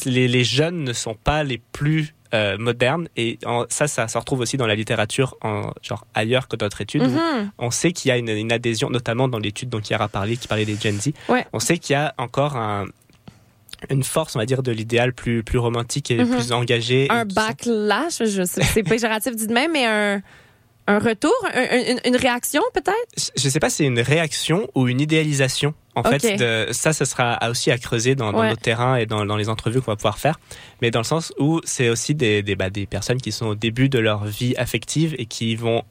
les 0.05 0.43
jeunes 0.43 0.83
ne 0.83 0.93
sont 0.93 1.15
pas 1.15 1.43
les 1.43 1.57
plus 1.57 2.15
euh, 2.33 2.57
modernes 2.57 3.07
et 3.15 3.39
en- 3.45 3.65
ça, 3.69 3.87
ça 3.87 4.07
se 4.07 4.17
retrouve 4.17 4.39
aussi 4.41 4.57
dans 4.57 4.67
la 4.67 4.75
littérature, 4.75 5.35
en, 5.41 5.71
genre 5.81 6.05
ailleurs 6.13 6.47
que 6.47 6.55
d'autres 6.55 6.81
études. 6.81 7.03
où 7.03 7.07
Mhm. 7.07 7.51
On 7.57 7.71
sait 7.71 7.91
qu'il 7.91 8.09
y 8.09 8.11
a 8.11 8.17
une, 8.17 8.29
une 8.29 8.51
adhésion, 8.51 8.89
notamment 8.89 9.27
dans 9.27 9.39
l'étude 9.39 9.69
dont 9.69 9.81
Chiara 9.81 10.05
a 10.05 10.07
parlé, 10.07 10.37
qui 10.37 10.47
parlait 10.47 10.65
des 10.65 10.75
Gen 10.77 10.99
Z. 10.99 11.11
Ouais. 11.29 11.45
On 11.53 11.59
sait 11.59 11.77
qu'il 11.77 11.93
y 11.93 11.95
a 11.97 12.13
encore 12.17 12.55
un- 12.57 12.85
une 13.89 14.03
force, 14.03 14.35
on 14.35 14.39
va 14.39 14.45
dire, 14.45 14.63
de 14.63 14.71
l'idéal 14.71 15.13
plus, 15.13 15.43
plus 15.43 15.59
romantique 15.59 16.09
et 16.11 16.17
Mhm. 16.23 16.35
plus 16.35 16.51
engagé. 16.51 17.07
Un 17.11 17.25
backlash, 17.25 18.21
c'est 18.45 18.83
péjoratif 18.83 19.35
dit 19.35 19.47
de 19.47 19.53
même, 19.53 19.71
mais 19.71 19.85
un, 19.85 20.21
un 20.87 20.99
retour, 20.99 21.33
un- 21.53 21.59
un- 21.61 21.91
une, 21.91 21.99
une 22.05 22.15
réaction 22.15 22.61
peut-être? 22.73 23.31
Je 23.37 23.49
sais 23.49 23.59
pas 23.59 23.69
si 23.69 23.77
c'est 23.77 23.85
une 23.85 23.99
réaction 23.99 24.67
ou 24.73 24.87
une 24.87 24.99
idéalisation. 25.01 25.73
En 25.99 26.03
fait, 26.03 26.37
de, 26.37 26.71
ça, 26.73 26.93
ce 26.93 27.05
sera 27.05 27.39
aussi 27.49 27.71
à 27.71 27.77
creuser 27.77 28.15
dans, 28.15 28.31
dans 28.31 28.39
Ouais. 28.41 28.49
nos 28.49 28.55
terrains 28.55 28.95
et 28.97 29.05
dans, 29.05 29.25
dans 29.25 29.35
les 29.37 29.49
entrevues 29.49 29.81
qu'on 29.81 29.91
va 29.91 29.95
pouvoir 29.95 30.17
faire. 30.19 30.39
Mais 30.81 30.91
dans 30.91 30.99
le 30.99 31.05
sens 31.05 31.33
où 31.39 31.59
c'est 31.63 31.89
aussi 31.89 32.13
des, 32.15 32.43
des, 32.43 32.55
bah, 32.55 32.69
des 32.69 32.85
personnes 32.85 33.19
qui 33.19 33.31
sont 33.31 33.47
au 33.47 33.55
début 33.55 33.89
de 33.89 33.99
leur 33.99 34.25
vie 34.25 34.55
affective 34.57 35.15
et 35.17 35.25
qui 35.25 35.55
vont 35.55 35.83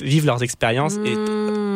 vivre 0.00 0.26
leurs 0.26 0.42
expériences 0.42 0.96
et 1.04 1.16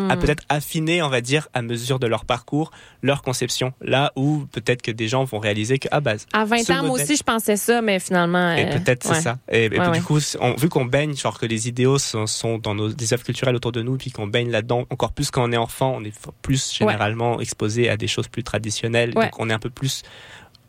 Hmm. 0.02 0.10
à 0.10 0.16
peut-être 0.16 0.42
affiner, 0.48 1.00
on 1.02 1.08
va 1.08 1.20
dire, 1.20 1.48
à 1.54 1.62
mesure 1.62 1.98
de 2.00 2.06
leur 2.08 2.24
parcours, 2.24 2.70
leur 3.02 3.22
conception. 3.22 3.72
Là 3.80 4.12
où 4.16 4.46
peut-être 4.50 4.82
que 4.82 4.90
des 4.90 5.06
gens 5.08 5.22
vont 5.24 5.38
réaliser 5.38 5.78
que, 5.78 5.86
ah 5.92 6.00
bah, 6.00 6.14
À 6.32 6.44
20 6.44 6.58
ce 6.64 6.72
ans, 6.72 6.82
moi 6.82 7.00
aussi, 7.00 7.16
je 7.16 7.22
pensais 7.22 7.56
ça, 7.56 7.80
mais 7.82 7.98
finalement. 8.00 8.52
et 8.52 8.64
euh, 8.66 8.78
peut-être 8.78 9.08
ouais. 9.08 9.14
c'est 9.14 9.20
ça. 9.22 9.38
Et, 9.50 9.66
et 9.66 9.78
ouais. 9.78 9.90
du 9.92 10.02
coup, 10.02 10.18
on- 10.40 10.54
vu 10.54 10.68
qu'on 10.68 10.84
baigne, 10.84 11.14
genre 11.16 11.38
que 11.38 11.46
les 11.46 11.68
idéaux 11.68 11.98
sont, 11.98 12.26
sont 12.26 12.58
dans 12.58 12.74
nos, 12.74 12.88
des 12.88 13.12
œuvres 13.12 13.22
culturelles 13.24 13.54
autour 13.54 13.72
de 13.72 13.82
nous, 13.82 13.96
puis 13.96 14.10
qu'on 14.10 14.26
baigne 14.26 14.50
là-dedans, 14.50 14.84
encore 14.90 15.12
plus 15.12 15.30
quand 15.30 15.48
on 15.48 15.52
est 15.52 15.56
enfant, 15.56 15.94
on 15.98 16.04
est 16.04 16.12
plus 16.42 16.72
généralement 16.72 17.40
exposé 17.40 17.88
à 17.88 17.96
des 17.96 18.08
choses 18.08 18.28
plus 18.28 18.42
traditionnelles. 18.42 19.14
Donc 19.14 19.38
on 19.38 19.48
est 19.48 19.52
un 19.54 19.58
peu 19.60 19.70
plus, 19.70 20.02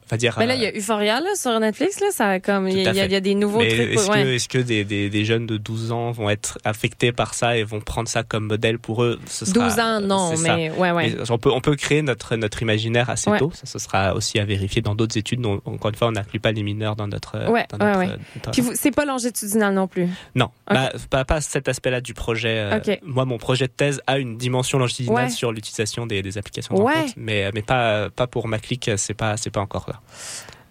va 0.10 0.18
dire. 0.18 0.36
Mais 0.40 0.46
là, 0.46 0.54
euh, 0.54 0.58
il 0.58 0.64
y 0.64 0.66
a 0.66 0.72
Euphoria 0.78 1.20
là, 1.20 1.30
sur 1.36 1.60
Netflix, 1.60 2.00
là, 2.00 2.08
ça 2.12 2.40
comme 2.40 2.68
il 2.68 2.80
y, 2.82 2.88
a- 2.88 3.06
y 3.06 3.14
y 3.14 3.22
des 3.22 3.36
nouveaux 3.36 3.60
mais 3.60 3.70
trucs. 3.70 3.80
est-ce 3.94 4.10
ouais. 4.12 4.38
que, 4.50 4.58
des, 4.66 4.84
des, 4.84 5.10
des 5.10 5.26
jeunes 5.26 5.46
de 5.46 5.58
12 5.58 5.92
ans 5.92 6.12
vont 6.12 6.30
être 6.30 6.58
affectés 6.64 7.12
par 7.12 7.34
ça 7.34 7.58
et 7.58 7.64
vont 7.64 7.80
prendre 7.82 8.08
ça 8.10 8.24
comme 8.24 8.46
modèle 8.48 8.80
pour 8.80 9.04
eux 9.04 9.20
Ce 9.28 9.46
sera- 9.46 9.68
12 9.70 9.80
ans, 9.80 10.02
non, 10.02 10.30
c'est 10.32 10.38
ça. 10.46 10.56
mais 10.56 10.72
ouais, 10.72 10.92
ouais. 10.92 11.16
On 11.30 11.38
peut, 11.38 11.52
on 11.52 11.62
peut 11.62 11.76
créer 11.76 12.02
notre, 12.02 12.36
notre 12.36 12.62
imaginaire 12.62 13.10
assez 13.10 13.32
tôt. 13.38 13.52
Ça, 13.54 13.66
ce 13.66 13.80
sera 13.80 14.14
aussi 14.16 14.40
à 14.40 14.46
vérifier 14.46 14.82
dans 14.82 14.96
d'autres 14.96 15.18
études. 15.18 15.42
Donc, 15.42 15.62
encore 15.68 15.90
une 15.90 15.96
fois, 15.96 16.08
on 16.08 16.12
n'inclut 16.12 16.40
pas 16.40 16.52
les 16.52 16.64
mineurs 16.64 16.96
dans 16.96 17.08
notre. 17.08 17.50
Ouais, 17.50 17.66
dans 17.70 17.78
notre- 17.78 18.00
ouais, 18.00 18.08
ouais. 18.08 18.18
notre- 18.36 18.52
Puis 18.52 18.64
c'est 18.76 18.92
pas 18.92 19.06
longitudinal 19.06 19.74
non 19.74 19.88
plus? 19.88 20.08
Non, 20.36 20.50
bah, 20.68 20.92
pas, 21.10 21.26
pas 21.26 21.42
cet 21.42 21.68
aspect-là 21.70 22.02
du 22.02 22.14
projet. 22.14 22.56
euh. 22.58 22.80
Moi, 23.04 23.26
mon 23.26 23.38
projet 23.38 23.68
de 23.68 23.72
thèse 23.72 24.02
a 24.08 24.18
une 24.20 24.38
dimension 24.38 24.78
longitudinale 24.80 25.30
sur 25.32 25.52
l'utilisation 25.52 26.06
des, 26.06 26.22
des 26.22 26.38
applications 26.38 26.76
de 26.76 26.82
rencontre, 26.82 27.14
mais, 27.18 27.50
mais 27.54 27.62
pas, 27.62 28.10
pas 28.10 28.28
pour 28.28 28.48
ma 28.48 28.60
clique, 28.60 28.90
c'est 28.98 29.14
pas, 29.14 29.38
c'est 29.38 29.50
pas 29.50 29.62
encore 29.62 29.90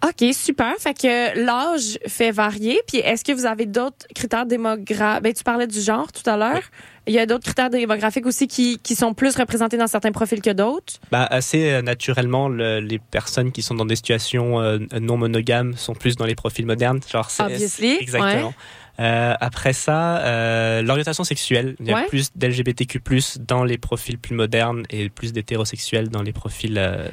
OK, 0.05 0.33
super. 0.33 0.73
Fait 0.79 0.93
que 0.93 1.39
l'âge 1.45 1.97
fait 2.07 2.31
varier. 2.31 2.77
Puis 2.87 2.97
est-ce 2.97 3.23
que 3.23 3.31
vous 3.31 3.45
avez 3.45 3.65
d'autres 3.65 4.05
critères 4.13 4.45
démographiques? 4.45 5.23
Ben, 5.23 5.33
tu 5.33 5.43
parlais 5.45 5.65
du 5.65 5.79
genre 5.79 6.11
tout 6.11 6.29
à 6.29 6.35
l'heure. 6.35 6.61
Il 7.07 7.13
y 7.13 7.19
a 7.19 7.25
d'autres 7.25 7.45
critères 7.45 7.69
démographiques 7.69 8.25
aussi 8.25 8.47
qui, 8.49 8.79
qui 8.79 8.95
sont 8.95 9.13
plus 9.13 9.35
représentés 9.37 9.77
dans 9.77 9.87
certains 9.87 10.11
profils 10.11 10.41
que 10.41 10.49
d'autres. 10.49 10.95
Bah, 11.09 11.25
assez 11.29 11.71
euh, 11.71 11.81
naturellement, 11.81 12.49
le- 12.49 12.79
les 12.81 12.99
personnes 12.99 13.53
qui 13.53 13.61
sont 13.61 13.75
dans 13.75 13.85
des 13.85 13.95
situations 13.95 14.59
euh, 14.61 14.77
non 14.99 15.15
monogames 15.15 15.75
sont 15.77 15.93
plus 15.95 16.17
dans 16.17 16.25
les 16.25 16.35
profils 16.35 16.65
modernes. 16.65 16.99
Genre, 17.09 17.29
c'est- 17.29 17.43
Obviously, 17.43 17.97
Exactement. 18.01 18.53
Euh, 18.99 19.33
après 19.41 19.73
ça, 19.73 20.19
euh, 20.19 20.81
l'orientation 20.83 21.23
sexuelle. 21.23 21.75
Il 21.79 21.87
y 21.87 21.91
a 21.91 21.95
Ouais. 21.95 22.05
plus 22.07 22.29
d'LGBTQ+, 22.35 22.99
dans 23.39 23.63
les 23.63 23.77
profils 23.77 24.17
plus 24.19 24.35
modernes 24.35 24.83
et 24.91 25.09
plus 25.09 25.33
d'hétérosexuels 25.33 26.09
dans 26.09 26.21
les 26.21 26.31
profils 26.33 26.77
euh, 26.77 27.07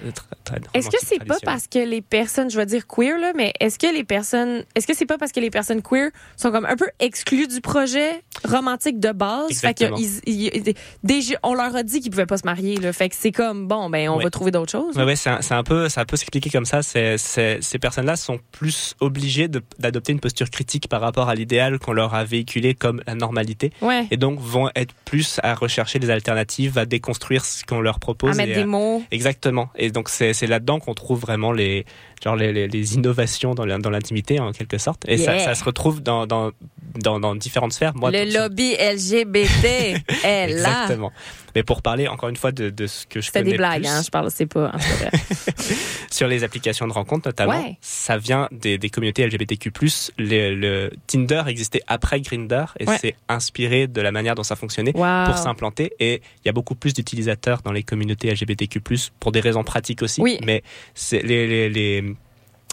Est-ce 0.75 0.91
que 0.91 0.97
c'est 1.03 1.25
pas 1.25 1.39
parce 1.43 1.67
que 1.67 1.79
les 1.79 2.03
personnes, 2.03 2.51
je 2.51 2.57
vais 2.57 2.67
dire 2.67 2.87
queer, 2.87 3.19
là, 3.19 3.33
mais 3.35 3.53
est-ce 3.61 3.79
que 3.79 3.93
les 3.93 4.05
personnes, 4.05 4.65
est-ce 4.75 4.87
que 4.87 4.95
c'est 4.95 5.07
pas 5.07 5.17
parce 5.19 5.33
que 5.33 5.41
les 5.41 5.51
personnes 5.51 5.81
queer 5.83 6.11
sont 6.37 6.51
comme 6.51 6.67
un 6.67 6.77
peu 6.77 6.89
exclues 6.99 7.47
du 7.47 7.61
projet 7.61 8.23
romantique 8.45 9.01
de 9.01 9.13
base? 9.13 9.49
Fait 9.61 9.73
que 9.75 9.85
Exactement. 9.85 9.97
ils- 10.27 10.51
ils- 10.67 10.75
déjà, 11.03 11.35
on 11.43 11.55
leur 11.55 11.75
a 11.75 11.83
dit 11.83 12.01
qu'ils 12.01 12.11
pouvaient 12.11 12.27
pas 12.27 12.37
se 12.39 12.45
marier, 12.47 12.77
là. 12.77 12.93
Fait 12.93 13.09
que 13.09 13.15
c'est 13.19 13.33
comme, 13.33 13.69
bon, 13.69 13.89
ben, 13.91 14.09
on 14.11 14.19
Ouais. 14.19 14.25
va 14.25 14.31
trouver 14.31 14.51
d'autres 14.51 14.73
choses. 14.73 14.97
Ouais, 14.97 15.05
ouais, 15.05 15.17
c'est 15.17 15.31
un, 15.53 15.63
peu, 15.63 15.89
ça 15.89 16.05
peut 16.05 16.17
s'expliquer 16.17 16.51
comme 16.51 16.65
ça. 16.67 16.83
C'est- 16.83 17.17
ces 17.19 17.79
personnes-là 17.81 18.17
sont 18.17 18.39
plus 18.53 18.95
obligées 19.01 19.49
d'adopter 19.79 20.13
une 20.13 20.21
posture 20.21 20.51
critique 20.51 20.89
par 20.89 21.01
rapport 21.01 21.29
à 21.29 21.35
l'idéal 21.35 21.70
qu'on 21.79 21.93
leur 21.93 22.15
a 22.15 22.25
véhiculé 22.25 22.75
comme 22.75 23.03
la 23.07 23.15
normalité, 23.15 23.73
Ouais. 23.83 24.07
et 24.11 24.17
donc 24.17 24.41
vont 24.41 24.71
être 24.75 24.95
plus 25.05 25.39
à 25.43 25.55
rechercher 25.55 25.99
des 25.99 26.11
alternatives, 26.11 26.79
à 26.79 26.87
déconstruire 26.87 27.45
ce 27.45 27.65
qu'on 27.65 27.81
leur 27.81 27.97
À 27.97 27.99
propose. 27.99 28.37
mettre 28.37 28.51
et 28.51 28.55
des 28.55 28.61
à- 28.63 28.67
mots. 28.67 29.03
Exactement. 29.11 29.71
Et 29.77 29.91
donc 29.91 30.09
c'est, 30.09 30.33
c'est 30.33 30.47
là-dedans 30.47 30.79
qu'on 30.81 30.95
trouve 30.95 31.21
vraiment 31.21 31.53
les, 31.53 31.85
genre 32.23 32.37
les, 32.37 32.53
les, 32.53 32.69
les 32.69 32.95
innovations 32.95 33.55
dans, 33.55 33.65
l'intimité 33.67 34.39
en 34.41 34.53
quelque 34.53 34.79
sorte. 34.79 35.05
Et 35.09 35.17
ça, 35.19 35.35
Yeah. 35.37 35.45
ça 35.45 35.55
se 35.55 35.65
retrouve 35.65 36.03
dans, 36.03 36.27
dans, 36.27 36.51
dans, 36.97 37.19
dans 37.21 37.35
différentes 37.35 37.73
sphères. 37.73 37.95
Moi, 37.95 38.11
le 38.11 38.25
lobby 38.33 38.73
LGBT 38.75 39.65
est 40.25 40.49
là. 40.49 40.83
Exactement. 40.85 41.13
Mais 41.57 41.65
pour 41.65 41.83
parler 41.83 42.07
encore 42.07 42.29
une 42.29 42.37
fois 42.37 42.53
de, 42.53 42.71
de 42.71 42.87
ce 42.87 43.07
que 43.07 43.21
je 43.21 43.33
connais 43.33 43.51
des 43.51 43.57
blagues, 43.57 43.83
plus, 43.83 43.89
hein, 43.91 44.03
je 44.05 44.11
parle, 44.11 44.31
c'est 44.31 44.47
pas. 44.47 44.71
hein, 44.73 44.79
vrai. 44.79 45.11
sur 46.11 46.29
les 46.29 46.45
applications 46.45 46.87
de 46.87 46.93
rencontres 46.93 47.27
notamment, 47.29 47.51
Ouais. 47.61 47.77
ça 47.81 48.17
vient 48.19 48.49
des, 48.53 48.79
des 48.79 48.89
communautés 48.91 49.27
LGBTQ+. 49.27 49.73
Le, 50.19 50.55
le 50.55 50.91
Tinder 51.09 51.43
existait 51.49 51.81
après 51.89 52.21
Grinder 52.21 52.67
et 52.79 52.87
Ouais. 52.87 52.99
c'est 53.01 53.17
inspiré 53.29 53.87
de 53.89 54.01
la 54.01 54.13
manière 54.13 54.35
dont 54.37 54.43
ça 54.45 54.55
fonctionnait 54.57 54.93
Wow. 54.95 55.25
pour 55.27 55.39
s'implanter. 55.39 55.93
Et 55.99 56.23
il 56.45 56.47
y 56.47 56.49
a 56.49 56.53
beaucoup 56.53 56.75
plus 56.77 56.93
d'utilisateurs 56.95 57.63
dans 57.63 57.73
les 57.73 57.83
communautés 57.83 58.31
LGBTQ+, 58.31 58.81
pour 59.19 59.33
des 59.33 59.41
raisons 59.41 59.65
pratiques 59.65 60.03
aussi. 60.03 60.21
Oui. 60.21 60.39
Mais 60.45 60.63
les, 61.13 61.69
les, 61.69 62.10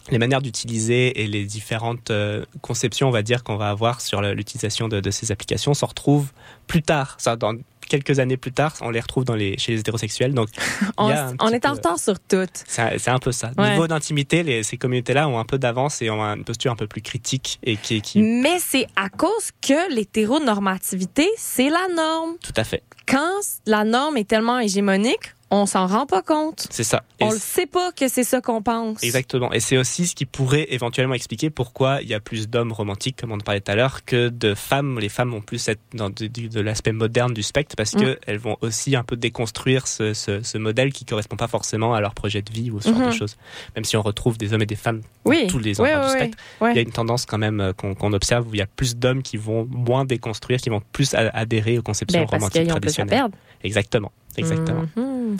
les 0.09 0.17
manières 0.17 0.41
d'utiliser 0.41 1.21
et 1.21 1.27
les 1.27 1.45
différentes 1.45 2.11
euh, 2.11 2.45
conceptions, 2.61 3.07
on 3.07 3.11
va 3.11 3.21
dire, 3.23 3.43
qu'on 3.43 3.57
va 3.57 3.69
avoir 3.69 4.01
sur 4.01 4.21
l'utilisation 4.21 4.87
de, 4.87 4.99
de 4.99 5.11
ces 5.11 5.31
applications 5.31 5.73
se 5.73 5.85
retrouvent 5.85 6.31
plus 6.67 6.81
tard. 6.81 7.15
Ça, 7.19 7.35
dans 7.35 7.53
quelques 7.89 8.19
années 8.19 8.35
plus 8.35 8.51
tard, 8.51 8.73
on 8.81 8.89
les 8.89 8.99
retrouve 8.99 9.23
dans 9.23 9.35
les, 9.35 9.57
chez 9.57 9.71
les 9.73 9.79
hétérosexuels. 9.79 10.33
Donc, 10.33 10.49
On, 10.97 11.05
on 11.39 11.49
est 11.49 11.65
en 11.65 11.71
retard 11.73 11.97
sur 11.99 12.19
tout. 12.19 12.45
c'est 12.67 13.07
un- 13.09 13.19
peu 13.19 13.31
ça. 13.31 13.51
Ouais. 13.57 13.71
Niveau 13.71 13.87
d'intimité, 13.87 14.43
les- 14.43 14.63
ces 14.63 14.77
communautés-là 14.77 15.27
ont 15.29 15.39
un 15.39 15.45
peu 15.45 15.57
d'avance 15.57 16.01
et 16.01 16.09
ont 16.09 16.21
une 16.21 16.43
posture 16.43 16.71
un 16.71 16.75
peu 16.75 16.87
plus 16.87 17.01
critique 17.01 17.59
et 17.63 17.77
qui, 17.77 18.01
qui 18.01 18.19
Mais 18.21 18.59
c'est 18.59 18.87
à 18.97 19.07
cause 19.09 19.51
que 19.61 19.93
l'hétéronormativité, 19.93 21.27
c'est 21.37 21.69
la 21.69 21.87
norme. 21.95 22.35
tout 22.43 22.53
à 22.57 22.63
fait. 22.63 22.83
Quand 23.07 23.39
la 23.65 23.83
norme 23.85 24.17
est 24.17 24.27
tellement 24.27 24.59
hégémonique, 24.59 25.33
on 25.49 25.65
s'en 25.65 25.87
rend 25.87 26.05
pas 26.05 26.21
compte. 26.21 26.67
C'est 26.69 26.83
ça. 26.83 27.03
On 27.21 27.31
le 27.31 27.37
sait 27.37 27.65
pas 27.65 27.91
que 27.93 28.07
c'est 28.09 28.23
ça 28.25 28.41
qu'on 28.41 28.61
pense. 28.61 29.01
Exactement. 29.03 29.51
Et 29.53 29.59
c'est 29.59 29.77
aussi 29.77 30.05
ce 30.07 30.13
qui 30.15 30.25
pourrait 30.25 30.67
éventuellement 30.71 31.13
expliquer 31.13 31.49
pourquoi 31.49 32.01
il 32.01 32.07
y 32.09 32.13
a 32.13 32.19
plus 32.19 32.49
d'hommes 32.49 32.71
romantiques, 32.73 33.15
comme 33.15 33.31
on 33.31 33.35
en 33.35 33.39
parlait 33.39 33.61
tout 33.61 33.71
à 33.71 33.75
l'heure, 33.75 34.03
que 34.05 34.27
de 34.29 34.53
femmes. 34.55 34.99
Les 34.99 35.09
femmes 35.09 35.31
vont 35.31 35.41
plus 35.41 35.67
être 35.69 35.79
dans 35.93 36.09
de, 36.09 36.27
de- 36.27 36.47
de 36.47 36.59
l'aspect 36.61 36.91
moderne 36.91 37.33
du 37.33 37.43
spectre 37.43 37.75
parce 37.77 37.93
Mm. 37.95 38.01
que 38.01 38.19
elles 38.27 38.37
vont 38.39 38.57
aussi 38.61 38.95
un 38.95 39.03
peu 39.03 39.15
déconstruire 39.15 39.87
ce, 39.87 40.13
ce, 40.13 40.41
ce 40.43 40.57
modèle 40.57 40.91
qui 40.91 41.05
correspond 41.05 41.37
pas 41.37 41.47
forcément 41.47 41.93
à 41.93 42.01
leur 42.01 42.13
projet 42.13 42.41
de 42.41 42.51
vie 42.51 42.69
ou 42.69 42.81
ce 42.81 42.89
genre 42.89 43.07
de 43.07 43.11
choses. 43.11 43.37
Même 43.75 43.85
si 43.85 43.95
on 43.95 44.01
retrouve 44.01 44.37
des 44.37 44.53
hommes 44.53 44.61
et 44.61 44.65
des 44.65 44.75
femmes 44.75 44.99
dans 44.99 45.31
Oui. 45.31 45.47
tous 45.47 45.59
les 45.59 45.79
endroits 45.79 45.95
oui, 45.99 46.05
du 46.07 46.11
oui. 46.13 46.17
spectre, 46.19 46.37
Ouais. 46.61 46.71
il 46.73 46.75
y 46.75 46.79
a 46.79 46.81
une 46.81 46.91
tendance 46.91 47.25
quand 47.25 47.37
même 47.37 47.61
euh, 47.61 47.73
qu'on 47.73 48.13
observe 48.13 48.47
où 48.49 48.53
il 48.53 48.57
y 48.57 48.61
a 48.61 48.67
plus 48.67 48.97
d'hommes 48.97 49.23
qui 49.23 49.37
vont 49.37 49.65
moins 49.71 50.03
déconstruire, 50.05 50.59
qui 50.59 50.69
vont 50.69 50.81
plus 50.91 51.13
adhérer 51.15 51.77
aux 51.77 51.83
conceptions 51.83 52.19
Ben, 52.21 52.27
parce 52.29 52.41
romantiques 52.43 52.61
ont 52.61 52.65
plus 52.65 52.71
à 52.71 52.79
traditionnelles. 52.79 53.09
perdre. 53.09 53.37
Exactement. 53.63 54.11
Exactement. 54.38 54.85
Mhm. 54.95 55.38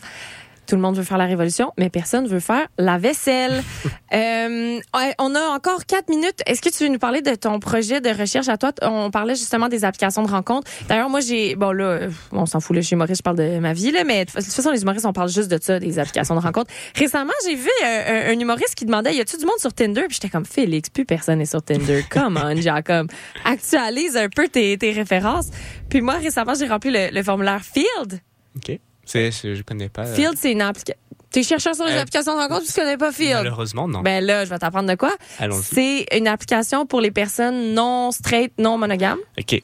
Tout 0.68 0.76
le 0.76 0.82
monde 0.82 0.98
veut 0.98 1.04
faire 1.04 1.18
la 1.18 1.28
révolution, 1.28 1.72
mais 1.78 1.90
personne 1.90 2.28
veut 2.28 2.42
faire 2.42 2.68
la 2.78 2.98
vaisselle. 2.98 3.64
Euh, 4.14 4.80
on 5.20 5.36
a 5.36 5.42
encore 5.54 5.86
quatre 5.86 6.08
minutes. 6.08 6.42
Est-ce 6.46 6.62
que 6.62 6.70
tu 6.70 6.86
veux 6.86 6.90
nous 6.90 6.98
parler 6.98 7.22
de 7.22 7.36
ton 7.36 7.60
projet 7.60 8.00
de 8.00 8.10
recherche 8.10 8.48
à 8.48 8.56
toi? 8.56 8.72
On 8.82 9.12
parlait 9.12 9.36
justement 9.36 9.68
des 9.68 9.84
applications 9.84 10.24
de 10.24 10.32
rencontres. 10.32 10.72
D'ailleurs, 10.88 11.10
moi, 11.10 11.20
j'ai... 11.20 11.58
Bon, 11.58 11.74
là, 11.74 12.08
on 12.32 12.46
s'en 12.46 12.62
fout, 12.62 12.74
là, 12.74 12.82
je 12.82 12.88
suis 12.88 12.94
humoriste, 12.94 13.18
je 13.18 13.24
parle 13.24 13.36
de 13.36 13.60
ma 13.60 13.74
vie, 13.74 13.92
là, 13.92 14.06
mais 14.06 14.24
de 14.24 14.32
toute 14.32 14.46
façon, 14.46 14.72
les 14.72 14.82
humoristes, 14.82 15.06
on 15.06 15.12
parle 15.12 15.28
juste 15.28 15.52
de 15.52 15.60
ça, 15.62 15.78
des 15.80 16.00
applications 16.00 16.36
de 16.36 16.40
rencontres. 16.40 16.72
Récemment, 16.96 17.34
j'ai 17.46 17.56
vu 17.56 17.70
un, 17.84 18.30
un 18.32 18.40
humoriste 18.40 18.76
qui 18.76 18.86
demandait, 18.86 19.14
y 19.14 19.20
a-tu 19.20 19.36
du 19.36 19.46
monde 19.46 19.60
sur 19.60 19.74
Tinder? 19.74 20.04
Puis 20.08 20.14
j'étais 20.14 20.30
comme, 20.30 20.46
Félix, 20.46 20.90
plus 20.90 21.04
personne 21.04 21.40
n'est 21.40 21.46
sur 21.46 21.62
Tinder. 21.62 22.06
Come 22.10 22.40
on, 22.42 22.56
Jacob. 22.62 23.12
Actualise 23.44 24.16
un 24.16 24.30
peu 24.30 24.48
tes, 24.48 24.78
tes 24.78 24.94
références. 24.94 25.50
Puis 25.90 26.00
moi, 26.00 26.14
récemment, 26.14 26.54
j'ai 26.58 26.68
rempli 26.68 26.92
le, 26.92 27.10
le 27.14 27.24
formulaire 27.24 27.62
Field. 27.62 28.22
Ok. 28.56 28.80
C'est, 29.08 29.32
je 29.32 29.64
connais 29.64 29.90
pas. 29.90 30.06
euh, 30.06 30.14
Field, 30.14 30.36
c'est 30.38 30.52
une 30.52 30.62
application. 30.62 31.00
T'es 31.32 31.44
chercheur 31.44 31.76
sur 31.76 31.86
les 31.86 31.92
Euh, 31.94 32.02
applications 32.02 32.34
de 32.36 32.40
rencontre, 32.40 32.66
tu 32.66 32.74
connais 32.74 32.96
pas 32.98 33.12
Field? 33.12 33.36
Malheureusement, 33.38 33.88
non. 33.88 34.02
Ben 34.02 34.24
là, 34.24 34.46
je 34.46 34.50
vais 34.50 34.60
t'apprendre 34.60 34.90
de 34.90 34.96
quoi. 34.96 35.14
Allons-y. 35.40 35.64
C'est 35.64 36.18
une 36.18 36.28
application 36.28 36.86
pour 36.86 37.02
les 37.02 37.12
personnes 37.12 37.74
non 37.74 38.12
straight, 38.12 38.54
non 38.60 38.78
monogames. 38.78 39.18
Ok. 39.38 39.62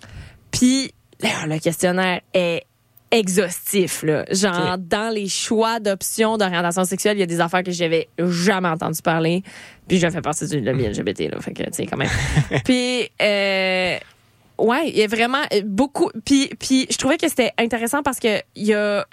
Puis 0.51 0.91
le 1.21 1.59
questionnaire 1.59 2.19
est 2.33 2.63
exhaustif 3.11 4.03
là. 4.03 4.25
Genre 4.31 4.77
dans 4.77 5.13
les 5.13 5.29
choix 5.29 5.79
d'options 5.79 6.37
d'orientation 6.37 6.83
sexuelle, 6.83 7.15
il 7.17 7.19
y 7.21 7.23
a 7.23 7.27
des 7.27 7.39
affaires 7.39 7.63
que 7.63 7.71
j'avais 7.71 8.09
jamais 8.19 8.67
entendu 8.69 9.01
parler. 9.01 9.43
Puis 9.87 9.99
je 9.99 10.09
fais 10.09 10.21
partie 10.21 10.47
du 10.47 10.59
lobby 10.59 10.87
LGBT 10.87 11.31
là, 11.31 11.39
fait 11.39 11.53
que 11.53 11.63
tu 11.63 11.69
sais 11.73 11.85
quand 11.85 11.97
même. 11.97 12.09
puis 12.65 13.07
euh, 13.21 13.97
ouais, 14.57 14.89
il 14.89 14.97
y 14.97 15.03
a 15.03 15.07
vraiment 15.07 15.43
euh, 15.53 15.61
beaucoup 15.63 16.09
puis 16.25 16.49
puis 16.59 16.87
je 16.89 16.97
trouvais 16.97 17.17
que 17.17 17.27
c'était 17.27 17.51
intéressant 17.57 18.03
parce 18.03 18.19
que 18.19 18.39
il 18.55 18.65
y 18.65 18.73
a 18.73 19.05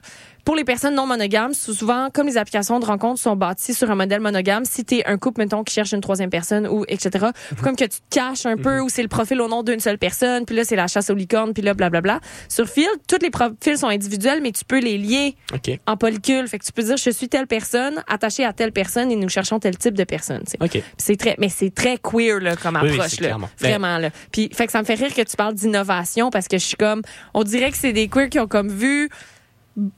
pour 0.45 0.57
les 0.57 0.64
personnes 0.64 0.95
non 0.95 1.07
monogames, 1.07 1.55
souvent, 1.55 2.09
comme 2.12 2.26
les 2.26 2.36
applications 2.36 2.80
de 2.80 2.84
rencontres 2.84 3.20
sont 3.20 3.36
bâties 3.36 3.74
sur 3.74 3.91
un 3.91 3.95
modèle 3.95 4.20
monogame, 4.20 4.64
si 4.64 4.84
t'es 4.84 5.05
un 5.07 5.18
couple, 5.18 5.41
mettons, 5.43 5.64
qui 5.64 5.74
cherche 5.74 5.93
une 5.93 6.01
troisième 6.01 6.30
personne 6.30 6.66
ou 6.66 6.84
etc., 6.88 7.26
faut 7.57 7.62
comme 7.62 7.76
que 7.76 7.84
tu 7.84 8.01
te 8.01 8.01
caches 8.11 8.47
un 8.47 8.57
peu 8.57 8.80
ou 8.80 8.88
c'est 8.88 9.03
le 9.03 9.09
profil 9.09 9.41
au 9.41 9.49
nom 9.49 9.62
d'une 9.62 9.80
seule 9.80 9.99
personne, 9.99 10.45
puis 10.47 10.57
là, 10.57 10.64
c'est 10.64 10.76
la 10.76 10.86
chasse 10.86 11.11
aux 11.11 11.14
licornes, 11.14 11.53
puis 11.53 11.62
là, 11.62 11.74
blablabla. 11.74 12.20
Sur 12.49 12.68
Field, 12.68 12.91
tous 13.09 13.18
les 13.22 13.30
profils 13.30 13.76
sont 13.78 13.88
individuels, 13.88 14.41
mais 14.43 14.53
tu 14.53 14.64
peux 14.64 14.78
les 14.80 14.99
lier 14.99 15.36
OK. 15.53 15.78
en 15.86 15.97
polycule. 15.97 16.47
Fait 16.49 16.59
que 16.59 16.64
tu 16.64 16.72
peux 16.72 16.82
dire, 16.82 16.97
je 16.97 17.11
suis 17.11 17.28
telle 17.28 17.47
personne, 17.47 18.03
attachée 18.09 18.45
à 18.45 18.53
telle 18.53 18.72
personne 18.72 19.11
et 19.11 19.16
nous 19.16 19.28
cherchons 19.28 19.59
tel 19.59 19.76
type 19.76 19.95
de 19.95 20.05
personne. 20.05 20.43
tu 20.45 20.53
sais. 20.53 20.59
OK. 20.61 20.70
Puis 20.70 20.82
c'est 20.97 21.16
très, 21.16 21.36
mais 21.38 21.49
c'est 21.49 21.74
très 21.74 21.99
queer 21.99 22.41
là, 22.41 22.57
comme 22.57 22.76
Oui, 22.82 22.88
oui, 22.91 22.95
approche 22.95 23.11
c'est 23.11 23.20
là, 23.20 23.28
clairement. 23.28 23.49
vraiment 23.59 23.99
là. 23.99 24.11
Puis 24.32 24.51
fait 24.53 24.66
que 24.66 24.72
ça 24.72 24.80
me 24.80 24.84
fait 24.84 24.95
rire 24.95 25.14
que 25.14 25.22
tu 25.22 25.36
parles 25.36 25.55
d'innovation 25.55 26.30
parce 26.30 26.49
que 26.49 26.59
je 26.59 26.64
suis 26.64 26.76
comme, 26.76 27.03
on 27.34 27.43
dirait 27.45 27.70
que 27.70 27.76
c'est 27.76 27.93
des 27.93 28.09
queers 28.09 28.28
qui 28.28 28.38
ont 28.38 28.47
comme 28.47 28.68
vu, 28.68 29.09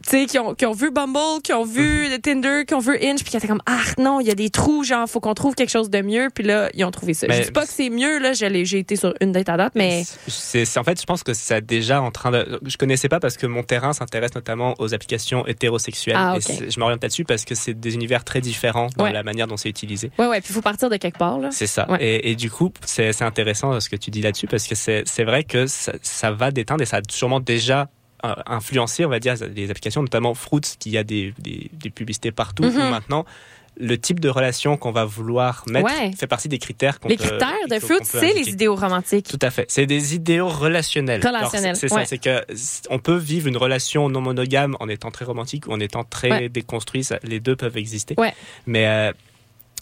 sais, 0.02 0.26
qui 0.26 0.38
ont, 0.38 0.54
qui 0.54 0.66
ont 0.66 0.72
vu 0.72 0.90
Bumble, 0.90 1.42
qui 1.42 1.52
ont 1.52 1.64
vu 1.64 2.08
Mhm. 2.08 2.18
Tinder, 2.18 2.64
qui 2.66 2.74
ont 2.74 2.78
vu 2.80 2.96
Inch, 3.02 3.22
puis 3.22 3.30
qui 3.30 3.36
étaient 3.36 3.46
comme 3.48 3.62
ah 3.66 3.80
non, 3.98 4.20
il 4.20 4.26
y 4.26 4.30
a 4.30 4.34
des 4.34 4.50
trous, 4.50 4.84
genre 4.84 5.08
faut 5.08 5.20
qu'on 5.20 5.34
trouve 5.34 5.54
quelque 5.54 5.70
chose 5.70 5.90
de 5.90 6.00
mieux, 6.02 6.28
puis 6.34 6.44
là 6.44 6.68
ils 6.74 6.84
ont 6.84 6.90
trouvé 6.90 7.14
ça. 7.14 7.26
Mais- 7.28 7.38
je 7.38 7.46
dis 7.46 7.52
pas 7.52 7.66
que 7.66 7.72
c'est 7.72 7.90
mieux 7.90 8.18
là, 8.18 8.32
j'ai 8.32 8.78
été 8.78 8.96
sur 8.96 9.14
une 9.20 9.32
date 9.32 9.48
à 9.48 9.56
date, 9.56 9.72
mais 9.74 10.02
C'est, 10.28 10.78
en 10.78 10.84
fait, 10.84 11.00
je 11.00 11.06
pense 11.06 11.22
que 11.22 11.32
c'est 11.34 11.64
déjà 11.64 12.00
en 12.02 12.10
train 12.10 12.30
de. 12.30 12.60
Je 12.64 12.76
connaissais 12.76 13.08
pas 13.08 13.20
parce 13.20 13.36
que 13.36 13.46
mon 13.46 13.62
terrain 13.62 13.92
s'intéresse 13.92 14.34
notamment 14.34 14.74
aux 14.78 14.94
applications 14.94 15.46
hétérosexuelles. 15.46 16.16
Ah, 16.18 16.34
Et 16.34 16.36
ok. 16.38 16.42
c'est- 16.42 16.70
je 16.70 16.80
m'oriente 16.80 17.02
là-dessus 17.02 17.24
parce 17.24 17.44
que 17.44 17.54
c'est 17.54 17.74
des 17.74 17.94
univers 17.94 18.24
très 18.24 18.40
différents 18.40 18.88
dans 18.96 19.04
Ouais. 19.04 19.12
la 19.12 19.22
manière 19.22 19.46
dont 19.46 19.56
c'est 19.56 19.68
utilisé. 19.68 20.10
ouais 20.18 20.26
ouais, 20.26 20.40
puis 20.40 20.52
faut 20.52 20.60
partir 20.62 20.90
de 20.90 20.96
quelque 20.96 21.18
part 21.18 21.38
là. 21.38 21.48
C'est 21.52 21.66
ça. 21.66 21.90
Ouais. 21.90 21.98
Et, 22.04 22.30
et 22.30 22.36
du 22.36 22.50
coup, 22.50 22.70
c'est, 22.84 23.22
intéressant 23.22 23.78
ce 23.80 23.88
que 23.88 23.96
tu 23.96 24.10
dis 24.10 24.20
là-dessus 24.22 24.46
parce 24.46 24.66
que 24.66 24.74
c'est, 24.74 25.02
c'est 25.06 25.24
vrai 25.24 25.44
que 25.44 25.66
ça, 25.66 25.92
ça 26.02 26.30
va 26.32 26.50
déteindre 26.50 26.82
et 26.82 26.86
ça 26.86 26.98
a 26.98 27.00
sûrement 27.10 27.40
déjà 27.40 27.88
euh, 28.24 28.34
influencé, 28.46 29.04
on 29.04 29.08
va 29.08 29.18
dire, 29.20 29.34
les 29.54 29.70
applications, 29.70 30.02
notamment 30.02 30.34
Fruits, 30.34 30.60
qui 30.78 30.96
a 30.96 31.04
des, 31.04 31.34
des, 31.38 31.70
des 31.72 31.90
publicités 31.90 32.32
partout. 32.32 32.62
Mhm. 32.64 32.90
maintenant, 32.90 33.24
le 33.80 33.96
type 33.96 34.20
de 34.20 34.28
relation 34.28 34.76
qu'on 34.76 34.92
va 34.92 35.06
vouloir 35.06 35.64
mettre 35.66 35.86
Ouais. 35.86 36.10
fait 36.14 36.26
partie 36.26 36.48
des 36.48 36.58
critères 36.58 37.00
qu'on 37.00 37.08
Les 37.08 37.16
peut- 37.16 37.24
critères 37.24 37.54
de 37.70 37.74
qu'on 37.76 37.80
fruit, 37.80 37.98
peut 38.00 38.04
c'est 38.04 38.34
les 38.34 38.50
idéaux 38.50 38.76
romantiques. 38.76 39.26
Tout 39.26 39.38
à 39.40 39.50
fait. 39.50 39.64
C'est 39.68 39.86
des 39.86 40.14
idéaux 40.14 40.48
relationnels. 40.50 41.26
Relationnels, 41.26 41.74
C'est 41.76 41.90
ouais. 41.90 42.00
ça. 42.00 42.04
C'est 42.04 42.18
que 42.18 42.44
on 42.90 42.98
peut 42.98 43.16
vivre 43.16 43.48
une 43.48 43.56
relation 43.56 44.10
non 44.10 44.20
monogame 44.20 44.76
en 44.78 44.88
étant 44.90 45.10
très 45.10 45.24
romantique 45.24 45.66
ou 45.68 45.72
en 45.72 45.80
étant 45.80 46.04
très 46.04 46.30
Ouais. 46.30 46.48
déconstruit. 46.50 47.02
Ça- 47.02 47.18
les 47.22 47.40
deux 47.40 47.56
peuvent 47.56 47.78
exister. 47.78 48.14
Ouais. 48.18 48.34
Mais 48.66 48.86
euh, 48.86 49.12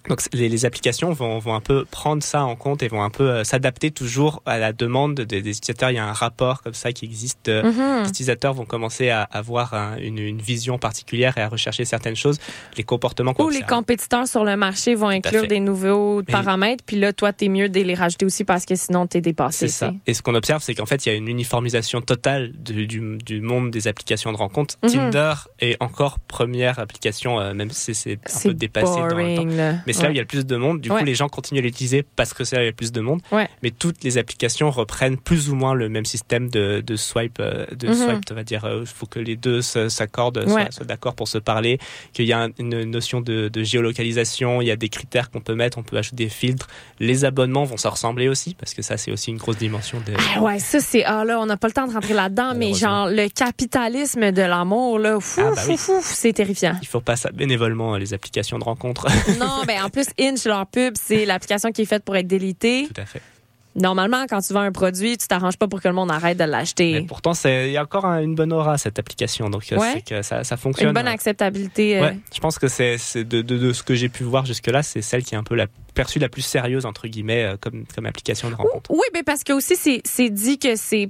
donc 0.08 0.20
les, 0.32 0.48
les 0.48 0.64
applications 0.64 1.12
vont, 1.12 1.38
vont 1.38 1.54
un 1.54 1.60
peu 1.60 1.84
prendre 1.90 2.22
ça 2.22 2.44
en 2.44 2.56
compte 2.56 2.82
et 2.82 2.88
vont 2.88 3.02
un 3.02 3.10
peu 3.10 3.30
euh, 3.30 3.44
s'adapter 3.44 3.90
toujours 3.90 4.42
à 4.46 4.58
la 4.58 4.72
demande 4.72 5.14
des, 5.20 5.42
des 5.42 5.50
utilisateurs. 5.58 5.90
Il 5.90 5.96
y 5.96 5.98
a 5.98 6.06
un 6.06 6.12
rapport 6.12 6.62
comme 6.62 6.74
ça 6.74 6.92
qui 6.92 7.04
existe. 7.04 7.48
euh, 7.48 7.62
Mhm. 7.62 8.02
Les 8.04 8.08
utilisateurs 8.08 8.54
vont 8.54 8.64
commencer 8.64 9.10
à 9.10 9.22
avoir 9.22 9.74
un- 9.74 9.96
une, 9.98 10.18
une 10.18 10.40
vision 10.40 10.78
particulière 10.78 11.36
et 11.38 11.42
à 11.42 11.48
rechercher 11.48 11.84
certaines 11.84 12.16
choses. 12.16 12.38
Les 12.76 12.82
comportements 12.84 13.34
Ou 13.38 13.48
les 13.50 13.60
compétiteurs 13.68 14.26
sur 14.26 14.44
le 14.44 14.56
marché 14.56 14.94
vont 14.94 15.08
inclure 15.08 15.42
des 15.48 15.60
nouveaux 15.60 16.22
paramètres, 16.32 16.82
puis 16.86 16.98
là, 16.98 17.12
toi, 17.12 17.32
t'es 17.32 17.48
mieux 17.48 17.68
de 17.68 17.80
les 17.80 17.94
rajouter 17.94 18.24
aussi 18.26 18.44
parce 18.44 18.64
que 18.64 18.74
sinon, 18.74 19.06
t'es 19.06 19.20
dépassé. 19.20 19.68
C'est 19.68 19.68
ça. 19.68 19.92
Et 20.06 20.14
ce 20.14 20.22
qu'on 20.22 20.34
observe, 20.34 20.62
c'est 20.62 20.74
qu'en 20.74 20.86
fait, 20.86 21.04
il 21.06 21.08
y 21.10 21.12
a 21.12 21.14
une 21.14 21.28
uniformisation 21.28 22.00
totale 22.00 22.52
du, 22.58 22.86
du, 22.86 23.18
du 23.18 23.40
monde 23.40 23.70
des 23.70 23.88
applications 23.88 24.32
de 24.32 24.36
rencontres. 24.36 24.76
Mhm. 24.82 24.90
Tinder 24.90 25.34
est 25.60 25.76
encore 25.80 26.18
première 26.20 26.78
application, 26.78 27.40
euh, 27.40 27.54
même 27.54 27.70
si 27.70 27.94
c'est 27.94 28.12
un 28.12 28.40
peu 28.48 28.54
dépassé 28.54 28.86
dans 28.86 29.06
le 29.06 29.12
temps. 29.36 29.42
Mais 29.90 29.94
c'est 29.94 30.02
là 30.04 30.08
où 30.08 30.12
il 30.12 30.16
y 30.16 30.20
a 30.20 30.22
le 30.22 30.26
plus 30.28 30.46
de 30.46 30.56
monde. 30.56 30.80
Du 30.80 30.90
Ouais. 30.90 30.98
coup, 31.00 31.04
les 31.04 31.14
gens 31.14 31.28
continuent 31.28 31.58
à 31.58 31.62
l'utiliser 31.62 32.04
parce 32.16 32.32
que 32.32 32.44
c'est 32.44 32.56
là 32.56 32.60
où 32.60 32.62
il 32.62 32.66
y 32.66 32.68
a 32.68 32.70
le 32.70 32.76
plus 32.76 32.92
de 32.92 33.00
monde. 33.00 33.20
Ouais. 33.32 33.48
Mais 33.62 33.70
toutes 33.70 34.02
les 34.04 34.18
applications 34.18 34.70
reprennent 34.70 35.16
plus 35.16 35.50
ou 35.50 35.54
moins 35.56 35.74
le 35.74 35.88
même 35.88 36.04
système 36.04 36.48
de, 36.48 36.80
de 36.80 36.96
swipe. 36.96 37.38
euh, 37.40 37.66
De 37.76 37.88
Mhm. 37.88 37.94
swipe, 37.94 38.20
on 38.30 38.34
va 38.34 38.44
dire, 38.44 38.68
il 38.80 38.86
faut 38.86 39.06
que 39.06 39.18
les 39.18 39.36
deux 39.36 39.60
s'accordent, 39.62 40.46
soient, 40.48 40.70
soient 40.70 40.86
d'accord 40.86 41.14
pour 41.14 41.28
se 41.28 41.38
parler. 41.38 41.78
Qu'il 42.12 42.26
y 42.26 42.32
a 42.32 42.40
un- 42.44 42.50
une 42.58 42.84
notion 42.84 43.20
de, 43.20 43.48
de 43.48 43.62
géolocalisation. 43.64 44.60
Il 44.62 44.68
y 44.68 44.70
a 44.70 44.76
des 44.76 44.88
critères 44.88 45.30
qu'on 45.30 45.40
peut 45.40 45.54
mettre. 45.54 45.78
On 45.78 45.82
peut 45.82 45.96
ajouter 45.96 46.24
des 46.24 46.28
filtres. 46.30 46.68
Les 46.98 47.24
abonnements 47.24 47.64
vont 47.64 47.76
se 47.76 47.88
ressembler 47.88 48.28
aussi 48.28 48.54
parce 48.54 48.74
que 48.74 48.82
ça, 48.82 48.96
c'est 48.96 49.10
aussi 49.12 49.30
une 49.30 49.36
grosse 49.38 49.58
dimension 49.58 49.98
de. 50.06 50.12
Ah 50.36 50.40
ouais, 50.42 50.58
ça 50.58 50.80
c'est 50.80 51.04
ah 51.04 51.24
là, 51.24 51.40
on 51.40 51.46
n'a 51.46 51.56
pas 51.56 51.66
le 51.68 51.72
temps 51.72 51.86
de 51.86 51.92
rentrer 51.92 52.14
là-dedans, 52.14 52.52
mais 52.56 52.74
genre 52.74 53.08
le 53.08 53.28
capitalisme 53.28 54.32
de 54.32 54.42
l'amour 54.42 54.98
là, 54.98 55.18
fou, 55.20 55.40
Ah, 55.44 55.50
bah 55.54 55.60
fou, 55.60 55.70
oui. 55.72 55.76
fou, 55.76 56.00
c'est 56.02 56.32
terrifiant. 56.32 56.76
Il 56.82 56.88
faut 56.88 57.00
pas 57.00 57.16
ça 57.16 57.30
bénévolement 57.32 57.96
les 57.96 58.14
applications 58.14 58.58
de 58.58 58.64
rencontres. 58.64 59.06
non, 59.38 59.62
ben 59.66 59.79
en 59.82 59.90
plus 59.90 60.06
Inch 60.18 60.44
leur 60.44 60.66
pub, 60.66 60.94
c'est 61.00 61.24
l'application 61.26 61.70
qui 61.72 61.82
est 61.82 61.86
faite 61.86 62.04
pour 62.04 62.16
être 62.16 62.26
délitée. 62.26 62.88
Tout 62.92 63.00
à 63.00 63.06
fait. 63.06 63.22
Normalement, 63.76 64.24
quand 64.28 64.40
tu 64.40 64.52
vends 64.52 64.60
un 64.62 64.72
produit, 64.72 65.16
tu 65.16 65.28
t'arranges 65.28 65.56
pas 65.56 65.68
pour 65.68 65.80
que 65.80 65.86
le 65.86 65.94
monde 65.94 66.10
arrête 66.10 66.36
de 66.36 66.42
Mais 66.42 66.50
l'acheter. 66.50 67.04
pourtant, 67.06 67.34
c'est- 67.34 67.68
il 67.68 67.72
y 67.72 67.76
a 67.76 67.82
encore 67.84 68.04
un- 68.04 68.20
une 68.20 68.34
bonne 68.34 68.52
aura 68.52 68.76
cette 68.78 68.98
application, 68.98 69.48
donc 69.48 69.62
euh, 69.70 69.76
Ouais. 69.78 69.92
c'est 69.94 70.00
que 70.04 70.22
ça, 70.22 70.42
ça 70.42 70.56
fonctionne. 70.56 70.88
Une 70.88 70.94
bonne 70.94 71.06
acceptabilité. 71.06 71.96
euh, 71.98 72.00
Ouais, 72.02 72.18
je 72.34 72.40
pense 72.40 72.58
que 72.58 72.66
c'est 72.66 72.96
de, 73.14 73.42
de, 73.42 73.56
de 73.58 73.72
ce 73.72 73.84
que 73.84 73.94
j'ai 73.94 74.08
pu 74.08 74.24
voir 74.24 74.44
jusque-là, 74.44 74.82
c'est 74.82 75.02
celle 75.02 75.22
qui 75.22 75.36
est 75.36 75.38
un 75.38 75.44
peu 75.44 75.54
la 75.54 75.66
perçue 75.94 76.18
la 76.18 76.28
plus 76.28 76.42
sérieuse 76.42 76.84
entre 76.84 77.06
guillemets 77.06 77.44
euh, 77.44 77.56
comme 77.60 77.84
comme 77.94 78.06
application 78.06 78.50
de 78.50 78.56
rencontre. 78.56 78.90
Oui, 78.90 79.06
mais 79.14 79.22
parce 79.22 79.44
que 79.44 79.52
aussi 79.52 79.76
c'est 80.04 80.30
dit 80.30 80.58
que 80.58 80.74
c'est 80.74 81.08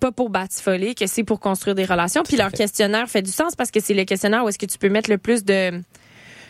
pas 0.00 0.10
pour 0.10 0.30
batifoler, 0.30 0.94
que 0.94 1.06
c'est 1.06 1.24
pour 1.24 1.38
construire 1.38 1.74
des 1.74 1.84
relations. 1.84 2.22
Puis 2.22 2.38
leur 2.38 2.50
fait. 2.50 2.56
questionnaire 2.58 3.08
fait 3.10 3.22
du 3.22 3.30
sens 3.30 3.54
parce 3.56 3.70
que 3.70 3.80
c'est 3.80 3.92
le 3.94 4.04
questionnaire 4.04 4.42
où 4.44 4.48
est-ce 4.48 4.58
que 4.58 4.66
tu 4.66 4.78
peux 4.78 4.88
mettre 4.88 5.10
le 5.10 5.18
plus 5.18 5.44
de 5.44 5.70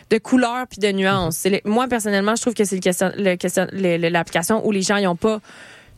de 0.09 0.17
couleurs 0.17 0.65
puis 0.69 0.79
de 0.79 0.91
nuances. 0.91 1.45
Le- 1.45 1.59
moi 1.65 1.87
personnellement, 1.87 2.35
je 2.35 2.41
trouve 2.41 2.53
que 2.53 2.63
c'est 2.63 2.75
le 2.75 2.81
question, 2.81 3.11
le 3.17 3.35
question, 3.35 3.67
le- 3.71 3.97
l'application 4.09 4.65
où 4.65 4.71
les 4.71 4.81
gens 4.81 4.97
ils 4.97 5.07
ont 5.07 5.15
pas 5.15 5.39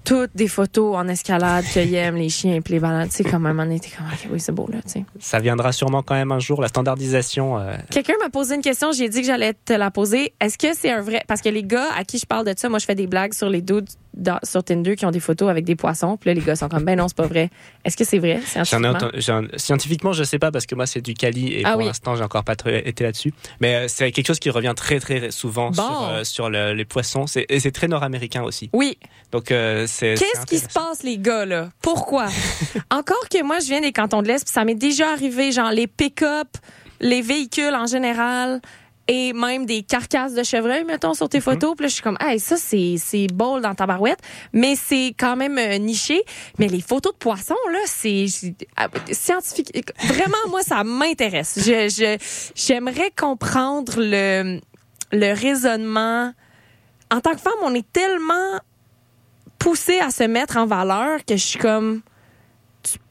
toutes 0.05 0.31
des 0.35 0.47
photos 0.47 0.95
en 0.95 1.09
escalade 1.09 1.65
qu'ils 1.65 1.93
aiment 1.95 2.15
les 2.15 2.29
chiens 2.29 2.61
puis 2.61 2.75
les 2.75 2.79
balades. 2.79 3.09
Tu 3.09 3.17
sais, 3.17 3.23
comme 3.25 3.45
un 3.45 3.49
moment 3.49 3.63
donné, 3.63 3.81
t'es 3.81 3.89
comme 3.89 4.05
ok, 4.05 4.29
oui 4.31 4.39
c'est 4.39 4.53
beau 4.53 4.65
là. 4.71 4.77
Tu 4.83 4.89
sais. 4.91 5.05
Ça 5.19 5.39
viendra 5.39 5.73
sûrement 5.73 6.01
quand 6.01 6.15
même 6.15 6.31
un 6.31 6.39
jour 6.39 6.61
la 6.61 6.69
standardisation. 6.69 7.59
euh, 7.59 7.75
Quelqu'un 7.91 8.13
m'a 8.21 8.29
posé 8.29 8.55
une 8.55 8.61
question, 8.61 8.93
j'ai 8.93 9.09
dit 9.09 9.19
que 9.19 9.27
j'allais 9.27 9.53
te 9.53 9.73
la 9.73 9.91
poser. 9.91 10.33
Est-ce 10.39 10.57
que 10.57 10.73
c'est 10.73 10.91
un 10.91 11.01
vrai 11.01 11.23
parce 11.27 11.41
que 11.41 11.49
les 11.49 11.63
gars 11.63 11.89
à 11.97 12.05
qui 12.05 12.19
je 12.19 12.25
parle 12.25 12.45
de 12.45 12.53
ça, 12.57 12.69
moi 12.69 12.79
je 12.79 12.85
fais 12.85 12.95
des 12.95 13.07
blagues 13.07 13.33
sur 13.33 13.49
les 13.49 13.61
dudes 13.61 13.89
dans- 14.17 14.39
sur 14.43 14.63
Tinder 14.63 14.95
qui 14.95 15.05
ont 15.05 15.11
des 15.11 15.19
photos 15.19 15.49
avec 15.49 15.63
des 15.65 15.75
poissons, 15.75 16.17
puis 16.17 16.29
là 16.29 16.33
les 16.33 16.41
gars 16.41 16.55
sont 16.55 16.67
comme 16.69 16.83
ben 16.83 16.97
non, 16.97 17.07
c'est 17.07 17.15
pas 17.17 17.27
vrai. 17.27 17.49
Est-ce 17.85 17.95
que 17.95 18.03
c'est 18.03 18.19
vrai? 18.19 18.39
J'en 18.55 18.61
ai 18.61 18.65
scientifiquement? 18.65 19.09
j'en- 19.15 19.43
scientifiquement, 19.57 20.13
je 20.13 20.23
sais 20.23 20.39
pas 20.39 20.51
parce 20.51 20.65
que 20.65 20.75
moi 20.75 20.85
c'est 20.85 21.01
du 21.01 21.13
Cali 21.13 21.53
et 21.53 21.61
Ah 21.63 21.71
pour 21.71 21.79
oui. 21.79 21.85
l'instant 21.85 22.15
j'ai 22.15 22.23
encore 22.23 22.43
pas 22.43 22.55
été 22.65 23.03
là-dessus. 23.03 23.33
Mais 23.61 23.75
euh, 23.75 23.85
c'est 23.87 24.11
quelque 24.11 24.27
chose 24.27 24.39
qui 24.39 24.49
revient 24.49 24.73
très 24.75 24.99
très 24.99 25.31
souvent 25.31 25.71
Bon. 25.71 25.73
sur, 25.83 26.09
euh, 26.09 26.23
sur 26.23 26.49
le- 26.49 26.73
les 26.73 26.85
poissons. 26.85 27.27
C'est- 27.27 27.45
Et 27.49 27.59
c'est 27.59 27.71
très 27.71 27.87
nord-américain 27.87 28.43
aussi. 28.43 28.69
Oui. 28.73 28.97
Donc 29.31 29.51
euh, 29.51 29.85
c'est. 29.87 30.15
Qu'est-ce 30.15 30.45
qui 30.45 30.59
se 30.59 30.67
passe 30.67 31.03
les 31.03 31.17
gars 31.17 31.45
là? 31.45 31.69
Pourquoi? 31.81 32.27
Encore 32.91 33.27
que 33.29 33.43
moi 33.43 33.59
je 33.59 33.67
viens 33.67 33.81
des 33.81 33.91
cantons 33.91 34.21
de 34.21 34.27
l'Est, 34.27 34.43
puis 34.43 34.53
ça 34.53 34.65
m'est 34.65 34.75
déjà 34.75 35.11
arrivé 35.11 35.51
genre 35.51 35.71
les 35.71 35.87
pick-up, 35.87 36.47
les 36.99 37.21
véhicules 37.21 37.75
en 37.75 37.85
général 37.85 38.61
et 39.07 39.33
même 39.33 39.65
des 39.65 39.83
carcasses 39.83 40.33
de 40.33 40.43
chevreuil 40.43 40.83
mettons 40.83 41.13
sur 41.13 41.25
Mhm. 41.25 41.29
tes 41.29 41.41
photos, 41.41 41.75
puis 41.75 41.83
là 41.83 41.87
je 41.89 41.93
suis 41.93 42.03
comme 42.03 42.17
hey, 42.19 42.39
ça 42.39 42.57
c'est 42.57 42.95
c'est 42.97 43.27
bold 43.27 43.63
dans 43.63 43.75
ta 43.75 43.85
barouette, 43.85 44.19
mais 44.53 44.75
c'est 44.75 45.13
quand 45.17 45.35
même 45.35 45.57
euh, 45.57 45.77
niché, 45.77 46.21
mais 46.59 46.67
les 46.67 46.81
photos 46.81 47.13
de 47.13 47.17
poissons 47.17 47.55
là, 47.71 47.79
c'est 47.85 48.25
ah, 48.75 48.87
scientifique 49.11 49.71
vraiment 50.05 50.37
moi 50.49 50.61
ça 50.61 50.83
m'intéresse. 50.83 51.55
Je 51.57 51.87
je 51.89 52.17
j'aimerais 52.55 53.11
comprendre 53.17 53.93
le 53.97 54.59
le 55.11 55.33
raisonnement 55.33 56.33
en 57.09 57.21
tant 57.21 57.31
que 57.31 57.39
femme, 57.39 57.53
on 57.63 57.73
est 57.73 57.89
tellement 57.93 58.59
poussé 59.59 59.99
à 59.99 60.09
se 60.11 60.23
mettre 60.23 60.57
en 60.57 60.65
valeur 60.65 61.23
que 61.25 61.35
je 61.37 61.43
suis 61.43 61.59
comme 61.59 62.01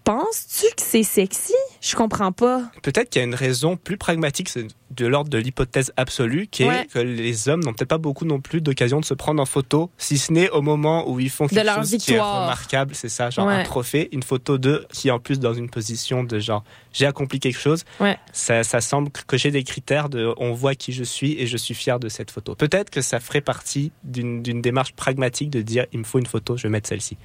penses-tu 0.07 0.67
que 0.77 0.83
c'est 0.83 1.03
sexy? 1.03 1.53
Je 1.83 1.97
comprends 1.97 2.31
pas. 2.33 2.63
Peut-être 2.83 3.11
qu'il 3.11 3.21
y 3.21 3.25
a 3.25 3.27
une 3.27 3.35
raison 3.35 3.77
plus 3.77 3.97
pragmatique, 3.99 4.49
c'est 4.49 4.69
de 4.93 5.07
l'ordre 5.07 5.29
de 5.29 5.37
l'hypothèse 5.37 5.93
absolue, 5.97 6.47
qui 6.47 6.65
Ouais. 6.65 6.83
est 6.83 6.87
que 6.87 7.01
les 7.01 7.49
hommes 7.49 7.63
n'ont 7.65 7.73
peut-être 7.75 7.89
pas 7.89 7.99
beaucoup 7.99 8.25
non 8.25 8.41
plus 8.41 8.61
d'occasion 8.61 9.01
de 9.01 9.05
se 9.05 9.15
prendre 9.15 9.43
en 9.43 9.47
photo, 9.47 9.91
si 9.99 10.17
ce 10.17 10.33
n'est 10.33 10.49
au 10.51 10.63
moment 10.63 11.11
où 11.11 11.19
ils 11.19 11.29
font 11.29 11.49
quelque 11.49 11.67
leur 11.67 11.79
chose 11.79 11.89
qui 11.91 11.95
est 11.97 11.99
victoire. 12.15 12.43
remarquable, 12.43 12.95
c'est 12.95 13.09
ça, 13.09 13.31
genre 13.31 13.49
Ouais. 13.49 13.55
un 13.55 13.65
trophée, 13.65 14.09
une 14.13 14.23
photo 14.23 14.59
d'eux 14.59 14.87
qui 14.93 15.09
est 15.09 15.11
en 15.11 15.19
plus 15.19 15.41
dans 15.41 15.55
une 15.55 15.69
position 15.69 16.23
de 16.23 16.39
genre 16.39 16.63
j'ai 16.93 17.05
accompli 17.07 17.41
quelque 17.41 17.59
chose. 17.59 17.85
Ouais. 18.01 18.17
Ça, 18.33 18.63
ça 18.63 18.81
semble 18.81 19.11
cocher 19.27 19.51
des 19.51 19.65
critères 19.65 20.09
de 20.09 20.33
on 20.39 20.53
voit 20.53 20.77
qui 20.77 20.93
je 20.93 21.03
suis 21.05 21.33
et 21.39 21.49
je 21.49 21.57
suis 21.57 21.75
fier 21.75 21.99
de 21.99 22.09
cette 22.09 22.31
photo. 22.31 22.55
Peut-être 22.55 22.91
que 22.91 23.01
ça 23.03 23.19
ferait 23.19 23.41
partie 23.43 23.91
d'une 24.05 24.41
démarche 24.63 24.93
pragmatique 24.93 25.51
de 25.51 25.63
dire 25.63 25.85
il 25.93 25.99
me 25.99 26.05
faut 26.05 26.21
une 26.21 26.27
photo, 26.27 26.57
je 26.57 26.63
vais 26.63 26.69
mettre 26.71 26.89
celle-ci. 26.89 27.19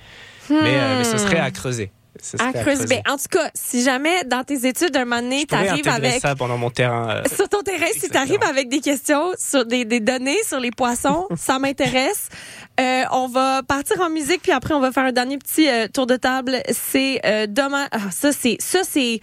Mais, 0.49 0.57
euh, 0.75 0.97
mais 0.97 1.03
ce 1.03 1.17
serait 1.19 1.39
à 1.39 1.51
creuser. 1.51 1.91
À 2.39 2.51
creuser. 2.53 2.85
Ben, 2.87 3.01
en 3.09 3.17
tout 3.17 3.27
cas, 3.29 3.49
si 3.53 3.83
jamais 3.83 4.23
dans 4.25 4.43
tes 4.43 4.67
études 4.67 4.95
un 4.97 5.05
moment 5.05 5.21
donné, 5.21 5.45
t'arrives 5.45 5.71
intégrer 5.71 5.91
avec 6.07 6.21
ça 6.21 6.35
pendant 6.35 6.57
mon 6.57 6.69
terrain. 6.69 7.09
euh, 7.09 7.23
sur 7.35 7.47
ton 7.49 7.61
terrain, 7.61 7.85
si 7.91 8.05
Exactement. 8.05 8.25
t'arrives 8.25 8.43
avec 8.43 8.69
des 8.69 8.79
questions 8.81 9.31
sur 9.39 9.65
des, 9.65 9.85
des 9.85 9.99
données 9.99 10.37
sur 10.47 10.59
les 10.59 10.71
poissons, 10.71 11.27
ça 11.37 11.57
m'intéresse. 11.57 12.27
Euh, 12.79 13.03
on 13.11 13.27
va 13.27 13.63
partir 13.63 13.99
en 14.01 14.09
musique 14.09 14.41
puis 14.41 14.51
après 14.51 14.73
on 14.73 14.79
va 14.79 14.91
faire 14.91 15.03
un 15.05 15.11
dernier 15.11 15.37
petit 15.37 15.67
euh, 15.69 15.87
tour 15.87 16.05
de 16.07 16.15
table. 16.17 16.61
C'est 16.71 17.21
dommage. 17.47 17.87
Ah, 17.91 18.11
ça 18.11 18.31
c'est 18.31 18.57
ça 18.59 18.79
c'est 18.83 19.19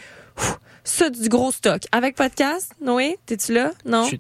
Ça, 0.85 1.11
du 1.11 1.29
gros 1.29 1.53
stock. 1.53 1.83
Avec 1.93 2.15
podcast, 2.17 2.73
Noé, 2.81 3.19
t'es-tu 3.27 3.53
là? 3.53 3.73
Non? 3.85 4.05
Je 4.05 4.09
suis- 4.09 4.19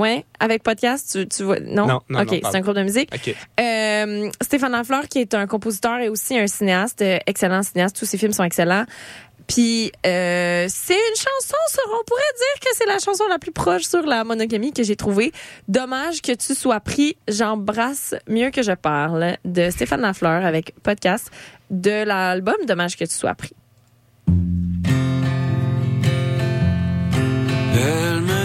Ouais, 0.00 0.24
avec 0.38 0.62
podcast, 0.62 1.10
tu, 1.12 1.28
tu 1.28 1.42
vois. 1.42 1.60
Non? 1.60 1.86
Non, 1.86 2.00
non, 2.08 2.20
OK, 2.22 2.40
c'est 2.42 2.56
un 2.56 2.60
groupe 2.60 2.76
de 2.76 2.82
musique. 2.82 3.10
Ok. 3.14 3.34
Euh, 3.60 4.30
Stéphane 4.40 4.72
Lafleur, 4.72 5.08
qui 5.08 5.18
est 5.18 5.34
un 5.34 5.46
compositeur 5.46 5.98
et 5.98 6.08
aussi 6.08 6.38
un 6.38 6.46
cinéaste, 6.46 7.02
euh, 7.02 7.18
excellent 7.26 7.62
cinéaste. 7.62 7.98
Tous 7.98 8.06
ses 8.06 8.16
films 8.16 8.32
sont 8.32 8.44
excellents. 8.44 8.86
Puis 9.46 9.92
euh, 10.06 10.66
c'est 10.68 10.94
une 10.94 11.16
chanson, 11.16 11.56
sur, 11.68 11.82
on 11.88 12.04
pourrait 12.06 12.22
dire 12.36 12.60
que 12.60 12.68
c'est 12.74 12.86
la 12.86 12.98
chanson 12.98 13.24
la 13.28 13.38
plus 13.38 13.52
proche 13.52 13.82
sur 13.82 14.02
la 14.02 14.24
monogamie 14.24 14.72
que 14.72 14.82
j'ai 14.82 14.96
trouvée. 14.96 15.32
Dommage 15.68 16.22
que 16.22 16.32
tu 16.32 16.54
sois 16.54 16.80
pris. 16.80 17.16
J'embrasse 17.28 18.14
mieux 18.28 18.50
que 18.50 18.62
je 18.62 18.72
parle 18.72 19.36
de 19.44 19.70
Stéphane 19.70 20.00
Lafleur 20.00 20.46
avec 20.46 20.74
podcast 20.82 21.30
de 21.70 22.04
l'album 22.04 22.56
Dommage 22.66 22.96
que 22.96 23.04
tu 23.04 23.14
sois 23.14 23.34
pris. 23.34 23.52
Elle 27.82 28.20
me 28.20 28.39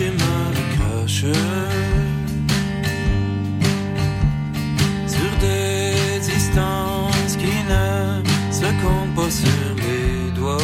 et 0.00 0.10
me 0.10 0.44
cache. 0.76 1.26
Sur 5.06 5.32
des 5.40 6.18
distances 6.20 7.36
qui 7.36 7.56
ne 7.72 8.22
se 8.50 8.68
comptent 8.82 9.14
pas 9.14 9.30
sur 9.30 9.74
les 9.76 10.30
doigts. 10.38 10.58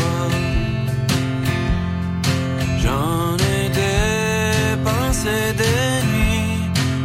J'en 2.82 3.36
ai 3.52 3.68
dépensé 3.82 5.36
des 5.62 5.92
nuits 6.08 6.60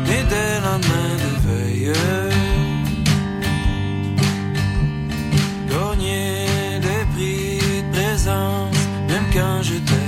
et 0.08 0.24
des 0.34 0.54
lendemains 0.66 1.16
de 1.24 1.32
veille. 1.46 1.94
Gagner 5.70 6.80
des 6.80 7.04
prix 7.14 7.60
de 7.82 7.92
présence, 7.92 8.82
même 9.10 9.28
quand 9.34 9.62
j'étais 9.62 9.92
pas 9.92 10.03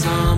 goes 0.00 0.06
on. 0.06 0.29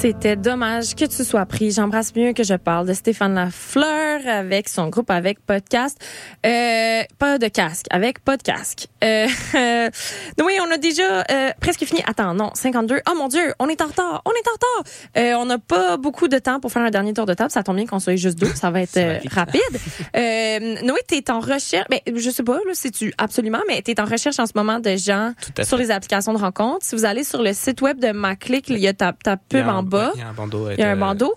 C'était 0.00 0.34
dommage 0.34 0.94
que 0.94 1.04
tu 1.04 1.22
sois 1.24 1.44
pris. 1.44 1.72
J'embrasse 1.72 2.16
mieux 2.16 2.32
que 2.32 2.42
je 2.42 2.54
parle 2.54 2.88
de 2.88 2.94
Stéphane 2.94 3.34
Lafleur 3.34 4.26
avec 4.26 4.70
son 4.70 4.88
groupe 4.88 5.10
avec 5.10 5.44
podcast. 5.44 5.98
Euh, 6.46 7.02
pas 7.18 7.36
de 7.36 7.48
casque, 7.48 7.84
avec 7.90 8.24
pas 8.24 8.38
de 8.38 8.42
casque. 8.42 8.86
Euh, 9.04 9.26
oui, 10.42 10.54
on 10.66 10.70
a 10.70 10.78
déjà 10.78 11.20
euh, 11.30 11.50
presque 11.60 11.84
fini. 11.84 12.00
Attends, 12.06 12.32
non, 12.32 12.50
52. 12.54 13.02
Oh 13.10 13.14
mon 13.14 13.28
Dieu, 13.28 13.52
on 13.58 13.68
est 13.68 13.82
en 13.82 13.88
retard. 13.88 14.22
On 14.24 14.30
est 14.30 14.48
en 14.48 14.52
retard. 14.52 14.92
Euh, 15.18 15.34
on 15.34 15.44
n'a 15.44 15.58
pas 15.58 15.98
beaucoup 15.98 16.28
de 16.28 16.38
temps 16.38 16.60
pour 16.60 16.72
faire 16.72 16.80
un 16.80 16.90
dernier 16.90 17.12
tour 17.12 17.26
de 17.26 17.34
table. 17.34 17.50
Ça 17.50 17.62
tombe 17.62 17.76
bien 17.76 17.84
qu'on 17.84 17.98
soit 17.98 18.16
juste 18.16 18.38
deux. 18.38 18.54
Ça 18.54 18.70
va 18.70 18.80
être 18.80 18.96
euh, 18.96 19.18
rapide. 19.30 19.60
Euh, 20.16 20.76
Noé, 20.82 20.98
t'es 21.06 21.30
en 21.30 21.40
recherche. 21.40 21.86
Ben, 21.88 22.00
je 22.14 22.30
sais 22.30 22.42
pas, 22.42 22.58
là, 22.66 22.72
si 22.72 22.90
tu 22.90 23.12
absolument, 23.16 23.60
mais 23.68 23.80
t'es 23.82 24.00
en 24.00 24.04
recherche 24.04 24.38
en 24.38 24.46
ce 24.46 24.52
moment 24.54 24.80
de 24.80 24.96
gens 24.96 25.32
sur 25.62 25.76
les 25.76 25.90
applications 25.90 26.32
de 26.32 26.38
rencontres. 26.38 26.84
Si 26.84 26.96
vous 26.96 27.04
allez 27.04 27.22
sur 27.22 27.42
le 27.42 27.52
site 27.52 27.80
web 27.80 27.98
de 28.00 28.10
Maclick, 28.10 28.68
il 28.68 28.78
y 28.78 28.88
a 28.88 28.92
ta, 28.92 29.12
ta 29.12 29.36
pub 29.36 29.68
en 29.68 29.82
bas. 29.90 30.12
Il 30.14 30.20
y 30.20 30.22
a 30.24 30.28
un 30.28 30.32
bandeau. 30.32 30.70
Il 30.70 30.78
y 30.78 30.82
a 30.82 30.90
un 30.90 30.94
de- 30.94 31.00
bandeau. 31.00 31.34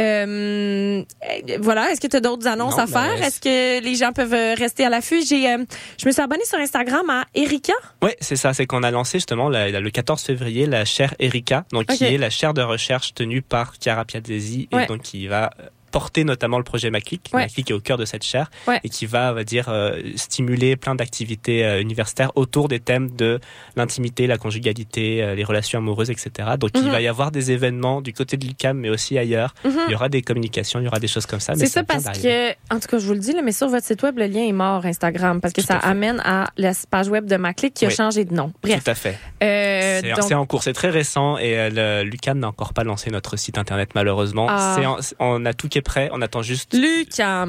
Euh, 0.00 1.02
euh, 1.02 1.58
voilà. 1.60 1.90
Est-ce 1.90 2.00
que 2.00 2.06
tu 2.08 2.16
as 2.16 2.20
d'autres 2.20 2.46
annonces 2.48 2.76
Non, 2.76 2.82
à 2.82 2.86
faire? 2.86 3.22
Est-ce 3.22 3.40
que 3.40 3.82
les 3.82 3.94
gens 3.94 4.12
peuvent 4.12 4.34
euh, 4.34 4.54
rester 4.54 4.84
à 4.84 4.88
l'affût? 4.88 5.22
J'ai, 5.24 5.48
euh, 5.52 5.64
je 6.00 6.06
me 6.06 6.12
suis 6.12 6.20
abonnée 6.22 6.44
sur 6.44 6.58
Instagram 6.58 7.08
à 7.10 7.24
Erika. 7.34 7.72
Ouais, 8.02 8.16
c'est 8.20 8.36
ça. 8.36 8.52
C'est 8.54 8.66
qu'on 8.66 8.82
a 8.82 8.90
lancé 8.90 9.18
justement 9.18 9.48
la- 9.48 9.70
le 9.80 9.90
14 9.90 10.22
février 10.22 10.66
la 10.66 10.84
chaire 10.84 11.14
Erika, 11.20 11.64
donc 11.72 11.86
qui 11.86 12.04
est 12.04 12.18
la 12.18 12.30
chaire 12.30 12.54
de 12.54 12.62
recherche 12.62 13.14
tenue 13.14 13.40
par 13.42 13.74
Chiara 13.80 14.04
Piazzesi 14.04 14.68
Ouais. 14.72 14.84
et 14.84 14.86
donc 14.86 15.02
qui 15.02 15.26
va 15.28 15.50
euh, 15.60 15.66
porter 15.94 16.24
notamment 16.24 16.58
le 16.58 16.64
projet 16.64 16.90
Maclick. 16.90 17.30
Ouais. 17.32 17.46
Est 17.56 17.70
au 17.70 17.78
cœur 17.78 17.96
de 17.98 18.04
cette 18.04 18.24
chaire 18.24 18.50
Ouais. 18.66 18.80
et 18.82 18.88
qui 18.88 19.06
va, 19.06 19.30
on 19.30 19.34
va 19.34 19.44
dire, 19.44 19.66
euh, 19.68 20.00
stimuler 20.16 20.74
plein 20.74 20.96
d'activités 20.96 21.64
euh, 21.64 21.80
universitaires 21.80 22.32
autour 22.34 22.66
des 22.66 22.80
thèmes 22.80 23.10
de 23.14 23.38
l'intimité, 23.76 24.26
la 24.26 24.36
conjugalité, 24.36 25.22
euh, 25.22 25.36
les 25.36 25.44
relations 25.44 25.78
amoureuses, 25.78 26.10
etc. 26.10 26.30
Donc 26.58 26.72
Mhm. 26.76 26.82
il 26.86 26.90
va 26.90 27.00
y 27.00 27.06
avoir 27.06 27.30
des 27.30 27.52
événements 27.52 28.02
du 28.02 28.12
côté 28.12 28.36
de 28.36 28.44
l'UQAM, 28.44 28.76
mais 28.76 28.90
aussi 28.90 29.16
ailleurs. 29.16 29.54
Il 29.64 29.92
y 29.92 29.94
aura 29.94 30.08
des 30.08 30.22
communications, 30.22 30.80
il 30.80 30.84
y 30.84 30.88
aura 30.88 30.98
des 30.98 31.06
choses 31.06 31.26
comme 31.26 31.38
ça. 31.38 31.54
C'est 31.54 31.66
ça 31.66 31.84
parce 31.84 32.04
que, 32.18 32.50
en 32.74 32.80
tout 32.80 32.88
cas, 32.88 32.98
je 32.98 33.06
vous 33.06 33.12
le 33.12 33.20
dis, 33.20 33.32
là, 33.32 33.42
mais 33.42 33.52
sur 33.52 33.68
votre 33.68 33.86
site 33.86 34.02
web, 34.02 34.18
le 34.18 34.26
lien 34.26 34.42
est 34.44 34.52
mort 34.52 34.84
Instagram 34.84 35.40
parce 35.40 35.54
que 35.54 35.60
Tout 35.60 35.68
ça 35.68 35.76
à 35.76 35.90
amène 35.90 36.20
à 36.24 36.50
la 36.56 36.72
page 36.90 37.08
web 37.08 37.26
de 37.26 37.36
Maclick 37.36 37.72
qui 37.74 37.86
a 37.86 37.90
changé 37.90 38.24
de 38.24 38.34
nom. 38.34 38.52
Bref. 38.64 38.82
Tout 38.82 38.90
à 38.90 38.94
fait. 38.96 39.16
C'est 39.40 40.12
donc, 40.20 40.32
en 40.32 40.44
cours, 40.46 40.62
c'est 40.64 40.72
très 40.72 40.90
récent 40.90 41.38
et 41.38 41.70
l'UQAM 42.04 42.40
n'a 42.40 42.48
encore 42.48 42.72
pas 42.74 42.82
lancé 42.82 43.10
notre 43.10 43.36
site 43.36 43.58
internet 43.58 43.90
malheureusement. 43.94 44.46
Ah. 44.50 44.76
En- 44.84 44.98
on 45.20 45.46
a 45.46 45.52
tout 45.54 45.68
qui 45.68 45.78
est 45.78 45.82
prêt, 45.84 46.08
on 46.12 46.20
attend 46.22 46.42
juste 46.42 46.74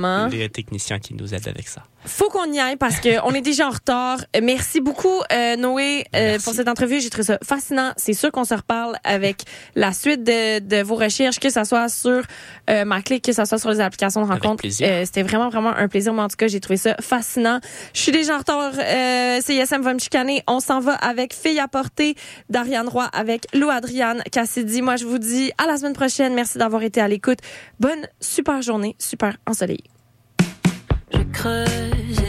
hein? 0.05 0.29
les 0.29 0.49
techniciens 0.49 0.99
qui 0.99 1.15
nous 1.15 1.33
aident 1.33 1.47
avec 1.47 1.67
ça. 1.67 1.83
Faut 2.05 2.29
qu'on 2.29 2.51
y 2.51 2.59
aille 2.59 2.75
parce 2.75 2.99
qu'on 2.99 3.33
est 3.33 3.41
déjà 3.41 3.67
en 3.67 3.71
retard. 3.71 4.19
Merci 4.41 4.79
beaucoup, 4.79 5.21
euh, 5.33 5.55
Noé, 5.55 6.05
euh, 6.15 6.37
pour 6.43 6.53
cette 6.53 6.67
entrevue. 6.67 6.99
J'ai 6.99 7.09
trouvé 7.09 7.23
ça 7.23 7.39
fascinant. 7.43 7.93
C'est 7.97 8.13
sûr 8.13 8.31
qu'on 8.31 8.43
se 8.43 8.53
reparle 8.53 8.95
avec 9.03 9.41
la 9.75 9.91
suite 9.91 10.23
de, 10.23 10.59
de 10.59 10.83
vos 10.83 10.95
recherches, 10.95 11.39
que 11.39 11.49
ça 11.49 11.65
soit 11.65 11.89
sur 11.89 12.21
euh, 12.69 12.85
ma 12.85 13.01
clique, 13.01 13.25
que 13.25 13.33
ça 13.33 13.45
soit 13.45 13.57
sur 13.57 13.71
les 13.71 13.79
applications 13.79 14.21
de 14.21 14.27
rencontre. 14.31 14.63
Euh, 14.65 15.03
C'était 15.05 15.23
vraiment, 15.23 15.49
vraiment 15.49 15.75
un 15.75 15.87
plaisir. 15.87 16.13
Mais 16.13 16.21
en 16.21 16.27
tout 16.27 16.37
cas, 16.37 16.47
j'ai 16.47 16.59
trouvé 16.59 16.77
ça 16.77 16.95
fascinant. 17.01 17.59
Je 17.93 18.01
suis 18.01 18.11
déjà 18.11 18.35
en 18.35 18.37
retard. 18.39 18.73
Euh, 18.77 19.41
CISM 19.41 19.81
va 19.81 19.93
me 19.93 19.99
chicaner. 19.99 20.43
On 20.47 20.59
s'en 20.59 20.79
va 20.79 20.93
avec 20.93 21.33
Fille 21.33 21.59
à 21.59 21.67
porter 21.67 22.15
d'Ariane 22.49 22.87
Roy 22.87 23.09
avec 23.13 23.47
Lou 23.53 23.69
Adriane 23.69 24.21
Cassidy. 24.31 24.81
Moi, 24.83 24.95
je 24.97 25.05
vous 25.05 25.17
dis 25.17 25.51
à 25.57 25.65
la 25.65 25.77
semaine 25.77 25.93
prochaine. 25.93 26.33
Merci 26.35 26.59
d'avoir 26.59 26.83
été 26.83 27.01
à 27.01 27.07
l'écoute. 27.07 27.39
Bonne, 27.79 28.07
super 28.19 28.61
journée, 28.61 28.95
super 28.99 29.37
ensoleillée. 29.47 29.94
Je 31.15 31.23
creuse 31.31 32.24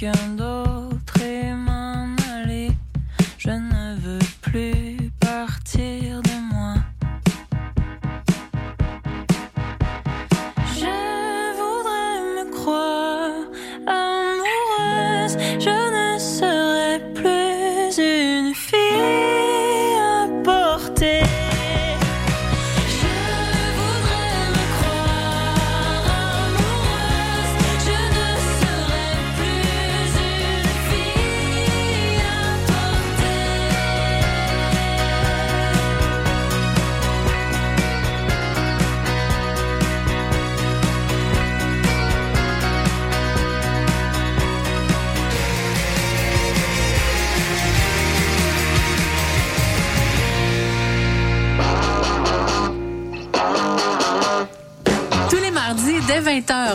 quelqu'un 0.00 0.29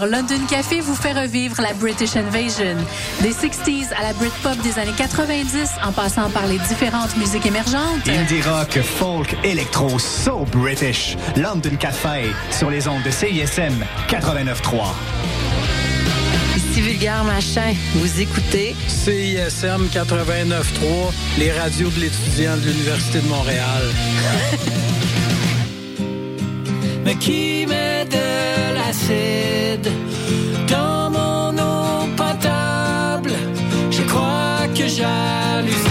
20h, 0.06 0.10
London 0.10 0.46
Café 0.50 0.80
vous 0.80 0.96
fait 0.96 1.14
revivre 1.14 1.62
la 1.62 1.74
British 1.74 2.16
Invasion. 2.16 2.76
Des 3.22 3.32
60s 3.32 3.94
à 3.98 4.04
la 4.04 4.14
Britpop 4.14 4.58
des 4.62 4.80
années 4.80 4.94
90, 4.98 5.70
en 5.84 5.92
passant 5.92 6.30
par 6.30 6.48
les 6.48 6.58
différentes 6.60 7.16
musiques 7.18 7.46
émergentes. 7.46 8.08
Indie 8.08 8.42
rock, 8.42 8.80
folk, 8.82 9.36
électro, 9.44 10.00
so 10.00 10.46
British. 10.52 11.18
London 11.36 11.76
Café 11.80 12.32
sur 12.52 12.70
les 12.70 12.88
ondes 12.88 13.04
de 13.04 13.12
CISM 13.12 13.86
89.3. 14.10 14.94
Ici 16.56 16.82
Vulgaire 16.82 17.24
Machin, 17.24 17.74
vous 17.96 18.22
écoutez 18.22 18.76
CISM 18.88 19.88
89.3, 19.94 21.14
les 21.38 21.52
radios 21.52 21.90
de 21.90 22.00
l'étudiant 22.02 22.56
de 22.58 22.66
l'Université 22.66 23.20
de 23.20 23.28
Montréal. 23.28 23.84
Mais 27.06 27.16
qui 27.16 27.66
crois 34.98 35.85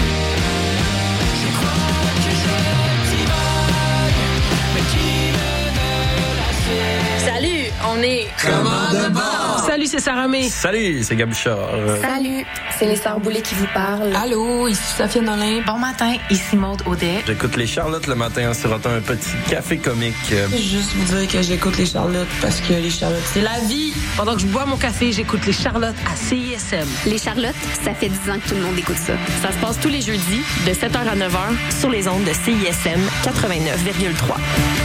on 7.89 8.01
est 8.01 8.27
Comment 8.41 8.91
de 8.91 9.13
bord? 9.13 9.63
Salut, 9.65 9.87
c'est 9.87 9.99
Sarah 9.99 10.27
May. 10.27 10.49
Salut, 10.49 11.03
c'est 11.03 11.15
Gabuchard. 11.15 11.69
Salut, 12.01 12.45
c'est 12.77 12.85
les 12.85 12.95
Sœurs 12.95 13.19
Boulay 13.19 13.41
qui 13.41 13.55
vous 13.55 13.67
parlent. 13.73 14.15
Allô, 14.15 14.67
ici 14.67 14.81
Sophie 14.97 15.21
Nolin. 15.21 15.61
Bon 15.65 15.77
matin, 15.77 16.13
ici 16.29 16.55
Maude 16.55 16.81
Audet. 16.85 17.23
J'écoute 17.25 17.55
les 17.55 17.67
Charlottes 17.67 18.07
le 18.07 18.15
matin 18.15 18.49
en 18.49 18.53
sirotant 18.53 18.91
un 18.91 19.01
petit 19.01 19.31
café 19.49 19.77
comique. 19.77 20.15
Juste 20.51 20.93
vous 20.95 21.15
dire 21.15 21.27
que 21.27 21.41
j'écoute 21.41 21.77
les 21.77 21.85
Charlottes 21.85 22.27
parce 22.41 22.61
que 22.61 22.73
les 22.73 22.89
Charlottes, 22.89 23.23
c'est 23.33 23.41
la 23.41 23.59
vie. 23.67 23.93
Pendant 24.15 24.35
que 24.35 24.41
je 24.41 24.47
bois 24.47 24.65
mon 24.65 24.77
café, 24.77 25.11
j'écoute 25.11 25.45
les 25.45 25.53
Charlottes 25.53 25.95
à 26.11 26.15
CISM. 26.15 26.87
Les 27.07 27.17
Charlottes, 27.17 27.55
ça 27.83 27.93
fait 27.93 28.09
10 28.09 28.29
ans 28.29 28.39
que 28.43 28.49
tout 28.49 28.55
le 28.55 28.61
monde 28.61 28.77
écoute 28.77 28.97
ça. 28.97 29.13
Ça 29.41 29.51
se 29.51 29.57
passe 29.57 29.79
tous 29.79 29.89
les 29.89 30.01
jeudis 30.01 30.41
de 30.65 30.71
7h 30.71 30.97
à 30.97 31.15
9h 31.15 31.79
sur 31.79 31.89
les 31.89 32.07
ondes 32.07 32.23
de 32.23 32.33
CISM 32.33 33.01
89,3. 33.23 34.84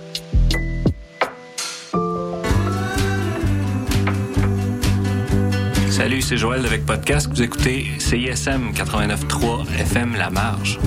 Salut, 6.01 6.23
c'est 6.23 6.37
Joël 6.37 6.65
avec 6.65 6.83
Podcast. 6.83 7.29
Vous 7.29 7.43
écoutez 7.43 7.85
CISM 7.99 8.71
89.3 8.73 9.67
FM 9.81 10.15
La 10.15 10.31
Marge. 10.31 10.79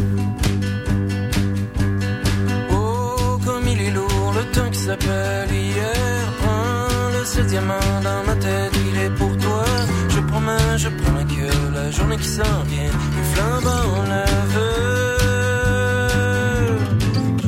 Oh, 2.73 3.39
comme 3.47 3.63
il 3.69 3.81
est 3.81 3.93
lourd, 3.93 4.35
le 4.35 4.43
temps 4.51 4.69
qui 4.73 4.79
s'appelle 4.81 5.53
hier. 5.53 6.33
Prends 6.41 7.17
le 7.17 7.25
seul 7.25 7.47
diamant 7.47 7.79
dans 8.03 8.25
ma 8.27 8.35
tête, 8.35 8.73
il 8.91 9.03
est 9.03 9.11
pour 9.11 9.31
toi. 9.39 9.65
Je 10.09 10.19
promets, 10.19 10.79
je 10.79 10.89
promets 10.89 11.27
que 11.27 11.73
la 11.73 11.93
journée 11.93 12.17
qui 12.17 12.27
s'en 12.27 12.65
vient, 12.65 12.91
une 12.91 13.25
flambe 13.35 13.69
enlève. 13.69 14.25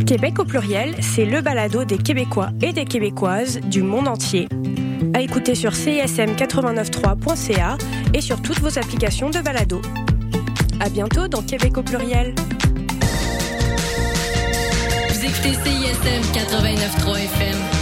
Québec 0.07 0.39
au 0.39 0.45
pluriel, 0.45 0.95
c'est 1.01 1.25
le 1.25 1.41
balado 1.41 1.85
des 1.85 1.99
Québécois 1.99 2.51
et 2.63 2.73
des 2.73 2.85
Québécoises 2.85 3.59
du 3.59 3.83
monde 3.83 4.07
entier. 4.07 4.47
À 5.17 5.23
écouter 5.23 5.55
sur 5.55 5.73
cism893.ca 5.73 7.79
et 8.13 8.21
sur 8.21 8.43
toutes 8.43 8.61
vos 8.61 8.79
applications 8.79 9.31
de 9.31 9.41
balado. 9.41 9.81
À 10.79 10.91
bientôt 10.91 11.27
dans 11.27 11.41
Québec 11.41 11.79
au 11.79 11.83
pluriel. 11.83 12.35
Vous 15.09 15.25
écoutez 15.25 15.55
CISM 15.55 16.21
89.3 16.35 17.17
FM. 17.17 17.76